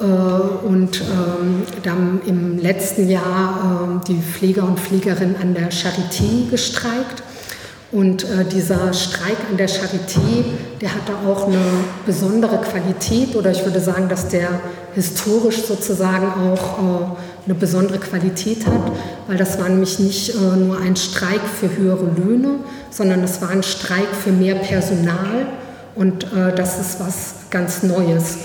äh, 0.00 0.04
und 0.04 1.00
ähm, 1.00 1.62
dann 1.82 2.20
im 2.26 2.58
letzten 2.58 3.08
Jahr 3.08 3.84
ähm, 3.84 4.00
die 4.06 4.20
Pfleger 4.20 4.64
und 4.64 4.80
Pflegerinnen 4.80 5.36
an 5.40 5.54
der 5.54 5.70
Charité 5.70 6.50
gestreikt. 6.50 7.22
Und 7.92 8.22
äh, 8.22 8.44
dieser 8.44 8.92
Streik 8.92 9.36
an 9.50 9.56
der 9.56 9.68
Charité, 9.68 10.44
der 10.80 10.94
hatte 10.94 11.12
auch 11.26 11.48
eine 11.48 11.58
besondere 12.06 12.58
Qualität 12.58 13.34
oder 13.34 13.50
ich 13.50 13.64
würde 13.64 13.80
sagen, 13.80 14.08
dass 14.08 14.28
der 14.28 14.60
historisch 14.94 15.64
sozusagen 15.64 16.28
auch 16.28 16.78
äh, 16.78 17.46
eine 17.46 17.54
besondere 17.54 17.98
Qualität 17.98 18.64
hat, 18.64 18.92
weil 19.26 19.36
das 19.36 19.58
war 19.58 19.68
nämlich 19.68 19.98
nicht 19.98 20.36
äh, 20.36 20.56
nur 20.56 20.78
ein 20.78 20.94
Streik 20.94 21.40
für 21.42 21.76
höhere 21.76 22.06
Löhne, 22.16 22.60
sondern 22.90 23.24
es 23.24 23.42
war 23.42 23.50
ein 23.50 23.64
Streik 23.64 24.14
für 24.22 24.30
mehr 24.30 24.54
Personal 24.54 25.46
und 26.00 26.24
äh, 26.32 26.54
das 26.56 26.80
ist 26.80 26.98
was 26.98 27.34
ganz 27.50 27.82
Neues. 27.82 28.38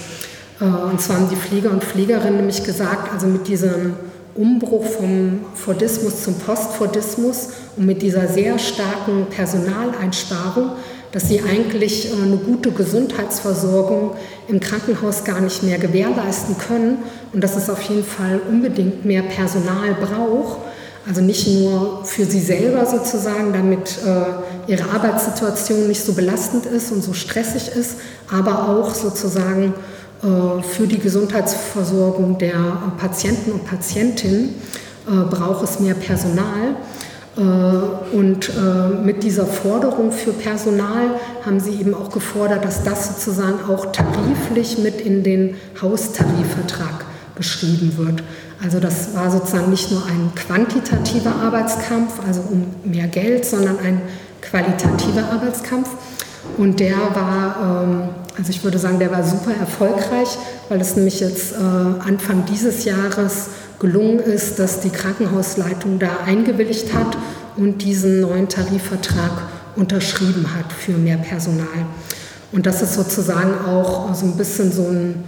Äh, 0.60 0.66
und 0.66 1.00
zwar 1.00 1.16
haben 1.16 1.30
die 1.30 1.38
Pfleger 1.38 1.72
und 1.72 1.86
Pflegerinnen 1.86 2.36
nämlich 2.36 2.66
gesagt, 2.66 3.14
also 3.14 3.28
mit 3.28 3.48
diesem 3.48 3.94
Umbruch 4.36 4.84
vom 4.84 5.40
Fordismus 5.54 6.22
zum 6.24 6.34
Postfordismus 6.38 7.52
und 7.78 7.86
mit 7.86 8.02
dieser 8.02 8.28
sehr 8.28 8.60
starken 8.60 9.28
Personaleinsparung, 9.30 10.72
dass 11.14 11.30
sie 11.30 11.40
eigentlich 11.50 12.12
äh, 12.12 12.22
eine 12.22 12.36
gute 12.36 12.72
Gesundheitsversorgung 12.72 14.18
im 14.50 14.60
Krankenhaus 14.60 15.24
gar 15.24 15.40
nicht 15.40 15.64
mehr 15.64 15.78
gewährleisten 15.78 16.58
können 16.58 16.98
und 17.32 17.42
dass 17.42 17.56
es 17.56 17.70
auf 17.70 17.82
jeden 17.84 18.04
Fall 18.04 18.42
unbedingt 18.50 19.06
mehr 19.06 19.22
Personal 19.22 19.96
braucht 20.02 20.58
also 21.08 21.22
nicht 21.22 21.48
nur 21.48 22.04
für 22.04 22.26
sie 22.26 22.40
selber 22.40 22.86
sozusagen, 22.86 23.54
damit 23.54 24.00
äh, 24.06 24.72
ihre 24.72 24.90
Arbeitssituation 24.90 25.88
nicht 25.88 26.04
so 26.04 26.14
belastend 26.14 26.66
ist 26.66 26.92
und 26.92 27.04
so 27.04 27.14
stressig 27.14 27.70
ist, 27.76 27.98
aber 28.32 28.70
auch 28.70 28.94
sozusagen 28.94 29.74
äh, 30.24 30.64
für 30.64 30.88
die 30.88 31.00
Gesundheitsversorgung 31.00 32.38
der 32.40 32.56
äh, 32.56 33.00
Patienten 33.00 33.52
und 33.52 33.66
Patientinnen 33.66 34.56
äh, 35.08 35.12
braucht 35.30 35.64
es 35.64 35.80
mehr 35.80 35.94
Personal. 35.94 36.76
Äh, 37.38 37.42
und 38.16 38.50
äh, 38.50 39.04
mit 39.04 39.24
dieser 39.24 39.46
Forderung 39.46 40.12
für 40.12 40.32
Personal 40.32 41.20
haben 41.46 41.60
sie 41.60 41.76
eben 41.76 41.94
auch 41.94 42.10
gefordert, 42.10 42.66
dass 42.66 42.84
das 42.84 43.08
sozusagen 43.08 43.60
auch 43.70 43.92
tariflich 43.92 44.80
mit 44.80 45.02
in 45.02 45.22
den 45.24 45.56
Haustarifvertrag 45.80 47.06
geschrieben 47.36 47.94
wird. 47.98 48.24
Also 48.66 48.80
das 48.80 49.14
war 49.14 49.30
sozusagen 49.30 49.70
nicht 49.70 49.92
nur 49.92 50.04
ein 50.08 50.32
quantitativer 50.34 51.36
Arbeitskampf, 51.36 52.14
also 52.28 52.42
um 52.50 52.66
mehr 52.84 53.06
Geld, 53.06 53.46
sondern 53.46 53.78
ein 53.78 54.02
qualitativer 54.42 55.32
Arbeitskampf. 55.32 55.90
Und 56.58 56.80
der 56.80 56.98
war, 56.98 57.84
ähm, 57.84 58.10
also 58.36 58.50
ich 58.50 58.64
würde 58.64 58.80
sagen, 58.80 58.98
der 58.98 59.12
war 59.12 59.24
super 59.24 59.52
erfolgreich, 59.60 60.30
weil 60.68 60.82
es 60.82 60.96
nämlich 60.96 61.20
jetzt 61.20 61.54
äh, 61.54 61.58
Anfang 61.58 62.46
dieses 62.46 62.86
Jahres 62.86 63.50
gelungen 63.80 64.18
ist, 64.18 64.58
dass 64.58 64.80
die 64.80 64.90
Krankenhausleitung 64.90 66.00
da 66.00 66.10
eingewilligt 66.26 66.92
hat 66.92 67.18
und 67.58 67.84
diesen 67.84 68.22
neuen 68.22 68.50
Tarifvertrag 68.50 69.44
unterschrieben 69.76 70.48
hat 70.58 70.74
für 70.74 70.94
mehr 70.94 71.18
Personal. 71.18 71.86
Und 72.52 72.66
das 72.66 72.82
ist 72.82 72.96
sozusagen 72.96 73.54
auch 73.68 74.16
so 74.16 74.26
ein 74.26 74.38
bisschen 74.38 74.72
so 74.72 74.88
ein 74.88 75.24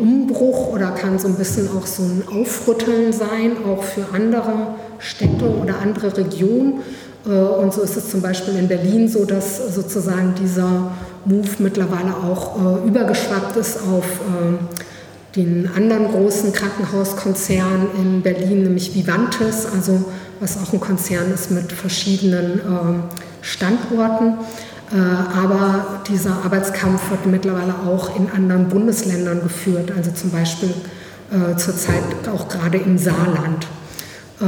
Umbruch 0.00 0.72
oder 0.72 0.90
kann 0.90 1.18
so 1.18 1.28
ein 1.28 1.34
bisschen 1.36 1.68
auch 1.68 1.86
so 1.86 2.02
ein 2.02 2.24
Aufrütteln 2.28 3.12
sein, 3.12 3.56
auch 3.66 3.82
für 3.82 4.06
andere 4.12 4.74
Städte 4.98 5.44
oder 5.44 5.78
andere 5.80 6.16
Regionen. 6.16 6.80
Äh, 7.26 7.30
und 7.30 7.72
so 7.72 7.82
ist 7.82 7.96
es 7.96 8.10
zum 8.10 8.22
Beispiel 8.22 8.56
in 8.56 8.68
Berlin 8.68 9.08
so, 9.08 9.24
dass 9.24 9.74
sozusagen 9.74 10.34
dieser 10.34 10.92
Move 11.24 11.48
mittlerweile 11.58 12.16
auch 12.16 12.82
äh, 12.82 12.88
übergeschwappt 12.88 13.56
ist 13.56 13.78
auf 13.78 14.04
den 15.36 15.70
anderen 15.74 16.10
großen 16.10 16.52
Krankenhauskonzern 16.52 17.88
in 17.96 18.20
Berlin, 18.20 18.64
nämlich 18.64 18.94
Vivantes, 18.94 19.66
also 19.74 20.04
was 20.40 20.58
auch 20.58 20.74
ein 20.74 20.80
Konzern 20.80 21.32
ist 21.32 21.50
mit 21.50 21.72
verschiedenen 21.72 22.60
Standorten. 23.40 24.34
Äh, 24.92 24.96
aber 24.96 26.02
dieser 26.06 26.44
Arbeitskampf 26.44 27.10
wird 27.10 27.26
mittlerweile 27.26 27.74
auch 27.86 28.14
in 28.16 28.30
anderen 28.30 28.68
Bundesländern 28.68 29.42
geführt, 29.42 29.90
also 29.96 30.10
zum 30.10 30.30
Beispiel 30.30 30.74
äh, 31.30 31.56
zurzeit 31.56 32.02
auch 32.32 32.48
gerade 32.48 32.76
im 32.78 32.98
Saarland. 32.98 33.66
Äh, 34.40 34.44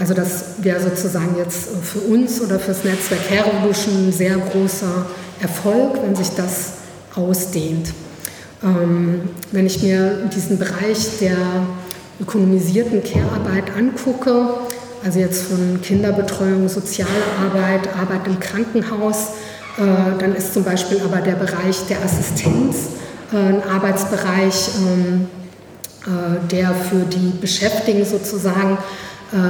also 0.00 0.14
das 0.14 0.56
wäre 0.62 0.80
sozusagen 0.80 1.36
jetzt 1.38 1.68
für 1.82 2.00
uns 2.00 2.40
oder 2.40 2.58
für 2.58 2.72
das 2.72 2.82
Netzwerk 2.82 3.20
Revolution 3.30 4.08
ein 4.08 4.12
sehr 4.12 4.36
großer 4.36 5.06
Erfolg, 5.40 6.00
wenn 6.02 6.16
sich 6.16 6.30
das 6.30 6.72
ausdehnt. 7.14 7.92
Ähm, 8.64 9.20
wenn 9.52 9.66
ich 9.66 9.80
mir 9.80 10.28
diesen 10.34 10.58
Bereich 10.58 11.18
der 11.20 11.36
ökonomisierten 12.20 13.02
Care-Arbeit 13.04 13.76
angucke, 13.76 14.54
also 15.04 15.18
jetzt 15.18 15.42
von 15.42 15.80
Kinderbetreuung, 15.82 16.68
soziale 16.68 17.10
Arbeit, 17.38 18.26
im 18.26 18.40
Krankenhaus, 18.40 19.32
dann 19.76 20.34
ist 20.36 20.54
zum 20.54 20.62
Beispiel 20.62 21.00
aber 21.04 21.20
der 21.20 21.34
Bereich 21.34 21.86
der 21.88 22.02
Assistenz 22.02 22.76
äh, 23.32 23.36
ein 23.36 23.62
Arbeitsbereich, 23.62 24.68
ähm, 24.78 25.26
äh, 26.06 26.48
der 26.50 26.74
für 26.74 27.04
die 27.04 27.32
Beschäftigten 27.40 28.04
sozusagen 28.04 28.78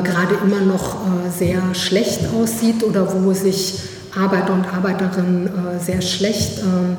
gerade 0.02 0.36
immer 0.42 0.62
noch 0.62 0.96
sehr 1.36 1.74
schlecht 1.74 2.20
aussieht 2.32 2.82
oder 2.84 3.06
wo 3.12 3.34
sich 3.34 3.80
Arbeiter 4.18 4.54
und 4.54 4.66
Arbeiterinnen 4.72 5.50
sehr 5.78 6.00
schlecht 6.00 6.60
ähm, 6.60 6.96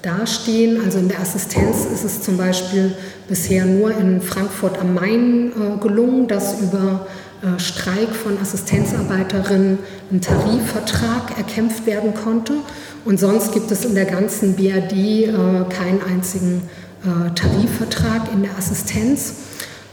dastehen. 0.00 0.80
Also 0.82 0.98
in 0.98 1.08
der 1.08 1.20
Assistenz 1.20 1.84
ist 1.92 2.04
es 2.04 2.22
zum 2.22 2.38
Beispiel 2.38 2.94
bisher 3.28 3.66
nur 3.66 3.90
in 3.90 4.22
Frankfurt 4.22 4.78
am 4.80 4.94
Main 4.94 5.52
gelungen, 5.82 6.26
dass 6.26 6.58
über 6.60 6.78
äh, 6.78 7.31
Streik 7.58 8.14
von 8.14 8.38
Assistenzarbeiterinnen 8.40 9.78
ein 10.10 10.20
Tarifvertrag 10.20 11.36
erkämpft 11.36 11.86
werden 11.86 12.14
konnte. 12.14 12.54
Und 13.04 13.18
sonst 13.18 13.52
gibt 13.52 13.70
es 13.70 13.84
in 13.84 13.94
der 13.94 14.04
ganzen 14.04 14.54
BRD 14.54 14.92
äh, 14.92 15.32
keinen 15.68 16.00
einzigen 16.08 16.62
äh, 17.02 17.34
Tarifvertrag 17.34 18.32
in 18.32 18.42
der 18.42 18.56
Assistenz. 18.56 19.34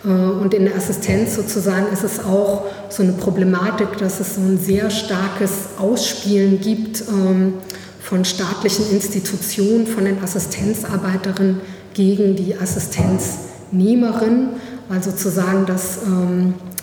Und 0.01 0.53
in 0.53 0.63
der 0.63 0.77
Assistenz 0.77 1.35
sozusagen 1.35 1.91
ist 1.91 2.05
es 2.05 2.23
auch 2.23 2.63
so 2.87 3.03
eine 3.03 3.11
Problematik, 3.11 3.97
dass 3.97 4.21
es 4.21 4.35
so 4.35 4.39
ein 4.41 4.57
sehr 4.57 4.89
starkes 4.89 5.51
Ausspielen 5.77 6.61
gibt 6.61 7.03
ähm, 7.09 7.55
von 7.99 8.23
staatlichen 8.23 8.89
Institutionen, 8.91 9.85
von 9.85 10.05
den 10.05 10.23
Assistenzarbeiterinnen 10.23 11.59
gegen 11.93 12.35
die 12.35 12.55
Assistenznehmerinnen, 12.55 14.51
weil 14.87 15.03
sozusagen 15.03 15.65
das 15.65 15.99
ähm, 16.05 16.53
äh, 16.55 16.78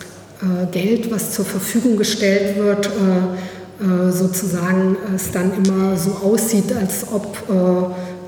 Geld, 0.71 1.09
was 1.11 1.31
zur 1.31 1.45
Verfügung 1.45 1.97
gestellt 1.97 2.57
wird, 2.57 2.87
äh, 2.87 3.83
äh, 3.83 4.11
sozusagen 4.11 4.95
es 5.15 5.31
dann 5.31 5.51
immer 5.53 5.97
so 5.97 6.11
aussieht, 6.11 6.73
als 6.73 7.05
ob 7.11 7.37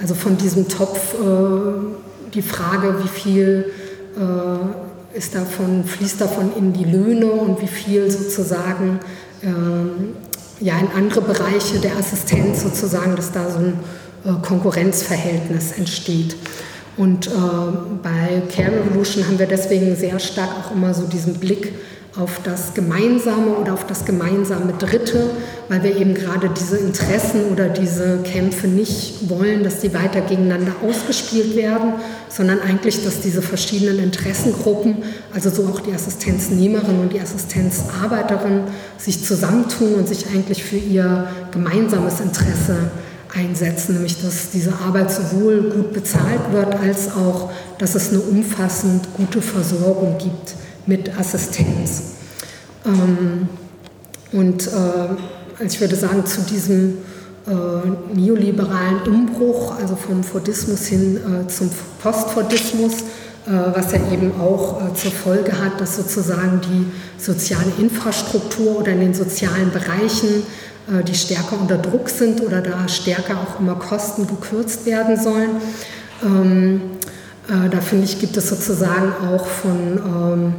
also 0.02 0.14
von 0.16 0.38
diesem 0.38 0.68
Topf 0.68 1.16
die 2.34 2.42
Frage, 2.42 2.96
wie 3.04 3.08
viel 3.08 3.66
ist 5.14 5.36
davon, 5.36 5.84
fließt 5.84 6.22
davon 6.22 6.52
in 6.58 6.72
die 6.72 6.86
Löhne 6.86 7.32
und 7.32 7.62
wie 7.62 7.68
viel 7.68 8.10
sozusagen 8.10 9.00
ja, 10.62 10.80
in 10.80 10.88
andere 10.96 11.22
Bereiche 11.22 11.80
der 11.80 11.98
Assistenz 11.98 12.64
sozusagen, 12.64 13.16
dass 13.16 13.32
da 13.32 13.50
so 13.50 13.60
ein 13.60 14.42
Konkurrenzverhältnis 14.42 15.74
entsteht. 15.74 16.36
Und 17.00 17.28
äh, 17.28 17.30
bei 18.04 18.42
Care 18.54 18.74
Revolution 18.86 19.26
haben 19.26 19.40
wir 19.40 19.46
deswegen 19.46 19.96
sehr 19.96 20.20
stark 20.20 20.50
auch 20.60 20.76
immer 20.76 20.94
so 20.94 21.08
diesen 21.08 21.36
Blick 21.36 21.72
auf 22.18 22.42
das 22.44 22.74
Gemeinsame 22.74 23.52
oder 23.52 23.74
auf 23.74 23.86
das 23.86 24.04
gemeinsame 24.04 24.74
Dritte, 24.74 25.30
weil 25.68 25.84
wir 25.84 25.96
eben 25.96 26.16
gerade 26.16 26.50
diese 26.50 26.78
Interessen 26.78 27.46
oder 27.52 27.70
diese 27.70 28.18
Kämpfe 28.24 28.68
nicht 28.68 29.30
wollen, 29.30 29.64
dass 29.64 29.80
die 29.82 29.94
weiter 29.94 30.22
gegeneinander 30.22 30.74
ausgespielt 30.84 31.56
werden, 31.56 31.94
sondern 32.28 32.62
eigentlich, 32.62 33.04
dass 33.04 33.22
diese 33.22 33.44
verschiedenen 33.44 34.00
Interessengruppen, 34.00 34.98
also 35.34 35.52
so 35.52 35.68
auch 35.68 35.82
die 35.82 35.94
Assistenznehmerin 35.94 37.00
und 37.00 37.14
die 37.14 37.22
Assistenzarbeiterin, 37.22 38.64
sich 38.98 39.24
zusammentun 39.24 39.94
und 39.96 40.08
sich 40.08 40.26
eigentlich 40.34 40.64
für 40.64 40.78
ihr 40.78 41.28
gemeinsames 41.52 42.20
Interesse 42.22 42.76
einsetzen, 43.36 43.94
nämlich 43.94 44.20
dass 44.24 44.50
diese 44.50 44.74
Arbeit 44.84 45.12
sowohl 45.12 45.70
gut 45.70 45.94
bezahlt 45.94 46.52
wird, 46.52 46.74
als 46.76 47.16
auch, 47.16 47.52
dass 47.78 47.94
es 47.94 48.10
eine 48.10 48.22
umfassend 48.22 49.08
gute 49.16 49.44
Versorgung 49.44 50.18
gibt 50.18 50.56
mit 50.86 51.18
Assistenz. 51.18 52.16
Ähm, 52.86 53.48
und 54.32 54.68
äh, 54.68 55.66
ich 55.66 55.80
würde 55.82 55.96
sagen, 55.96 56.26
zu 56.26 56.42
diesem 56.42 57.00
äh, 57.48 58.16
neoliberalen 58.16 59.02
Umbruch, 59.08 59.76
also 59.80 59.96
vom 59.96 60.24
Fordismus 60.24 60.86
hin 60.86 61.18
äh, 61.18 61.48
zum 61.48 61.70
Postfordismus, 62.02 62.94
äh, 63.48 63.52
was 63.74 63.92
ja 63.92 64.00
eben 64.12 64.40
auch 64.40 64.80
äh, 64.82 64.94
zur 64.94 65.12
Folge 65.12 65.52
hat, 65.54 65.82
dass 65.82 65.96
sozusagen 65.96 66.62
die 66.62 66.86
soziale 67.22 67.72
Infrastruktur 67.80 68.80
oder 68.80 68.92
in 68.92 69.00
den 69.00 69.14
sozialen 69.14 69.72
Bereichen 69.72 70.44
äh, 70.88 71.04
die 71.04 71.16
stärker 71.16 71.60
unter 71.60 71.78
Druck 71.78 72.10
sind 72.10 72.42
oder 72.42 72.62
da 72.62 72.88
stärker 72.88 73.38
auch 73.38 73.60
immer 73.60 73.76
Kosten 73.76 74.28
gekürzt 74.28 74.86
werden 74.86 75.18
sollen. 75.20 75.50
Ähm, 76.24 76.82
da 77.48 77.82
finde 77.82 78.06
ich, 78.06 78.20
gibt 78.20 78.38
es 78.38 78.48
sozusagen 78.48 79.12
auch 79.26 79.48
von 79.48 79.98
ähm, 79.98 80.54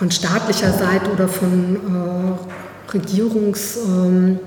von 0.00 0.10
staatlicher 0.10 0.72
Seite 0.72 1.12
oder 1.12 1.28
von 1.28 1.76
äh, 1.76 2.90
Regierungssystemen 2.90 4.38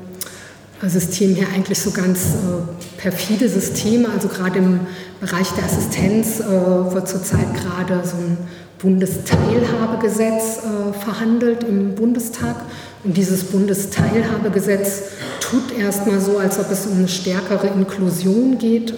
ähm, 0.82 1.36
her 1.36 1.48
eigentlich 1.54 1.78
so 1.78 1.92
ganz 1.92 2.22
äh, 2.22 3.00
perfide 3.00 3.48
Systeme. 3.48 4.10
Also 4.10 4.30
gerade 4.30 4.58
im 4.58 4.80
Bereich 5.22 5.50
der 5.52 5.66
Assistenz 5.66 6.40
äh, 6.40 6.44
wird 6.50 7.08
zurzeit 7.08 7.54
gerade 7.54 8.02
so 8.04 8.18
ein 8.18 8.40
Bundesteilhabegesetz 8.80 10.58
äh, 10.58 10.94
verhandelt 11.00 11.64
im 11.66 11.94
Bundestag. 11.94 12.56
Und 13.04 13.16
dieses 13.16 13.44
Bundesteilhabegesetz 13.44 15.04
tut 15.40 15.78
erstmal 15.78 16.20
so, 16.20 16.40
als 16.40 16.58
ob 16.58 16.72
es 16.72 16.88
um 16.88 16.98
eine 16.98 17.08
stärkere 17.08 17.68
Inklusion 17.68 18.58
geht 18.58 18.90
äh, 18.90 18.96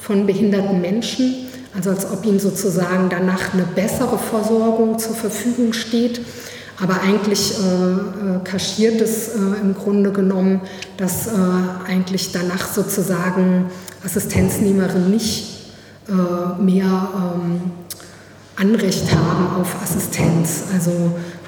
von 0.00 0.26
behinderten 0.26 0.80
Menschen. 0.80 1.45
Also 1.76 1.90
als 1.90 2.10
ob 2.10 2.24
ihnen 2.24 2.40
sozusagen 2.40 3.08
danach 3.10 3.52
eine 3.52 3.64
bessere 3.64 4.18
Versorgung 4.18 4.98
zur 4.98 5.14
Verfügung 5.14 5.74
steht. 5.74 6.20
Aber 6.82 7.00
eigentlich 7.00 7.54
äh, 7.58 7.62
äh, 7.62 8.44
kaschiert 8.44 9.00
es 9.00 9.28
äh, 9.28 9.60
im 9.60 9.74
Grunde 9.74 10.10
genommen, 10.12 10.60
dass 10.96 11.26
äh, 11.26 11.30
eigentlich 11.86 12.32
danach 12.32 12.72
sozusagen 12.72 13.70
Assistenznehmerinnen 14.04 15.10
nicht 15.10 15.72
äh, 16.08 16.62
mehr 16.62 17.08
ähm, 17.14 17.60
Anrecht 18.56 19.14
haben 19.14 19.60
auf 19.60 19.82
Assistenz. 19.82 20.64
Also 20.72 20.90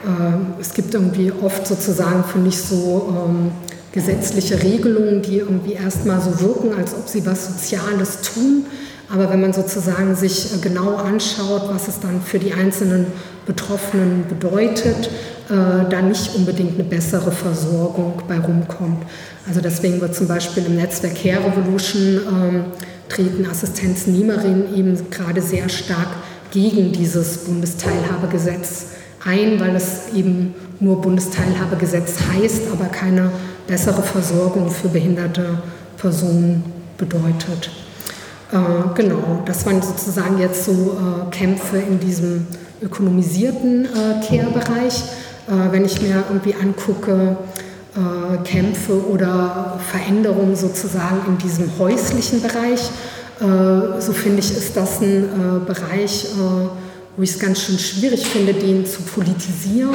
äh, 0.04 0.60
es 0.60 0.72
gibt 0.72 0.94
irgendwie 0.94 1.32
oft 1.42 1.66
sozusagen, 1.66 2.24
finde 2.24 2.48
ich, 2.48 2.58
so 2.58 3.14
ähm, 3.14 3.50
gesetzliche 3.92 4.62
Regelungen, 4.62 5.22
die 5.22 5.38
irgendwie 5.38 5.72
erstmal 5.72 6.20
so 6.20 6.40
wirken, 6.40 6.74
als 6.74 6.94
ob 6.94 7.08
sie 7.08 7.24
was 7.26 7.46
Soziales 7.46 8.22
tun 8.22 8.66
aber 9.10 9.30
wenn 9.30 9.40
man 9.40 9.52
sozusagen 9.52 10.14
sich 10.14 10.54
äh, 10.54 10.58
genau 10.58 10.96
anschaut, 10.96 11.62
was 11.68 11.88
es 11.88 12.00
dann 12.00 12.20
für 12.20 12.38
die 12.38 12.52
einzelnen 12.52 13.06
Betroffenen 13.46 14.26
bedeutet, 14.28 15.08
äh, 15.48 15.88
da 15.88 16.02
nicht 16.02 16.34
unbedingt 16.34 16.74
eine 16.74 16.84
bessere 16.84 17.32
Versorgung 17.32 18.22
bei 18.28 18.38
rumkommt. 18.38 19.04
Also 19.46 19.60
deswegen 19.60 20.00
wird 20.00 20.14
zum 20.14 20.28
Beispiel 20.28 20.66
im 20.66 20.76
Netzwerk 20.76 21.14
Care 21.22 21.44
Revolution 21.44 22.20
ähm, 22.28 22.64
treten 23.08 23.46
Assistenznehmerinnen 23.46 24.76
eben 24.76 25.10
gerade 25.10 25.40
sehr 25.40 25.68
stark 25.70 26.08
gegen 26.50 26.92
dieses 26.92 27.38
Bundesteilhabegesetz 27.38 28.86
ein, 29.24 29.58
weil 29.58 29.74
es 29.74 30.12
eben 30.14 30.54
nur 30.80 31.00
Bundesteilhabegesetz 31.00 32.16
heißt, 32.32 32.62
aber 32.72 32.86
keine 32.86 33.30
bessere 33.66 34.02
Versorgung 34.02 34.70
für 34.70 34.88
behinderte 34.88 35.58
Person 35.96 36.62
bedeutet. 36.96 37.70
Äh, 38.50 38.94
genau, 38.94 39.42
das 39.44 39.66
waren 39.66 39.82
sozusagen 39.82 40.38
jetzt 40.38 40.64
so 40.64 40.72
äh, 40.72 41.30
Kämpfe 41.30 41.78
in 41.78 42.00
diesem 42.00 42.46
ökonomisierten 42.80 43.84
äh, 43.84 44.26
Care-Bereich. 44.26 45.04
Äh, 45.48 45.72
wenn 45.72 45.84
ich 45.84 46.00
mir 46.00 46.24
irgendwie 46.28 46.54
angucke, 46.54 47.36
äh, 47.96 48.42
Kämpfe 48.44 49.06
oder 49.06 49.78
Veränderungen 49.90 50.56
sozusagen 50.56 51.20
in 51.26 51.38
diesem 51.38 51.70
häuslichen 51.78 52.40
Bereich, 52.40 52.90
äh, 53.40 54.00
so 54.00 54.12
finde 54.12 54.40
ich, 54.40 54.56
ist 54.56 54.76
das 54.76 55.00
ein 55.00 55.64
Bereich, 55.66 56.26
wo 57.16 57.22
ich 57.22 57.30
es 57.30 57.38
ganz 57.38 57.62
schön 57.62 57.78
schwierig 57.78 58.26
finde, 58.26 58.54
den 58.54 58.86
zu 58.86 59.02
politisieren 59.02 59.94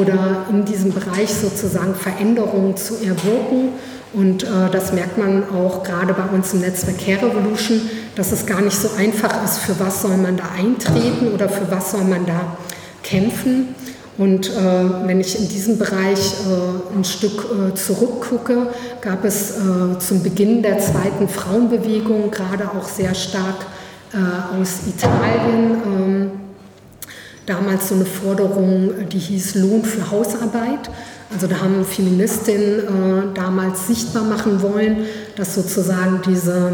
oder 0.00 0.46
in 0.50 0.64
diesem 0.64 0.92
Bereich 0.92 1.30
sozusagen 1.32 1.94
Veränderungen 1.94 2.76
zu 2.76 2.94
erwirken. 2.96 3.70
Und 4.12 4.42
äh, 4.42 4.70
das 4.72 4.92
merkt 4.92 5.18
man 5.18 5.44
auch 5.50 5.82
gerade 5.84 6.12
bei 6.12 6.24
uns 6.34 6.52
im 6.52 6.60
Netzwerk 6.60 6.98
Care 6.98 7.26
Revolution, 7.26 7.80
dass 8.16 8.32
es 8.32 8.44
gar 8.44 8.60
nicht 8.60 8.76
so 8.76 8.88
einfach 8.98 9.44
ist, 9.44 9.58
für 9.58 9.78
was 9.78 10.02
soll 10.02 10.16
man 10.16 10.36
da 10.36 10.44
eintreten 10.58 11.32
oder 11.32 11.48
für 11.48 11.70
was 11.70 11.92
soll 11.92 12.04
man 12.04 12.26
da 12.26 12.56
kämpfen. 13.02 13.74
Und 14.18 14.50
äh, 14.50 15.06
wenn 15.06 15.20
ich 15.20 15.38
in 15.38 15.48
diesem 15.48 15.78
Bereich 15.78 16.34
äh, 16.44 16.94
ein 16.96 17.04
Stück 17.04 17.46
äh, 17.52 17.74
zurückgucke, 17.74 18.66
gab 19.00 19.24
es 19.24 19.52
äh, 19.52 19.98
zum 19.98 20.22
Beginn 20.22 20.62
der 20.62 20.78
zweiten 20.78 21.28
Frauenbewegung, 21.28 22.30
gerade 22.30 22.68
auch 22.70 22.86
sehr 22.86 23.14
stark 23.14 23.66
äh, 24.12 24.60
aus 24.60 24.80
Italien, 24.86 25.82
ähm, 25.86 26.30
damals 27.46 27.88
so 27.88 27.94
eine 27.94 28.04
Forderung, 28.04 29.08
die 29.10 29.18
hieß 29.18 29.54
Lohn 29.54 29.84
für 29.84 30.10
Hausarbeit. 30.10 30.90
Also 31.32 31.46
da 31.46 31.60
haben 31.60 31.84
Feministinnen 31.84 32.80
äh, 32.80 33.34
damals 33.34 33.86
sichtbar 33.86 34.24
machen 34.24 34.62
wollen, 34.62 35.04
dass 35.36 35.54
sozusagen 35.54 36.20
diese 36.26 36.72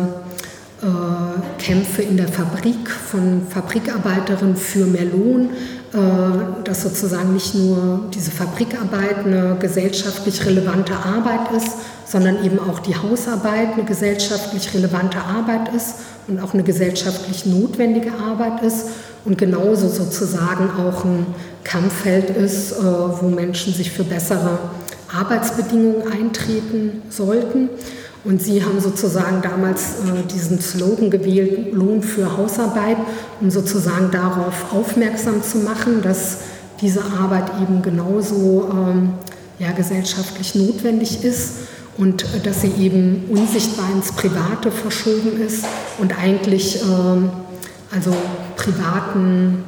äh, 0.83 1.63
Kämpfe 1.63 2.03
in 2.03 2.17
der 2.17 2.29
Fabrik 2.29 2.91
von 2.91 3.43
Fabrikarbeiterinnen 3.51 4.57
für 4.57 4.87
mehr 4.87 5.05
Lohn, 5.05 5.51
äh, 5.93 6.65
dass 6.65 6.83
sozusagen 6.83 7.35
nicht 7.35 7.55
nur 7.55 8.09
diese 8.15 8.31
Fabrikarbeit 8.31 9.27
eine 9.27 9.57
gesellschaftlich 9.61 10.47
relevante 10.47 10.95
Arbeit 10.95 11.53
ist, 11.55 11.77
sondern 12.07 12.43
eben 12.43 12.59
auch 12.59 12.79
die 12.79 12.97
Hausarbeit 12.97 13.75
eine 13.75 13.85
gesellschaftlich 13.85 14.73
relevante 14.73 15.19
Arbeit 15.19 15.75
ist 15.75 15.97
und 16.29 16.41
auch 16.41 16.55
eine 16.55 16.63
gesellschaftlich 16.63 17.45
notwendige 17.45 18.13
Arbeit 18.15 18.63
ist 18.63 18.87
und 19.27 19.37
genauso 19.37 19.89
sozusagen 19.89 20.71
auch 20.71 21.05
ein 21.05 21.27
Kampffeld 21.65 22.31
ist, 22.31 22.73
äh, 22.73 22.77
wo 22.83 23.29
Menschen 23.29 23.75
sich 23.75 23.91
für 23.91 24.05
bessere 24.05 24.59
Arbeitsbedingungen 25.13 26.11
eintreten 26.11 27.03
sollten. 27.11 27.69
Und 28.25 28.43
Sie 28.43 28.65
haben 28.65 28.81
sozusagen 28.81 29.43
damals 29.43 29.97
äh, 30.05 30.27
diesen 30.33 30.61
Slogan 30.61 31.11
gewählt, 31.11 31.73
Lohn 31.75 32.03
für 32.03 32.37
Hausarbeit, 32.37 32.97
um 33.41 33.51
sozusagen 33.51 34.11
darauf 34.11 34.73
aufmerksam 34.73 35.43
zu 35.43 35.59
machen, 35.59 36.03
dass 36.03 36.39
diese 36.81 37.03
Arbeit 37.05 37.51
eben 37.61 37.83
genauso 37.83 38.69
ähm, 38.73 39.11
ja, 39.59 39.73
gesellschaftlich 39.73 40.55
notwendig 40.55 41.25
ist 41.25 41.53
und 41.99 42.23
äh, 42.23 42.41
dass 42.43 42.63
sie 42.63 42.73
eben 42.79 43.25
unsichtbar 43.29 43.87
ins 43.93 44.13
Private 44.13 44.71
verschoben 44.71 45.41
ist 45.41 45.65
und 45.99 46.17
eigentlich 46.17 46.81
ähm, 46.83 47.31
also 47.93 48.13
privaten 48.67 49.65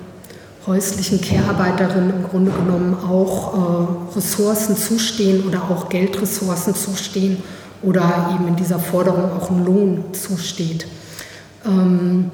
häuslichen 0.66 1.20
Care-Arbeiterinnen 1.20 2.10
im 2.10 2.24
Grunde 2.24 2.50
genommen 2.50 2.94
auch 2.94 3.54
äh, 3.54 4.16
Ressourcen 4.16 4.76
zustehen 4.76 5.46
oder 5.46 5.62
auch 5.62 5.88
Geldressourcen 5.88 6.74
zustehen 6.74 7.42
oder 7.82 8.34
eben 8.34 8.48
in 8.48 8.56
dieser 8.56 8.80
Forderung 8.80 9.30
auch 9.32 9.50
ein 9.50 9.64
Lohn 9.64 10.04
zusteht. 10.12 10.86
Ähm, 11.64 12.30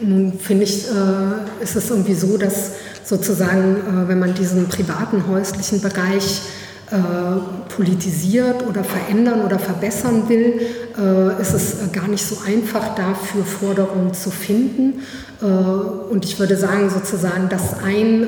nun 0.00 0.38
finde 0.38 0.64
ich, 0.64 0.86
äh, 0.86 1.62
ist 1.62 1.76
es 1.76 1.90
irgendwie 1.90 2.14
so, 2.14 2.36
dass 2.36 2.72
sozusagen, 3.02 3.76
äh, 3.76 4.08
wenn 4.08 4.18
man 4.18 4.34
diesen 4.34 4.68
privaten 4.68 5.26
häuslichen 5.28 5.80
Bereich 5.80 6.42
äh, 6.90 7.72
politisiert 7.72 8.66
oder 8.68 8.82
verändern 8.82 9.42
oder 9.42 9.60
verbessern 9.60 10.28
will, 10.28 10.60
äh, 10.98 11.40
ist 11.40 11.54
es 11.54 11.92
gar 11.92 12.08
nicht 12.08 12.26
so 12.26 12.38
einfach 12.44 12.96
dafür 12.96 13.44
Forderungen 13.44 14.12
zu 14.12 14.32
finden. 14.32 15.02
Äh, 15.40 15.44
und 15.44 16.24
ich 16.24 16.40
würde 16.40 16.56
sagen 16.56 16.90
sozusagen, 16.90 17.48
dass 17.48 17.82
ein 17.84 18.26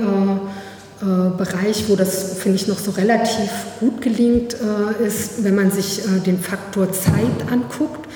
Bereich, 1.36 1.86
wo 1.88 1.96
das, 1.96 2.34
finde 2.34 2.54
ich, 2.54 2.68
noch 2.68 2.78
so 2.78 2.92
relativ 2.92 3.50
gut 3.80 4.00
gelingt, 4.00 4.54
ist, 5.04 5.42
wenn 5.42 5.56
man 5.56 5.72
sich 5.72 6.00
den 6.24 6.38
Faktor 6.38 6.92
Zeit 6.92 7.50
anguckt 7.50 8.08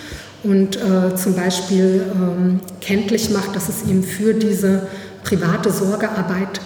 und 0.45 0.79
zum 1.17 1.35
Beispiel 1.35 2.05
ähm, 2.15 2.61
kenntlich 2.81 3.31
macht, 3.31 3.57
dass 3.57 3.69
es 3.69 3.91
eben 3.91 4.05
für 4.05 4.35
diese 4.35 4.87
private 5.25 5.73
Sorgearbeit 5.73 6.61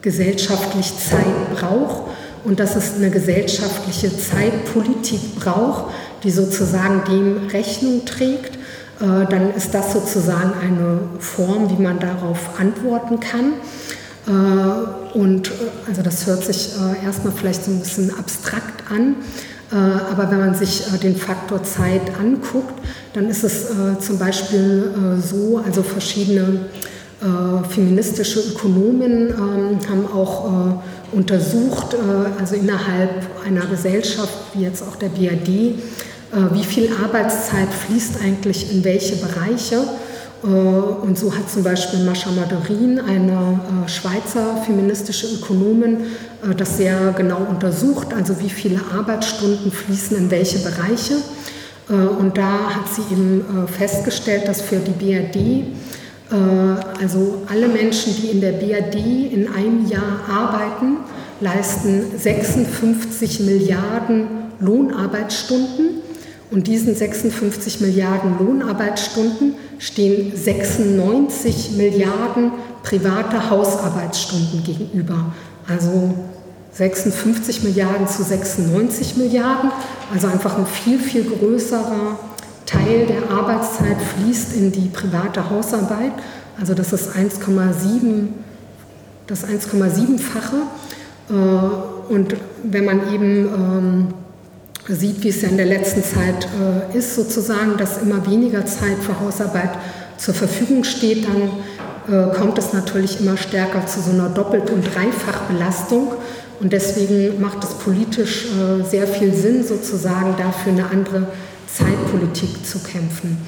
gesellschaftlich 0.00 0.92
Zeit 0.96 1.56
braucht 1.56 2.13
und 2.44 2.60
dass 2.60 2.76
es 2.76 2.94
eine 2.96 3.10
gesellschaftliche 3.10 4.16
Zeitpolitik 4.16 5.36
braucht, 5.36 5.92
die 6.22 6.30
sozusagen 6.30 7.04
dem 7.04 7.48
Rechnung 7.48 8.04
trägt, 8.04 8.58
äh, 9.00 9.26
dann 9.28 9.54
ist 9.54 9.74
das 9.74 9.92
sozusagen 9.92 10.52
eine 10.60 11.00
Form, 11.18 11.70
wie 11.70 11.82
man 11.82 11.98
darauf 11.98 12.60
antworten 12.60 13.18
kann. 13.20 13.54
Äh, 14.26 15.16
und 15.18 15.48
äh, 15.48 15.52
also 15.88 16.02
das 16.02 16.26
hört 16.26 16.44
sich 16.44 16.70
erstmal 17.04 17.32
vielleicht 17.32 17.64
so 17.64 17.70
ein 17.70 17.80
bisschen 17.80 18.16
abstrakt 18.16 18.90
an, 18.90 19.16
aber 19.70 20.30
wenn 20.30 20.38
man 20.38 20.54
sich 20.54 20.84
den 21.02 21.16
Faktor 21.16 21.64
Zeit 21.64 22.02
anguckt, 22.20 22.74
dann 23.12 23.28
ist 23.28 23.42
es 23.42 23.66
zum 23.98 24.18
Beispiel 24.18 25.18
so, 25.20 25.60
also 25.64 25.82
verschiedene 25.82 26.66
feministische 27.70 28.40
Ökonomen 28.40 29.28
ähm, 29.30 29.78
haben 29.88 30.06
auch 30.12 30.82
untersucht, 31.14 31.94
äh, 31.94 32.40
also 32.40 32.56
innerhalb 32.56 33.10
einer 33.46 33.64
Gesellschaft 33.66 34.34
wie 34.54 34.62
jetzt 34.62 34.82
auch 34.82 34.96
der 34.96 35.08
BRD, 35.08 35.48
äh, 35.48 35.74
wie 36.52 36.64
viel 36.64 36.90
Arbeitszeit 37.02 37.68
fließt 37.68 38.20
eigentlich 38.22 38.72
in 38.72 38.84
welche 38.84 39.16
Bereiche. 39.16 39.76
Äh, 40.42 40.46
und 40.46 41.16
so 41.18 41.34
hat 41.34 41.50
zum 41.50 41.62
Beispiel 41.62 42.00
Mascha 42.00 42.30
Maderin, 42.30 43.00
eine 43.00 43.60
Schweizer 43.86 44.62
feministische 44.66 45.26
Ökonomin, 45.34 45.98
das 46.56 46.76
sehr 46.76 47.14
genau 47.16 47.46
untersucht, 47.48 48.08
also 48.14 48.38
wie 48.40 48.50
viele 48.50 48.80
Arbeitsstunden 48.94 49.72
fließen 49.72 50.16
in 50.16 50.30
welche 50.30 50.58
Bereiche. 50.58 51.14
Und 51.88 52.36
da 52.36 52.70
hat 52.70 52.88
sie 52.94 53.02
eben 53.12 53.44
festgestellt, 53.66 54.48
dass 54.48 54.62
für 54.62 54.76
die 54.76 54.90
BRD 54.90 55.36
äh, 55.36 55.64
also 57.00 57.42
alle 57.50 57.68
Menschen, 57.68 58.14
die 58.16 58.28
in 58.28 58.40
der 58.40 58.52
BRD 58.52 58.96
in 59.32 59.48
einem 59.48 59.86
Jahr 59.86 60.20
arbeiten, 60.28 60.98
leisten 61.40 62.04
56 62.16 63.40
Milliarden 63.40 64.26
Lohnarbeitsstunden. 64.60 66.02
Und 66.50 66.66
diesen 66.66 66.94
56 66.94 67.80
Milliarden 67.80 68.38
Lohnarbeitsstunden 68.38 69.54
stehen 69.78 70.32
96 70.36 71.72
Milliarden 71.72 72.52
private 72.82 73.50
Hausarbeitsstunden 73.50 74.62
gegenüber. 74.62 75.32
Also 75.66 76.14
56 76.72 77.62
Milliarden 77.62 78.06
zu 78.06 78.22
96 78.22 79.16
Milliarden, 79.16 79.70
also 80.12 80.26
einfach 80.26 80.58
ein 80.58 80.66
viel, 80.66 80.98
viel 80.98 81.24
größerer 81.24 82.18
Teil 82.66 83.06
der 83.06 83.30
Arbeitszeit 83.30 83.96
fließt 84.00 84.54
in 84.56 84.72
die 84.72 84.88
private 84.88 85.50
Hausarbeit. 85.50 86.12
Also 86.58 86.74
das 86.74 86.92
ist 86.92 87.10
1,7 87.10 88.28
das 89.26 89.44
1,7-fache. 89.44 90.56
Äh, 91.30 92.12
und 92.12 92.36
wenn 92.62 92.84
man 92.84 93.12
eben 93.12 93.46
ähm, 93.46 94.06
sieht, 94.88 95.22
wie 95.22 95.28
es 95.28 95.42
ja 95.42 95.48
in 95.48 95.56
der 95.56 95.66
letzten 95.66 96.02
Zeit 96.02 96.46
äh, 96.92 96.96
ist, 96.96 97.14
sozusagen, 97.14 97.76
dass 97.78 98.02
immer 98.02 98.26
weniger 98.26 98.66
Zeit 98.66 98.98
für 99.00 99.18
Hausarbeit 99.20 99.70
zur 100.18 100.34
Verfügung 100.34 100.84
steht, 100.84 101.26
dann 101.26 101.50
äh, 102.08 102.34
kommt 102.34 102.58
es 102.58 102.72
natürlich 102.72 103.20
immer 103.20 103.36
stärker 103.36 103.86
zu 103.86 104.00
so 104.00 104.10
einer 104.10 104.28
Doppelt- 104.28 104.70
und 104.70 104.84
Dreifachbelastung. 104.94 106.12
Und 106.60 106.72
deswegen 106.72 107.40
macht 107.40 107.64
es 107.64 107.70
politisch 107.70 108.46
sehr 108.88 109.08
viel 109.08 109.34
Sinn, 109.34 109.64
sozusagen 109.64 110.36
dafür 110.38 110.72
eine 110.72 110.88
andere 110.88 111.26
Zeitpolitik 111.76 112.64
zu 112.64 112.78
kämpfen. 112.78 113.38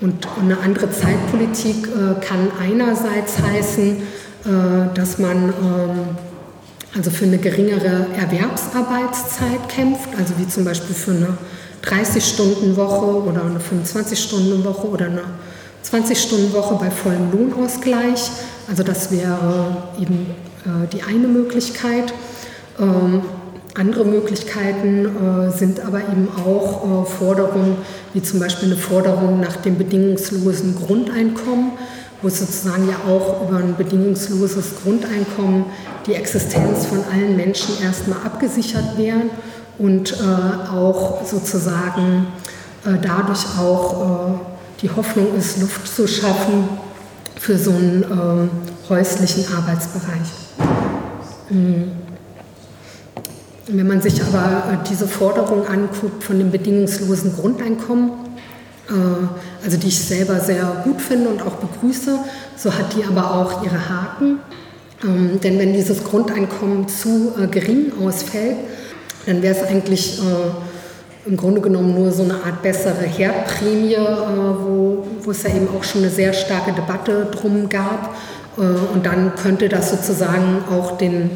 Und 0.00 0.26
eine 0.40 0.58
andere 0.58 0.90
Zeitpolitik 0.90 1.86
äh, 1.86 2.20
kann 2.24 2.50
einerseits 2.60 3.38
heißen, 3.40 3.96
äh, 3.96 4.94
dass 4.94 5.18
man 5.18 5.48
ähm, 5.48 6.16
also 6.94 7.10
für 7.10 7.24
eine 7.24 7.38
geringere 7.38 8.06
Erwerbsarbeitszeit 8.18 9.68
kämpft, 9.68 10.10
also 10.18 10.34
wie 10.38 10.46
zum 10.46 10.64
Beispiel 10.64 10.94
für 10.94 11.12
eine 11.12 11.38
30-Stunden-Woche 11.84 13.22
oder 13.24 13.44
eine 13.44 13.58
25-Stunden-Woche 13.58 14.86
oder 14.88 15.06
eine 15.06 15.22
20-Stunden-Woche 15.84 16.74
bei 16.74 16.90
vollem 16.90 17.30
Lohnausgleich. 17.32 18.30
Also 18.68 18.82
das 18.82 19.10
wäre 19.10 19.84
eben 20.00 20.26
äh, 20.64 20.86
die 20.92 21.02
eine 21.02 21.28
Möglichkeit. 21.28 22.12
Ähm, 22.78 23.22
andere 23.74 24.04
Möglichkeiten 24.04 25.06
äh, 25.06 25.50
sind 25.50 25.80
aber 25.80 26.00
eben 26.00 26.28
auch 26.44 27.04
äh, 27.04 27.06
Forderungen, 27.06 27.76
wie 28.12 28.22
zum 28.22 28.38
Beispiel 28.38 28.70
eine 28.70 28.76
Forderung 28.76 29.40
nach 29.40 29.56
dem 29.56 29.78
bedingungslosen 29.78 30.76
Grundeinkommen, 30.76 31.72
wo 32.20 32.28
sozusagen 32.28 32.88
ja 32.88 32.96
auch 33.10 33.48
über 33.48 33.58
ein 33.58 33.74
bedingungsloses 33.76 34.82
Grundeinkommen 34.82 35.64
die 36.06 36.14
Existenz 36.14 36.86
von 36.86 37.02
allen 37.12 37.36
Menschen 37.36 37.82
erstmal 37.82 38.18
abgesichert 38.24 38.98
wäre 38.98 39.22
und 39.78 40.12
äh, 40.12 40.74
auch 40.74 41.24
sozusagen 41.24 42.26
äh, 42.84 42.98
dadurch 43.00 43.58
auch 43.58 44.34
äh, 44.34 44.82
die 44.82 44.90
Hoffnung 44.90 45.34
ist, 45.36 45.60
Luft 45.60 45.86
zu 45.86 46.06
schaffen 46.06 46.68
für 47.36 47.56
so 47.56 47.70
einen 47.70 48.02
äh, 48.02 48.90
häuslichen 48.90 49.44
Arbeitsbereich. 49.56 50.28
Mhm. 51.48 52.11
Wenn 53.74 53.88
man 53.88 54.02
sich 54.02 54.22
aber 54.22 54.64
äh, 54.70 54.88
diese 54.88 55.08
Forderung 55.08 55.66
anguckt 55.66 56.22
von 56.22 56.38
dem 56.38 56.50
bedingungslosen 56.50 57.34
Grundeinkommen, 57.34 58.10
äh, 58.90 59.64
also 59.64 59.78
die 59.78 59.88
ich 59.88 59.98
selber 59.98 60.40
sehr 60.40 60.82
gut 60.84 61.00
finde 61.00 61.30
und 61.30 61.40
auch 61.40 61.54
begrüße, 61.54 62.18
so 62.54 62.74
hat 62.74 62.94
die 62.94 63.02
aber 63.04 63.34
auch 63.34 63.64
ihre 63.64 63.88
Haken. 63.88 64.40
Ähm, 65.02 65.40
denn 65.42 65.58
wenn 65.58 65.72
dieses 65.72 66.04
Grundeinkommen 66.04 66.86
zu 66.86 67.32
äh, 67.40 67.46
gering 67.46 67.92
ausfällt, 68.04 68.58
dann 69.24 69.40
wäre 69.40 69.54
es 69.54 69.62
eigentlich 69.62 70.20
im 71.26 71.36
Grunde 71.36 71.60
genommen 71.60 71.94
nur 71.94 72.10
so 72.10 72.24
eine 72.24 72.34
Art 72.34 72.60
bessere 72.60 73.04
Herdprämie, 73.04 73.96
wo, 73.96 75.06
wo 75.22 75.30
es 75.30 75.44
ja 75.44 75.50
eben 75.50 75.68
auch 75.68 75.84
schon 75.84 76.00
eine 76.00 76.10
sehr 76.10 76.32
starke 76.32 76.72
Debatte 76.72 77.28
drum 77.30 77.68
gab. 77.68 78.16
Und 78.56 79.06
dann 79.06 79.36
könnte 79.36 79.68
das 79.68 79.90
sozusagen 79.90 80.64
auch 80.68 80.98
den 80.98 81.30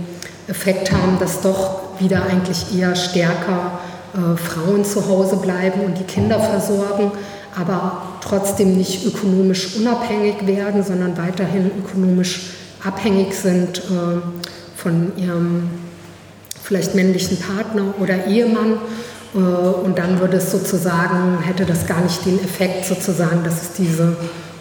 Effekt 0.49 0.91
haben, 0.91 1.21
dass 1.21 1.43
doch 1.43 1.86
wieder 1.99 2.25
eigentlich 2.25 2.77
eher 2.77 2.95
stärker 2.95 3.79
äh, 4.15 4.37
Frauen 4.37 4.85
zu 4.85 5.09
Hause 5.09 5.37
bleiben 5.37 5.81
und 5.81 5.99
die 5.99 6.05
Kinder 6.05 6.41
versorgen, 6.41 7.13
aber 7.59 8.03
trotzdem 8.21 8.77
nicht 8.77 9.07
ökonomisch 9.07 9.77
unabhängig 9.77 10.47
werden, 10.47 10.83
sondern 10.83 11.17
weiterhin 11.17 11.71
ökonomisch 11.79 12.51
abhängig 12.85 13.35
sind 13.35 13.79
äh, 13.79 14.21
von 14.77 15.13
ihrem 15.17 15.71
vielleicht 16.63 16.95
männlichen 16.95 17.39
Partner 17.39 17.95
oder 18.01 18.27
Ehemann. 18.27 18.79
Äh, 19.35 19.39
und 19.39 19.99
dann 19.99 20.21
würde 20.21 20.39
es 20.39 20.51
sozusagen, 20.51 21.41
hätte 21.43 21.65
das 21.65 21.87
gar 21.87 22.01
nicht 22.01 22.25
den 22.25 22.43
Effekt 22.43 22.85
sozusagen, 22.85 23.45
dass 23.45 23.63
es 23.63 23.73
diese 23.73 24.17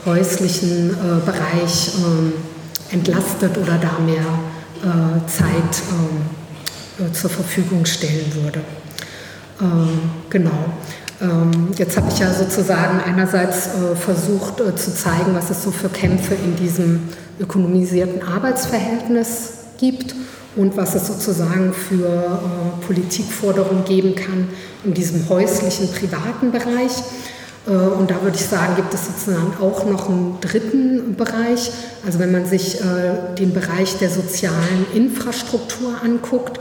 häuslichen 0.05 0.91
äh, 0.91 1.25
Bereich 1.25 1.89
äh, 1.95 2.93
entlastet 2.93 3.57
oder 3.57 3.77
da 3.77 3.99
mehr 3.99 4.25
äh, 4.83 5.27
Zeit 5.27 5.81
ähm, 5.89 6.21
äh, 6.31 6.34
zur 7.13 7.29
Verfügung 7.29 7.85
stellen 7.85 8.31
würde. 8.35 8.61
Ähm, 9.61 9.99
genau. 10.29 10.51
Ähm, 11.21 11.69
jetzt 11.77 11.95
habe 11.97 12.09
ich 12.11 12.19
ja 12.19 12.33
sozusagen 12.33 12.99
einerseits 12.99 13.67
äh, 13.67 13.95
versucht 13.95 14.57
zu 14.57 14.93
zeigen, 14.93 15.33
was 15.33 15.49
es 15.49 15.63
so 15.63 15.71
für 15.71 15.89
Kämpfe 15.89 16.35
in 16.35 16.55
diesem 16.55 17.09
ökonomisierten 17.39 18.21
Arbeitsverhältnis 18.23 19.53
gibt 19.77 20.15
und 20.55 20.77
was 20.77 20.95
es 20.95 21.07
sozusagen 21.07 21.73
für 21.73 22.39
Politikforderungen 22.87 23.83
geben 23.83 24.15
kann 24.15 24.47
in 24.85 24.93
diesem 24.93 25.27
häuslichen, 25.27 25.89
privaten 25.91 26.51
Bereich. 26.51 26.93
Äh, 27.67 27.71
und 27.71 28.11
da 28.11 28.21
würde 28.21 28.35
ich 28.35 28.45
sagen, 28.45 28.75
gibt 28.75 28.93
es 28.93 29.05
sozusagen 29.05 29.53
auch 29.61 29.85
noch 29.85 30.09
einen 30.09 30.37
dritten 30.41 31.15
Bereich. 31.15 31.71
Also 32.05 32.19
wenn 32.19 32.31
man 32.31 32.45
sich 32.45 32.79
äh, 32.81 33.35
den 33.37 33.53
Bereich 33.53 33.97
der 33.97 34.09
sozialen 34.09 34.85
Infrastruktur 34.93 35.95
anguckt, 36.03 36.59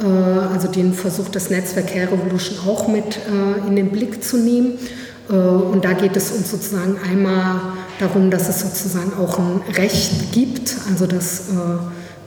äh, 0.00 0.04
also 0.04 0.68
den 0.68 0.94
versucht 0.94 1.34
das 1.34 1.50
Netzwerk 1.50 1.88
Care 1.88 2.12
Revolution 2.12 2.58
auch 2.66 2.88
mit 2.88 3.18
in 3.68 3.76
den 3.76 3.90
Blick 3.90 4.22
zu 4.22 4.36
nehmen. 4.36 4.78
Und 5.28 5.84
da 5.84 5.92
geht 5.92 6.16
es 6.16 6.32
uns 6.32 6.50
sozusagen 6.50 6.98
einmal 7.08 7.60
darum, 8.00 8.30
dass 8.30 8.48
es 8.48 8.60
sozusagen 8.60 9.12
auch 9.18 9.38
ein 9.38 9.62
Recht 9.76 10.32
gibt, 10.32 10.74
also 10.90 11.06
dass 11.06 11.44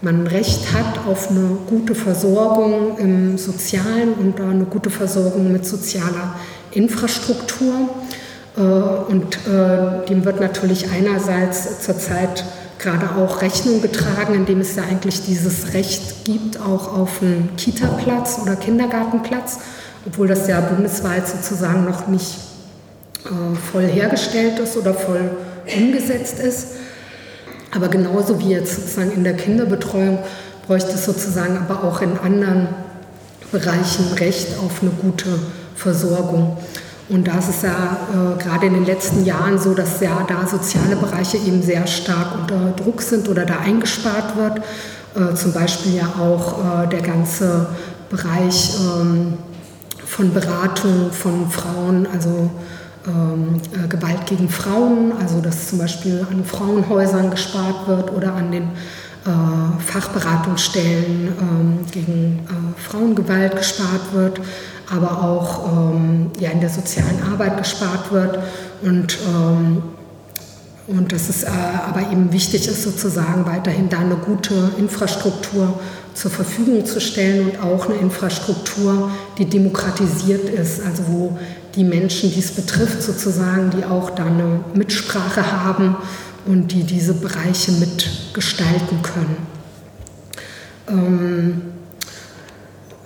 man 0.02 0.22
ein 0.22 0.28
Recht 0.28 0.74
hat 0.74 1.06
auf 1.06 1.30
eine 1.30 1.58
gute 1.68 1.94
Versorgung 1.94 2.98
im 2.98 3.38
Sozialen 3.38 4.14
und 4.14 4.40
eine 4.40 4.66
gute 4.66 4.90
Versorgung 4.90 5.52
mit 5.52 5.66
sozialer 5.66 6.36
Infrastruktur. 6.72 7.90
Äh, 8.58 8.62
und 8.62 9.36
äh, 9.48 10.06
dem 10.08 10.26
wird 10.26 10.40
natürlich 10.40 10.90
einerseits 10.92 11.82
zurzeit 11.82 12.44
gerade 12.80 13.10
auch 13.16 13.42
Rechnung 13.42 13.82
getragen, 13.82 14.36
indem 14.36 14.62
es 14.62 14.76
ja 14.76 14.84
eigentlich 14.84 15.24
dieses 15.26 15.74
Recht 15.74 16.26
gibt, 16.26 16.60
auch 16.60 16.96
auf 16.96 17.22
einen 17.22 17.56
Kita-Platz 17.58 18.40
oder 18.42 18.56
Kindergartenplatz, 18.56 19.60
obwohl 20.06 20.28
das 20.28 20.48
ja 20.48 20.60
bundesweit 20.62 21.28
sozusagen 21.28 21.86
noch 21.86 22.08
nicht 22.08 22.36
äh, 23.26 23.56
voll 23.72 23.86
hergestellt 23.88 24.60
ist 24.60 24.78
oder 24.78 24.94
voll 24.94 25.32
umgesetzt 25.76 26.40
ist. 26.40 26.68
Aber 27.74 27.88
genauso 27.88 28.40
wie 28.40 28.52
jetzt 28.52 28.76
sozusagen 28.76 29.12
in 29.12 29.24
der 29.24 29.36
Kinderbetreuung 29.36 30.20
bräuchte 30.68 30.92
es 30.92 31.06
sozusagen 31.06 31.58
aber 31.58 31.84
auch 31.84 32.02
in 32.02 32.18
anderen 32.18 32.70
Bereichen 33.52 34.14
Recht 34.14 34.48
auf 34.60 34.82
eine 34.82 34.92
gute 34.92 35.40
Versorgung. 35.76 36.58
Und 37.08 37.28
da 37.28 37.38
ist 37.38 37.62
ja 37.62 37.98
äh, 38.12 38.44
gerade 38.44 38.66
in 38.66 38.74
den 38.74 38.86
letzten 38.86 39.26
Jahren 39.26 39.60
so, 39.60 39.76
dass 39.76 40.02
ja 40.02 40.26
da 40.28 40.48
soziale 40.48 40.96
Bereiche 40.96 41.38
eben 41.38 41.62
sehr 41.62 41.86
stark 41.86 42.34
unter 42.40 42.72
Druck 42.72 43.02
sind 43.02 43.30
oder 43.30 43.46
da 43.46 43.60
eingespart 43.60 44.36
wird. 44.36 44.62
Äh, 45.16 45.36
zum 45.36 45.54
Beispiel 45.54 45.96
ja 45.96 46.08
auch 46.20 46.84
äh, 46.84 46.88
der 46.88 47.02
ganze 47.02 47.68
Bereich 48.10 48.76
ähm, 48.80 49.38
von 50.04 50.34
Beratung 50.34 51.12
von 51.12 51.50
Frauen, 51.50 52.08
also 52.12 52.50
ähm, 53.08 53.62
äh, 53.72 53.88
Gewalt 53.88 54.26
gegen 54.26 54.50
Frauen, 54.50 55.14
also 55.22 55.42
dass 55.42 55.68
zum 55.68 55.80
Beispiel 55.80 56.26
an 56.32 56.44
Frauenhäusern 56.44 57.30
gespart 57.30 57.88
wird 57.88 58.12
oder 58.14 58.34
an 58.34 58.52
den 58.52 58.64
äh, 58.64 59.80
Fachberatungsstellen 59.80 61.34
ähm, 61.40 61.80
gegen 61.92 62.40
äh, 62.48 62.82
Frauengewalt 62.82 63.56
gespart 63.58 64.14
wird 64.14 64.40
aber 64.90 65.24
auch 65.24 65.68
ähm, 65.68 66.32
ja, 66.40 66.52
in 66.52 66.60
der 66.60 66.70
sozialen 66.70 67.22
Arbeit 67.32 67.58
gespart 67.58 68.12
wird 68.12 68.40
und, 68.82 69.18
ähm, 69.28 69.84
und 70.88 71.12
dass 71.12 71.30
es 71.30 71.44
äh, 71.44 71.48
aber 71.88 72.02
eben 72.12 72.32
wichtig 72.32 72.68
ist, 72.68 72.84
sozusagen 72.84 73.46
weiterhin 73.46 73.90
da 73.90 74.00
eine 74.00 74.16
gute 74.16 74.54
Infrastruktur 74.78 75.80
zur 76.14 76.32
Verfügung 76.32 76.86
zu 76.86 77.02
stellen 77.02 77.50
und 77.50 77.62
auch 77.62 77.90
eine 77.90 77.96
Infrastruktur, 77.96 79.12
die 79.38 79.46
demokratisiert 79.46 80.50
ist, 80.50 80.82
also 80.86 81.04
wo 81.08 81.38
die 81.76 81.84
Menschen, 81.84 82.32
die 82.32 82.40
es 82.40 82.52
betrifft, 82.52 83.02
sozusagen, 83.02 83.72
die 83.72 83.84
auch 83.84 84.12
da 84.12 84.26
eine 84.26 84.62
Mitsprache 84.74 85.64
haben 85.64 85.98
und 86.46 86.72
die 86.72 86.84
diese 86.84 87.14
Bereiche 87.16 87.72
mitgestalten 87.74 89.02
können. 89.02 89.38
Ähm, 90.88 91.62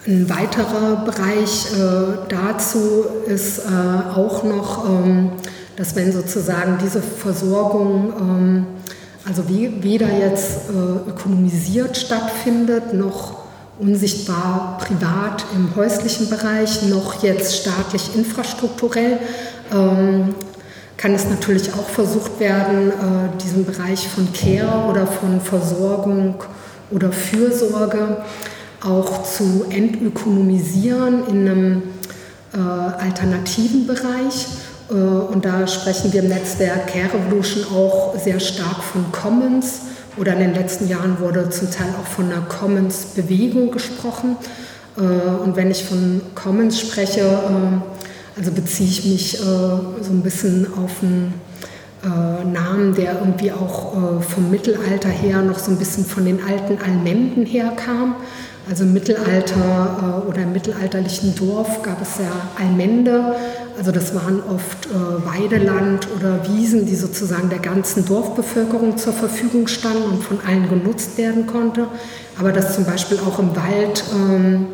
ein 0.08 0.30
weiterer 0.30 1.04
Bereich 1.04 1.74
äh, 1.74 2.28
dazu 2.30 3.06
ist 3.26 3.60
äh, 3.60 4.16
auch 4.16 4.43
noch, 4.43 4.86
ähm, 4.89 5.32
dass 5.76 5.95
wenn 5.95 6.12
sozusagen 6.12 6.78
diese 6.82 7.02
Versorgung 7.02 8.14
ähm, 8.20 8.68
also 9.28 9.43
weder 9.47 10.08
jetzt 10.12 10.70
äh, 10.70 11.10
ökonomisiert 11.10 11.97
stattfindet, 11.97 12.93
noch 12.93 13.39
unsichtbar 13.78 14.78
privat 14.80 15.45
im 15.54 15.76
häuslichen 15.76 16.30
Bereich, 16.30 16.84
noch 16.84 17.22
jetzt 17.22 17.56
staatlich 17.56 18.16
infrastrukturell, 18.16 19.20
ähm, 19.72 20.34
kann 20.97 21.14
es 21.14 21.30
natürlich 21.30 21.74
auch 21.74 21.88
versucht 21.88 22.41
werden, 22.41 22.91
diesen 23.41 23.66
Bereich 23.66 24.10
von 24.10 24.28
Care 24.34 24.89
oder 24.89 25.08
von 25.08 25.39
Versorgung 25.39 26.43
oder 26.91 27.10
Fürsorge 27.14 28.18
auch 28.84 29.24
zu 29.24 29.66
entökonomisieren 29.70 31.28
in 31.28 31.48
einem 31.48 31.84
äh, 32.54 32.58
alternativen 32.58 33.88
Bereich. 33.88 34.48
Äh, 34.90 34.94
und 34.94 35.46
da 35.46 35.68
sprechen 35.68 36.14
wir 36.14 36.24
im 36.24 36.30
Netzwerk 36.30 36.88
Care 36.88 37.14
Revolution 37.14 37.66
auch 37.76 38.18
sehr 38.18 38.40
stark 38.40 38.84
von 38.84 39.12
Commons 39.12 39.82
oder 40.18 40.34
in 40.34 40.40
den 40.40 40.54
letzten 40.54 40.88
Jahren 40.88 41.20
wurde 41.20 41.50
zum 41.50 41.72
Teil 41.72 41.94
auch 42.00 42.08
von 42.08 42.32
einer 42.32 42.42
Commons-Bewegung 42.42 43.72
gesprochen. 43.72 44.38
Äh, 44.98 45.02
und 45.02 45.56
wenn 45.56 45.72
ich 45.72 45.84
von 45.84 46.22
Commons 46.36 46.80
spreche, 46.80 47.22
äh, 47.22 48.38
also 48.38 48.52
beziehe 48.52 48.90
ich 48.90 49.06
mich 49.06 49.36
äh, 49.36 49.42
so 49.42 50.12
ein 50.12 50.22
bisschen 50.24 50.68
auf 50.74 51.04
einen 51.04 51.34
äh, 52.04 52.46
Namen, 52.46 52.96
der 52.96 53.20
irgendwie 53.20 53.52
auch 53.52 54.20
äh, 54.20 54.22
vom 54.22 54.50
Mittelalter 54.50 55.10
her 55.10 55.42
noch 55.42 55.60
so 55.60 55.72
ein 55.72 55.78
bisschen 55.78 56.06
von 56.06 56.26
den 56.26 56.40
alten 56.42 56.78
Almenden 56.82 57.46
herkam. 57.46 58.16
Also 58.70 58.84
im 58.84 58.93
Mittelalter 58.93 60.24
äh, 60.26 60.30
oder 60.30 60.43
im 60.43 60.53
mittelalterlichen 60.53 61.34
Dorf 61.36 61.82
gab 61.82 61.99
es 62.03 62.20
ja 62.20 62.30
Allmende. 62.63 63.36
Also 63.76 63.91
das 63.91 64.13
waren 64.13 64.43
oft 64.47 64.86
äh, 64.86 65.26
Weideland 65.26 66.07
oder 66.15 66.47
Wiesen, 66.47 66.86
die 66.86 66.95
sozusagen 66.95 67.49
der 67.49 67.59
ganzen 67.59 68.05
Dorfbevölkerung 68.05 68.97
zur 68.97 69.13
Verfügung 69.13 69.67
standen 69.67 70.03
und 70.03 70.24
von 70.24 70.38
allen 70.45 70.70
genutzt 70.70 71.17
werden 71.17 71.47
konnte. 71.47 71.88
Aber 72.38 72.51
dass 72.51 72.76
zum 72.76 72.86
Beispiel 72.86 73.17
auch 73.28 73.39
im 73.39 73.55
Wald 73.55 74.03
ähm, 74.13 74.67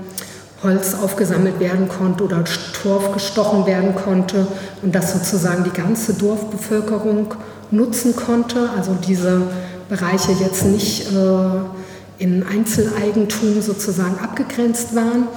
Holz 0.61 0.95
aufgesammelt 1.01 1.61
werden 1.61 1.87
konnte 1.87 2.25
oder 2.25 2.43
Torf 2.81 3.13
gestochen 3.13 3.65
werden 3.65 3.95
konnte 3.95 4.45
und 4.81 4.93
das 4.93 5.13
sozusagen 5.13 5.63
die 5.63 5.69
ganze 5.69 6.15
Dorfbevölkerung 6.15 7.33
nutzen 7.71 8.13
konnte. 8.15 8.69
Also 8.75 8.97
diese 9.07 9.43
Bereiche 9.87 10.33
jetzt 10.33 10.65
nicht 10.65 11.11
äh, 11.13 11.84
in 12.17 12.45
Einzeleigentum 12.45 13.61
sozusagen 13.61 14.19
abgegrenzt 14.19 14.95
waren. 14.95 15.27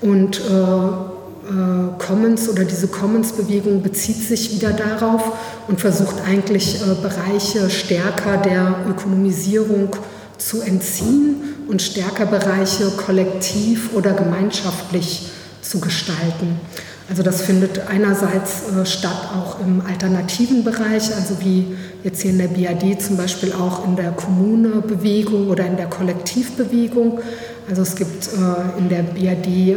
Und 0.00 0.40
äh, 0.40 1.12
äh, 1.48 1.98
Commons 1.98 2.48
oder 2.48 2.64
diese 2.64 2.88
Commons-Bewegung 2.88 3.82
bezieht 3.82 4.22
sich 4.22 4.52
wieder 4.54 4.72
darauf 4.72 5.32
und 5.68 5.80
versucht 5.80 6.16
eigentlich 6.26 6.80
äh, 6.80 6.94
Bereiche 7.00 7.68
stärker 7.68 8.36
der 8.36 8.76
Ökonomisierung 8.88 9.96
zu 10.38 10.60
entziehen 10.62 11.64
und 11.68 11.82
stärker 11.82 12.26
Bereiche 12.26 12.90
kollektiv 12.96 13.90
oder 13.94 14.12
gemeinschaftlich 14.12 15.30
zu 15.62 15.80
gestalten. 15.80 16.60
Also 17.08 17.22
das 17.22 17.42
findet 17.42 17.88
einerseits 17.88 18.68
äh, 18.68 18.86
statt 18.86 19.28
auch 19.36 19.60
im 19.60 19.82
alternativen 19.86 20.64
Bereich, 20.64 21.14
also 21.14 21.36
wie 21.40 21.76
jetzt 22.04 22.22
hier 22.22 22.30
in 22.30 22.38
der 22.38 22.48
BAD 22.48 23.02
zum 23.02 23.16
Beispiel 23.16 23.52
auch 23.52 23.84
in 23.84 23.96
der 23.96 24.12
Kommunebewegung 24.12 25.48
oder 25.48 25.66
in 25.66 25.76
der 25.76 25.86
Kollektivbewegung. 25.86 27.20
Also 27.68 27.82
es 27.82 27.96
gibt 27.96 28.28
äh, 28.28 28.78
in 28.78 28.88
der 28.88 29.02
BAD 29.02 29.46
äh, 29.46 29.76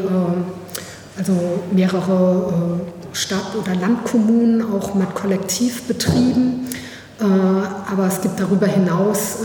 also 1.17 1.34
mehrere 1.71 2.82
Stadt- 3.13 3.55
oder 3.57 3.73
Landkommunen 3.73 4.61
auch 4.73 4.93
mit 4.95 5.15
Kollektivbetrieben. 5.15 6.65
Aber 7.17 8.07
es 8.07 8.19
gibt 8.19 8.38
darüber 8.38 8.67
hinaus 8.67 9.38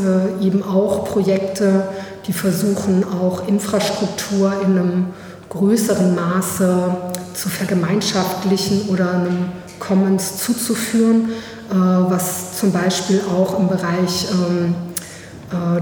eben 0.42 0.64
auch 0.64 1.04
Projekte, 1.04 1.84
die 2.26 2.32
versuchen 2.32 3.04
auch 3.04 3.46
Infrastruktur 3.46 4.52
in 4.64 4.76
einem 4.76 5.06
größeren 5.50 6.16
Maße 6.16 6.96
zu 7.34 7.48
vergemeinschaftlichen 7.48 8.88
oder 8.88 9.12
einem 9.12 9.46
Commons 9.78 10.38
zuzuführen, 10.38 11.30
was 11.70 12.58
zum 12.58 12.72
Beispiel 12.72 13.20
auch 13.32 13.58
im 13.58 13.68
Bereich 13.68 14.26
ähm, 14.32 14.74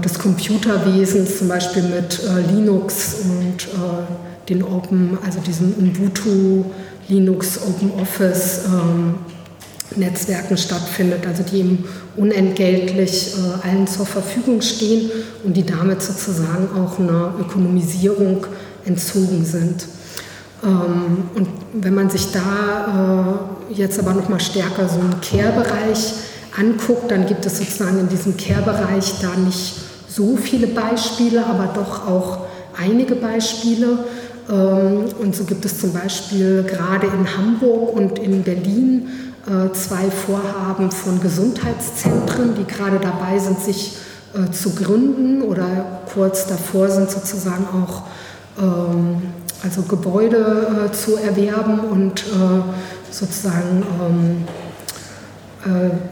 des 0.01 0.19
Computerwesens, 0.19 1.39
zum 1.39 1.47
Beispiel 1.47 1.83
mit 1.83 2.21
Linux 2.53 3.15
und 3.23 3.67
den 4.49 4.63
Open, 4.63 5.17
also 5.25 5.39
diesen 5.39 5.75
Ubuntu, 5.77 6.65
Linux, 7.07 7.59
Open 7.67 7.91
Office 7.99 8.61
ähm, 8.65 9.15
Netzwerken 9.95 10.57
stattfindet, 10.57 11.25
also 11.25 11.43
die 11.43 11.57
eben 11.57 11.85
unentgeltlich 12.15 13.33
äh, 13.33 13.67
allen 13.67 13.87
zur 13.87 14.05
Verfügung 14.05 14.61
stehen 14.61 15.09
und 15.43 15.57
die 15.57 15.65
damit 15.65 16.01
sozusagen 16.01 16.69
auch 16.77 16.99
einer 16.99 17.33
Ökonomisierung 17.39 18.45
entzogen 18.85 19.43
sind. 19.45 19.87
Ähm, 20.63 21.29
und 21.35 21.47
wenn 21.73 21.95
man 21.95 22.09
sich 22.09 22.31
da 22.31 23.39
äh, 23.69 23.73
jetzt 23.73 23.99
aber 23.99 24.13
nochmal 24.13 24.39
stärker 24.39 24.87
so 24.89 24.99
einen 24.99 25.21
Care-Bereich 25.21 26.13
anguckt, 26.57 27.11
dann 27.11 27.25
gibt 27.25 27.45
es 27.45 27.57
sozusagen 27.57 27.99
in 27.99 28.09
diesem 28.09 28.35
Care-Bereich 28.35 29.19
da 29.21 29.35
nicht 29.35 29.75
so 30.07 30.35
viele 30.35 30.67
Beispiele, 30.67 31.45
aber 31.45 31.71
doch 31.73 32.07
auch 32.07 32.39
einige 32.77 33.15
Beispiele. 33.15 33.99
Ähm, 34.49 35.05
und 35.19 35.35
so 35.35 35.43
gibt 35.45 35.63
es 35.65 35.79
zum 35.79 35.93
Beispiel 35.93 36.63
gerade 36.63 37.07
in 37.07 37.37
Hamburg 37.37 37.95
und 37.95 38.19
in 38.19 38.43
Berlin 38.43 39.07
äh, 39.47 39.71
zwei 39.73 40.09
Vorhaben 40.11 40.91
von 40.91 41.21
Gesundheitszentren, 41.21 42.55
die 42.55 42.65
gerade 42.65 42.99
dabei 42.99 43.39
sind, 43.39 43.61
sich 43.61 43.97
äh, 44.33 44.51
zu 44.51 44.75
gründen 44.75 45.41
oder 45.41 46.01
kurz 46.13 46.47
davor 46.47 46.89
sind, 46.89 47.09
sozusagen 47.09 47.65
auch 47.67 48.03
ähm, 48.61 49.21
also 49.63 49.81
Gebäude 49.83 50.87
äh, 50.87 50.91
zu 50.91 51.17
erwerben 51.17 51.79
und 51.79 52.23
sozusagen 53.11 53.83
ähm, 54.05 54.45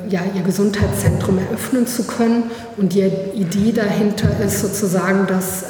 ja, 0.10 0.22
ihr 0.36 0.42
Gesundheitszentrum 0.42 1.38
eröffnen 1.38 1.88
zu 1.88 2.04
können. 2.04 2.52
Und 2.76 2.94
die 2.94 3.10
Idee 3.34 3.72
dahinter 3.72 4.28
ist 4.44 4.60
sozusagen, 4.60 5.26
dass 5.28 5.64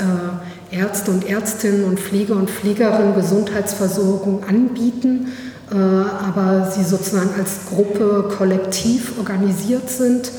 Ärzte 0.72 1.12
und 1.12 1.28
Ärztinnen 1.28 1.86
und 1.86 2.00
Pfleger 2.00 2.36
und 2.36 2.50
Pflegerinnen 2.50 3.16
Gesundheitsversorgung 3.16 4.44
anbieten, 4.48 5.28
äh, 5.72 5.76
aber 5.76 6.70
sie 6.72 6.84
sozusagen 6.84 7.30
als 7.38 7.68
Gruppe 7.70 8.30
kollektiv 8.38 9.18
organisiert 9.18 9.90
sind 9.90 10.32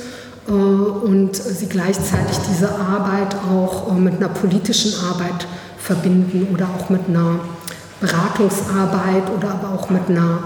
äh, 0.48 0.52
und 0.52 1.36
sie 1.36 1.66
gleichzeitig 1.66 2.38
diese 2.50 2.70
Arbeit 2.70 3.36
auch 3.50 3.90
äh, 3.90 4.00
mit 4.00 4.16
einer 4.16 4.28
politischen 4.28 4.92
Arbeit 5.10 5.46
verbinden 5.88 6.48
oder 6.52 6.66
auch 6.66 6.90
mit 6.90 7.08
einer 7.08 7.40
Beratungsarbeit 8.00 9.24
oder 9.36 9.50
aber 9.50 9.74
auch 9.74 9.90
mit 9.90 10.08
einer 10.08 10.44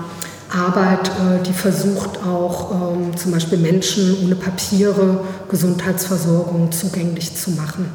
Arbeit, 0.51 1.11
die 1.47 1.53
versucht 1.53 2.21
auch 2.25 2.95
ähm, 2.95 3.17
zum 3.17 3.33
Beispiel 3.33 3.59
Menschen 3.59 4.19
ohne 4.23 4.35
Papiere 4.37 5.21
Gesundheitsversorgung 5.49 6.71
zugänglich 6.71 7.35
zu 7.35 7.53
machen. 7.53 7.87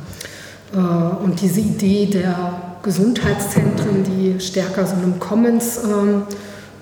Äh, 0.74 0.78
und 0.78 1.42
diese 1.42 1.62
Idee 1.62 2.08
der 2.08 2.78
Gesundheitszentren, 2.84 4.04
die 4.04 4.40
stärker 4.40 4.86
so 4.86 4.96
einem 4.96 5.20
Commons 5.20 5.80
ähm, 5.84 6.24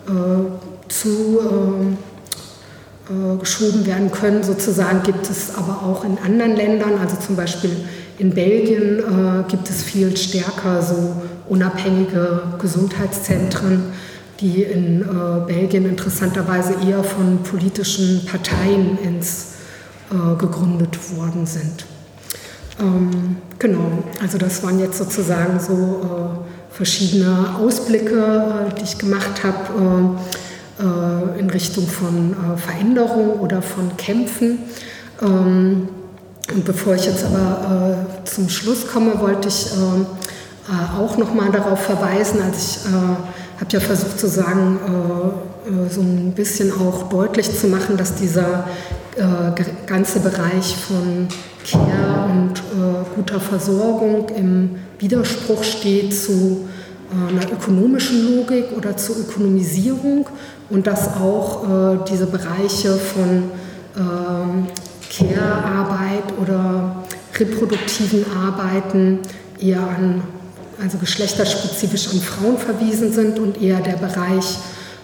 äh, 0.08 0.92
zu 0.92 1.40
ähm, 1.42 1.98
äh, 3.10 3.38
geschoben 3.38 3.86
werden 3.86 4.12
können, 4.12 4.44
sozusagen, 4.44 5.04
gibt 5.04 5.30
es 5.30 5.56
aber 5.56 5.82
auch 5.84 6.04
in 6.04 6.18
anderen 6.24 6.56
Ländern, 6.56 6.98
also 7.00 7.16
zum 7.18 7.36
Beispiel 7.36 7.72
in 8.18 8.32
Belgien 8.32 9.00
äh, 9.00 9.44
gibt 9.50 9.70
es 9.70 9.84
viel 9.84 10.16
stärker 10.16 10.82
so 10.82 11.22
unabhängige 11.50 12.44
Gesundheitszentren, 12.60 13.84
die 14.40 14.64
in 14.64 15.02
äh, 15.02 15.06
Belgien 15.46 15.86
interessanterweise 15.86 16.76
eher 16.88 17.04
von 17.04 17.44
politischen 17.44 18.26
Parteien 18.26 18.98
ins, 19.04 19.54
äh, 20.12 20.36
gegründet 20.38 20.98
worden 21.18 21.46
sind. 21.46 21.86
Ähm, 22.80 23.38
genau, 23.60 24.04
also 24.22 24.38
das 24.38 24.64
waren 24.64 24.80
jetzt 24.80 24.98
sozusagen 24.98 25.60
so 25.60 25.74
äh, 25.74 26.76
verschiedene 26.76 27.56
Ausblicke, 27.58 28.70
äh, 28.70 28.74
die 28.80 28.84
ich 28.84 28.98
gemacht 28.98 29.44
habe 29.44 30.18
äh, 30.80 31.40
in 31.40 31.50
Richtung 31.50 31.88
von 31.88 32.36
Veränderung 32.58 33.40
oder 33.40 33.62
von 33.62 33.96
Kämpfen. 33.96 34.60
Ähm, 35.22 35.88
und 36.54 36.64
bevor 36.66 36.96
ich 36.96 37.06
jetzt 37.06 37.24
aber 37.24 37.98
äh, 38.24 38.26
zum 38.26 38.50
Schluss 38.50 38.88
komme, 38.88 39.20
wollte 39.20 39.48
ich 39.48 39.68
auch 40.98 41.18
nochmal 41.18 41.52
darauf 41.52 41.80
verweisen, 41.80 42.42
als 42.42 42.86
ich 42.86 42.92
habe 42.92 43.70
ja 43.70 43.80
versucht 43.80 44.20
zu 44.20 44.28
sagen, 44.28 44.80
so 45.92 46.02
ein 46.02 46.34
bisschen 46.36 46.72
auch 46.72 47.08
deutlich 47.10 47.56
zu 47.56 47.68
machen, 47.68 47.98
dass 47.98 48.16
dieser 48.16 48.66
ganze 49.86 50.22
Bereich 50.22 50.76
von 50.76 51.28
Care 51.66 52.30
und 52.30 52.60
äh, 52.60 53.16
guter 53.16 53.40
Versorgung 53.40 54.30
im 54.30 54.76
Widerspruch 55.00 55.64
steht 55.64 56.14
zu 56.14 56.68
äh, 57.12 57.34
einer 57.34 57.52
ökonomischen 57.52 58.38
Logik 58.38 58.66
oder 58.78 58.96
zur 58.96 59.18
Ökonomisierung 59.18 60.28
und 60.70 60.86
dass 60.86 61.16
auch 61.16 61.64
äh, 61.64 61.98
diese 62.10 62.28
Bereiche 62.28 62.94
von 62.94 63.44
ähm, 63.98 64.68
Care-Arbeit 65.18 66.38
oder 66.42 67.04
reproduktiven 67.38 68.26
Arbeiten 68.36 69.20
eher 69.60 69.82
an, 69.82 70.24
also 70.82 70.98
geschlechterspezifisch 70.98 72.10
an 72.10 72.20
Frauen 72.20 72.58
verwiesen 72.58 73.14
sind 73.14 73.40
und 73.40 73.62
eher 73.62 73.80
der 73.80 73.96
Bereich 73.96 74.58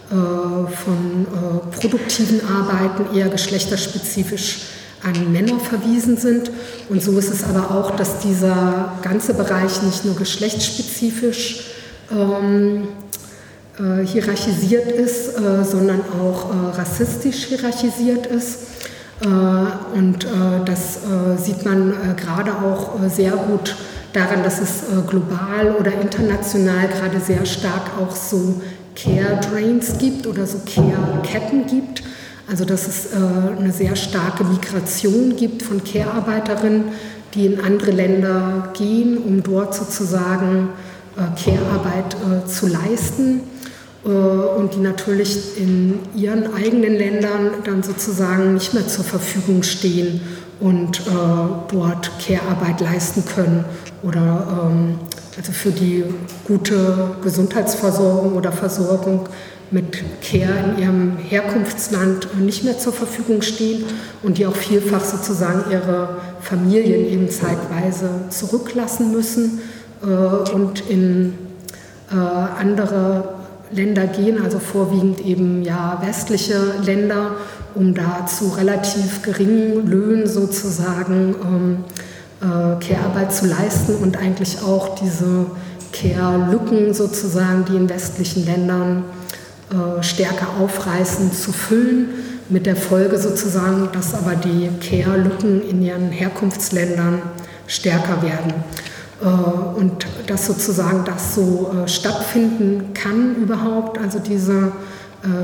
äh, 0.09 0.13
von 0.13 1.25
äh, 1.25 1.77
produktiven 1.79 2.41
Arbeiten 2.45 3.15
eher 3.15 3.29
geschlechterspezifisch 3.29 4.59
an 5.03 5.31
Männer 5.31 5.59
verwiesen 5.59 6.17
sind. 6.17 6.51
Und 6.89 7.01
so 7.01 7.17
ist 7.17 7.31
es 7.31 7.43
aber 7.43 7.71
auch, 7.71 7.95
dass 7.95 8.19
dieser 8.19 8.93
ganze 9.01 9.33
Bereich 9.33 9.81
nicht 9.81 10.05
nur 10.05 10.15
geschlechtsspezifisch 10.15 11.67
ähm, 12.11 12.89
äh, 13.79 14.05
hierarchisiert 14.05 14.91
ist, 14.91 15.37
äh, 15.37 15.63
sondern 15.63 16.01
auch 16.21 16.77
rassistisch 16.77 17.45
hierarchisiert 17.45 18.27
ist. 18.27 18.59
Äh, 19.21 19.97
und 19.97 20.25
äh, 20.25 20.29
das 20.65 20.97
äh, 20.97 21.37
sieht 21.37 21.63
man 21.63 21.93
gerade 22.17 22.51
auch 22.51 22.97
sehr 23.07 23.31
gut 23.31 23.75
daran, 24.13 24.43
dass 24.43 24.59
es 24.59 24.83
global 25.07 25.75
oder 25.79 25.93
international 26.01 26.87
gerade 26.89 27.19
sehr 27.19 27.45
stark 27.45 27.91
auch 28.01 28.13
so 28.13 28.61
Care 28.93 29.39
Drains 29.39 29.97
gibt 29.99 30.27
oder 30.27 30.45
so 30.45 30.59
Care 30.59 31.21
Ketten 31.23 31.65
gibt. 31.65 32.03
Also 32.49 32.65
dass 32.65 32.87
es 32.89 33.07
eine 33.13 33.71
sehr 33.71 33.95
starke 33.95 34.43
Migration 34.43 35.37
gibt 35.37 35.63
von 35.63 35.81
Care-Arbeiterinnen, 35.81 36.89
die 37.33 37.45
in 37.45 37.61
andere 37.61 37.91
Länder 37.91 38.73
gehen, 38.77 39.17
um 39.19 39.41
dort 39.41 39.73
sozusagen 39.73 40.67
Care-Arbeit 41.15 42.17
zu 42.49 42.67
leisten 42.67 43.39
und 44.03 44.73
die 44.73 44.79
natürlich 44.79 45.57
in 45.57 45.99
ihren 46.15 46.53
eigenen 46.55 46.95
Ländern 46.95 47.51
dann 47.63 47.83
sozusagen 47.83 48.55
nicht 48.55 48.73
mehr 48.73 48.87
zur 48.87 49.03
Verfügung 49.03 49.61
stehen 49.61 50.21
und 50.59 50.99
äh, 51.01 51.03
dort 51.71 52.11
Care-Arbeit 52.19 52.81
leisten 52.81 53.23
können 53.25 53.65
oder 54.03 54.69
ähm, 54.71 54.99
also 55.37 55.51
für 55.51 55.71
die 55.71 56.03
gute 56.45 57.15
Gesundheitsversorgung 57.23 58.33
oder 58.33 58.51
Versorgung 58.51 59.27
mit 59.71 60.03
Care 60.21 60.75
in 60.75 60.81
ihrem 60.81 61.17
Herkunftsland 61.17 62.27
nicht 62.39 62.63
mehr 62.63 62.77
zur 62.77 62.93
Verfügung 62.93 63.41
stehen 63.41 63.85
und 64.21 64.37
die 64.37 64.45
auch 64.45 64.55
vielfach 64.55 65.03
sozusagen 65.03 65.71
ihre 65.71 66.17
Familien 66.41 67.07
eben 67.07 67.29
zeitweise 67.29 68.09
zurücklassen 68.29 69.11
müssen 69.11 69.61
äh, 70.03 70.05
und 70.51 70.89
in 70.89 71.33
äh, 72.11 72.15
andere 72.15 73.40
Länder 73.73 74.07
gehen, 74.07 74.43
also 74.43 74.59
vorwiegend 74.59 75.25
eben 75.25 75.63
ja 75.63 76.01
westliche 76.05 76.75
Länder, 76.83 77.35
um 77.75 77.93
da 77.93 78.25
zu 78.25 78.49
relativ 78.49 79.21
geringen 79.21 79.87
Löhnen 79.87 80.27
sozusagen 80.27 81.35
ähm, 81.43 81.77
äh, 82.41 82.85
Care-Arbeit 82.85 83.33
zu 83.33 83.45
leisten 83.47 83.95
und 83.95 84.17
eigentlich 84.17 84.61
auch 84.61 84.95
diese 84.95 85.45
Care-Lücken 85.93 86.93
sozusagen, 86.93 87.65
die 87.65 87.75
in 87.75 87.89
westlichen 87.89 88.45
Ländern 88.45 89.03
äh, 89.71 90.03
stärker 90.03 90.47
aufreißen, 90.59 91.31
zu 91.31 91.51
füllen, 91.51 92.09
mit 92.49 92.65
der 92.65 92.75
Folge 92.75 93.17
sozusagen, 93.17 93.89
dass 93.93 94.13
aber 94.13 94.35
die 94.35 94.69
Care-Lücken 94.81 95.61
in 95.69 95.81
ihren 95.81 96.09
Herkunftsländern 96.11 97.21
stärker 97.67 98.21
werden. 98.21 98.53
Äh, 99.21 99.79
und 99.79 100.07
dass 100.27 100.47
sozusagen 100.47 101.03
das 101.05 101.35
so 101.35 101.71
äh, 101.73 101.87
stattfinden 101.87 102.93
kann 102.93 103.35
überhaupt, 103.35 103.97
also 103.97 104.19
diese 104.19 104.71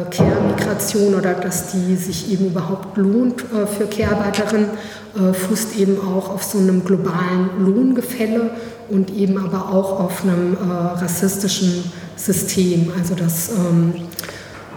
Care-Migration 0.10 1.14
oder 1.14 1.36
dass 1.36 1.72
die 1.72 1.96
sich 1.98 2.32
eben 2.32 2.48
überhaupt 2.48 2.98
lohnt 2.98 3.42
für 3.42 3.86
Care-Arbeiterinnen, 3.86 4.70
fußt 5.14 5.78
eben 5.78 6.00
auch 6.00 6.32
auf 6.32 6.42
so 6.42 6.58
einem 6.58 6.84
globalen 6.84 7.52
Lohngefälle 7.60 8.50
und 8.90 9.14
eben 9.14 9.38
aber 9.38 9.70
auch 9.72 10.00
auf 10.00 10.24
einem 10.24 10.58
rassistischen 10.96 11.92
System. 12.16 12.92
Also 12.98 13.14
dass 13.14 13.50
ähm, 13.50 13.94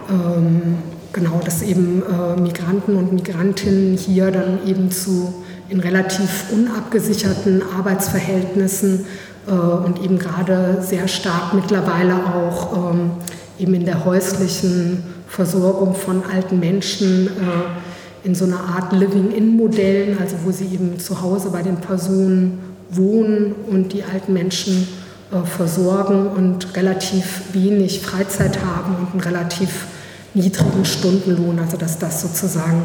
ähm, 0.07 0.77
genau, 1.13 1.39
dass 1.43 1.61
eben 1.61 2.03
äh, 2.03 2.39
Migranten 2.39 2.95
und 2.95 3.13
Migrantinnen 3.13 3.97
hier 3.97 4.31
dann 4.31 4.59
eben 4.67 4.91
zu 4.91 5.33
in 5.71 5.79
relativ 5.79 6.51
unabgesicherten 6.51 7.63
Arbeitsverhältnissen 7.77 9.05
äh, 9.47 9.51
und 9.51 10.03
eben 10.03 10.19
gerade 10.19 10.77
sehr 10.81 11.07
stark 11.07 11.53
mittlerweile 11.53 12.13
auch 12.13 12.91
ähm, 12.91 13.11
eben 13.57 13.73
in 13.73 13.85
der 13.85 14.03
häuslichen 14.03 15.01
Versorgung 15.29 15.95
von 15.95 16.23
alten 16.25 16.59
Menschen 16.59 17.27
äh, 17.27 18.27
in 18.27 18.35
so 18.35 18.43
einer 18.43 18.59
Art 18.59 18.91
Living-in-Modellen, 18.91 20.17
also 20.19 20.35
wo 20.43 20.51
sie 20.51 20.65
eben 20.65 20.99
zu 20.99 21.21
Hause 21.21 21.51
bei 21.51 21.63
den 21.63 21.77
Personen 21.77 22.59
wohnen 22.89 23.55
und 23.69 23.93
die 23.93 24.03
alten 24.03 24.33
Menschen 24.33 24.89
äh, 25.31 25.45
versorgen 25.47 26.27
und 26.27 26.75
relativ 26.75 27.43
wenig 27.53 28.01
Freizeit 28.01 28.59
haben 28.61 28.97
und 28.97 29.11
einen 29.13 29.21
relativ 29.21 29.85
niedrigen 30.33 30.83
Stundenlohn, 30.83 31.59
also 31.59 31.77
dass 31.77 31.97
das 31.97 32.21
sozusagen 32.21 32.83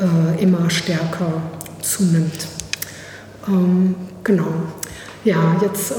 äh, 0.00 0.42
immer 0.42 0.70
stärker 0.70 1.42
zunimmt. 1.82 2.46
Ähm, 3.48 3.94
genau. 4.24 4.52
Ja, 5.24 5.56
jetzt 5.60 5.92
äh, 5.92 5.94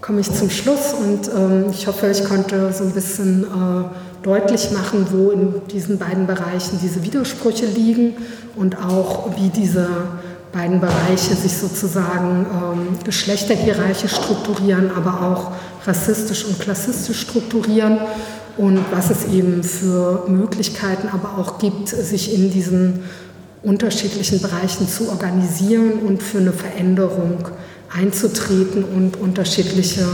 komme 0.00 0.20
ich 0.20 0.30
zum 0.30 0.50
Schluss 0.50 0.92
und 0.92 1.28
ähm, 1.34 1.66
ich 1.70 1.86
hoffe, 1.86 2.08
ich 2.10 2.24
konnte 2.24 2.72
so 2.72 2.84
ein 2.84 2.92
bisschen 2.92 3.44
äh, 3.44 3.84
deutlich 4.22 4.70
machen, 4.70 5.06
wo 5.10 5.30
in 5.30 5.62
diesen 5.68 5.98
beiden 5.98 6.26
Bereichen 6.26 6.78
diese 6.82 7.02
Widersprüche 7.02 7.66
liegen 7.66 8.14
und 8.56 8.76
auch 8.78 9.30
wie 9.36 9.48
diese 9.48 9.88
beiden 10.52 10.80
Bereiche 10.80 11.34
sich 11.34 11.56
sozusagen 11.56 12.46
ähm, 12.52 12.98
geschlechterhierarchisch 13.04 14.12
strukturieren, 14.12 14.90
aber 14.94 15.22
auch 15.22 15.52
rassistisch 15.86 16.44
und 16.44 16.60
klassistisch 16.60 17.22
strukturieren 17.22 17.98
und 18.58 18.84
was 18.92 19.10
es 19.10 19.24
eben 19.32 19.64
für 19.64 20.24
Möglichkeiten 20.28 21.08
aber 21.08 21.38
auch 21.38 21.58
gibt, 21.58 21.88
sich 21.88 22.34
in 22.34 22.50
diesen 22.50 23.04
unterschiedlichen 23.62 24.40
Bereichen 24.40 24.88
zu 24.88 25.08
organisieren 25.08 26.00
und 26.00 26.22
für 26.22 26.38
eine 26.38 26.52
Veränderung 26.52 27.48
einzutreten 27.94 28.84
und 28.84 29.16
unterschiedliche 29.16 30.06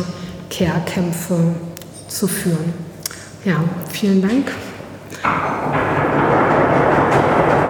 Care-Kämpfe 0.51 1.55
zu 2.09 2.27
führen. 2.27 2.73
Ja, 3.45 3.63
vielen 3.91 4.23
Dank. 4.23 4.53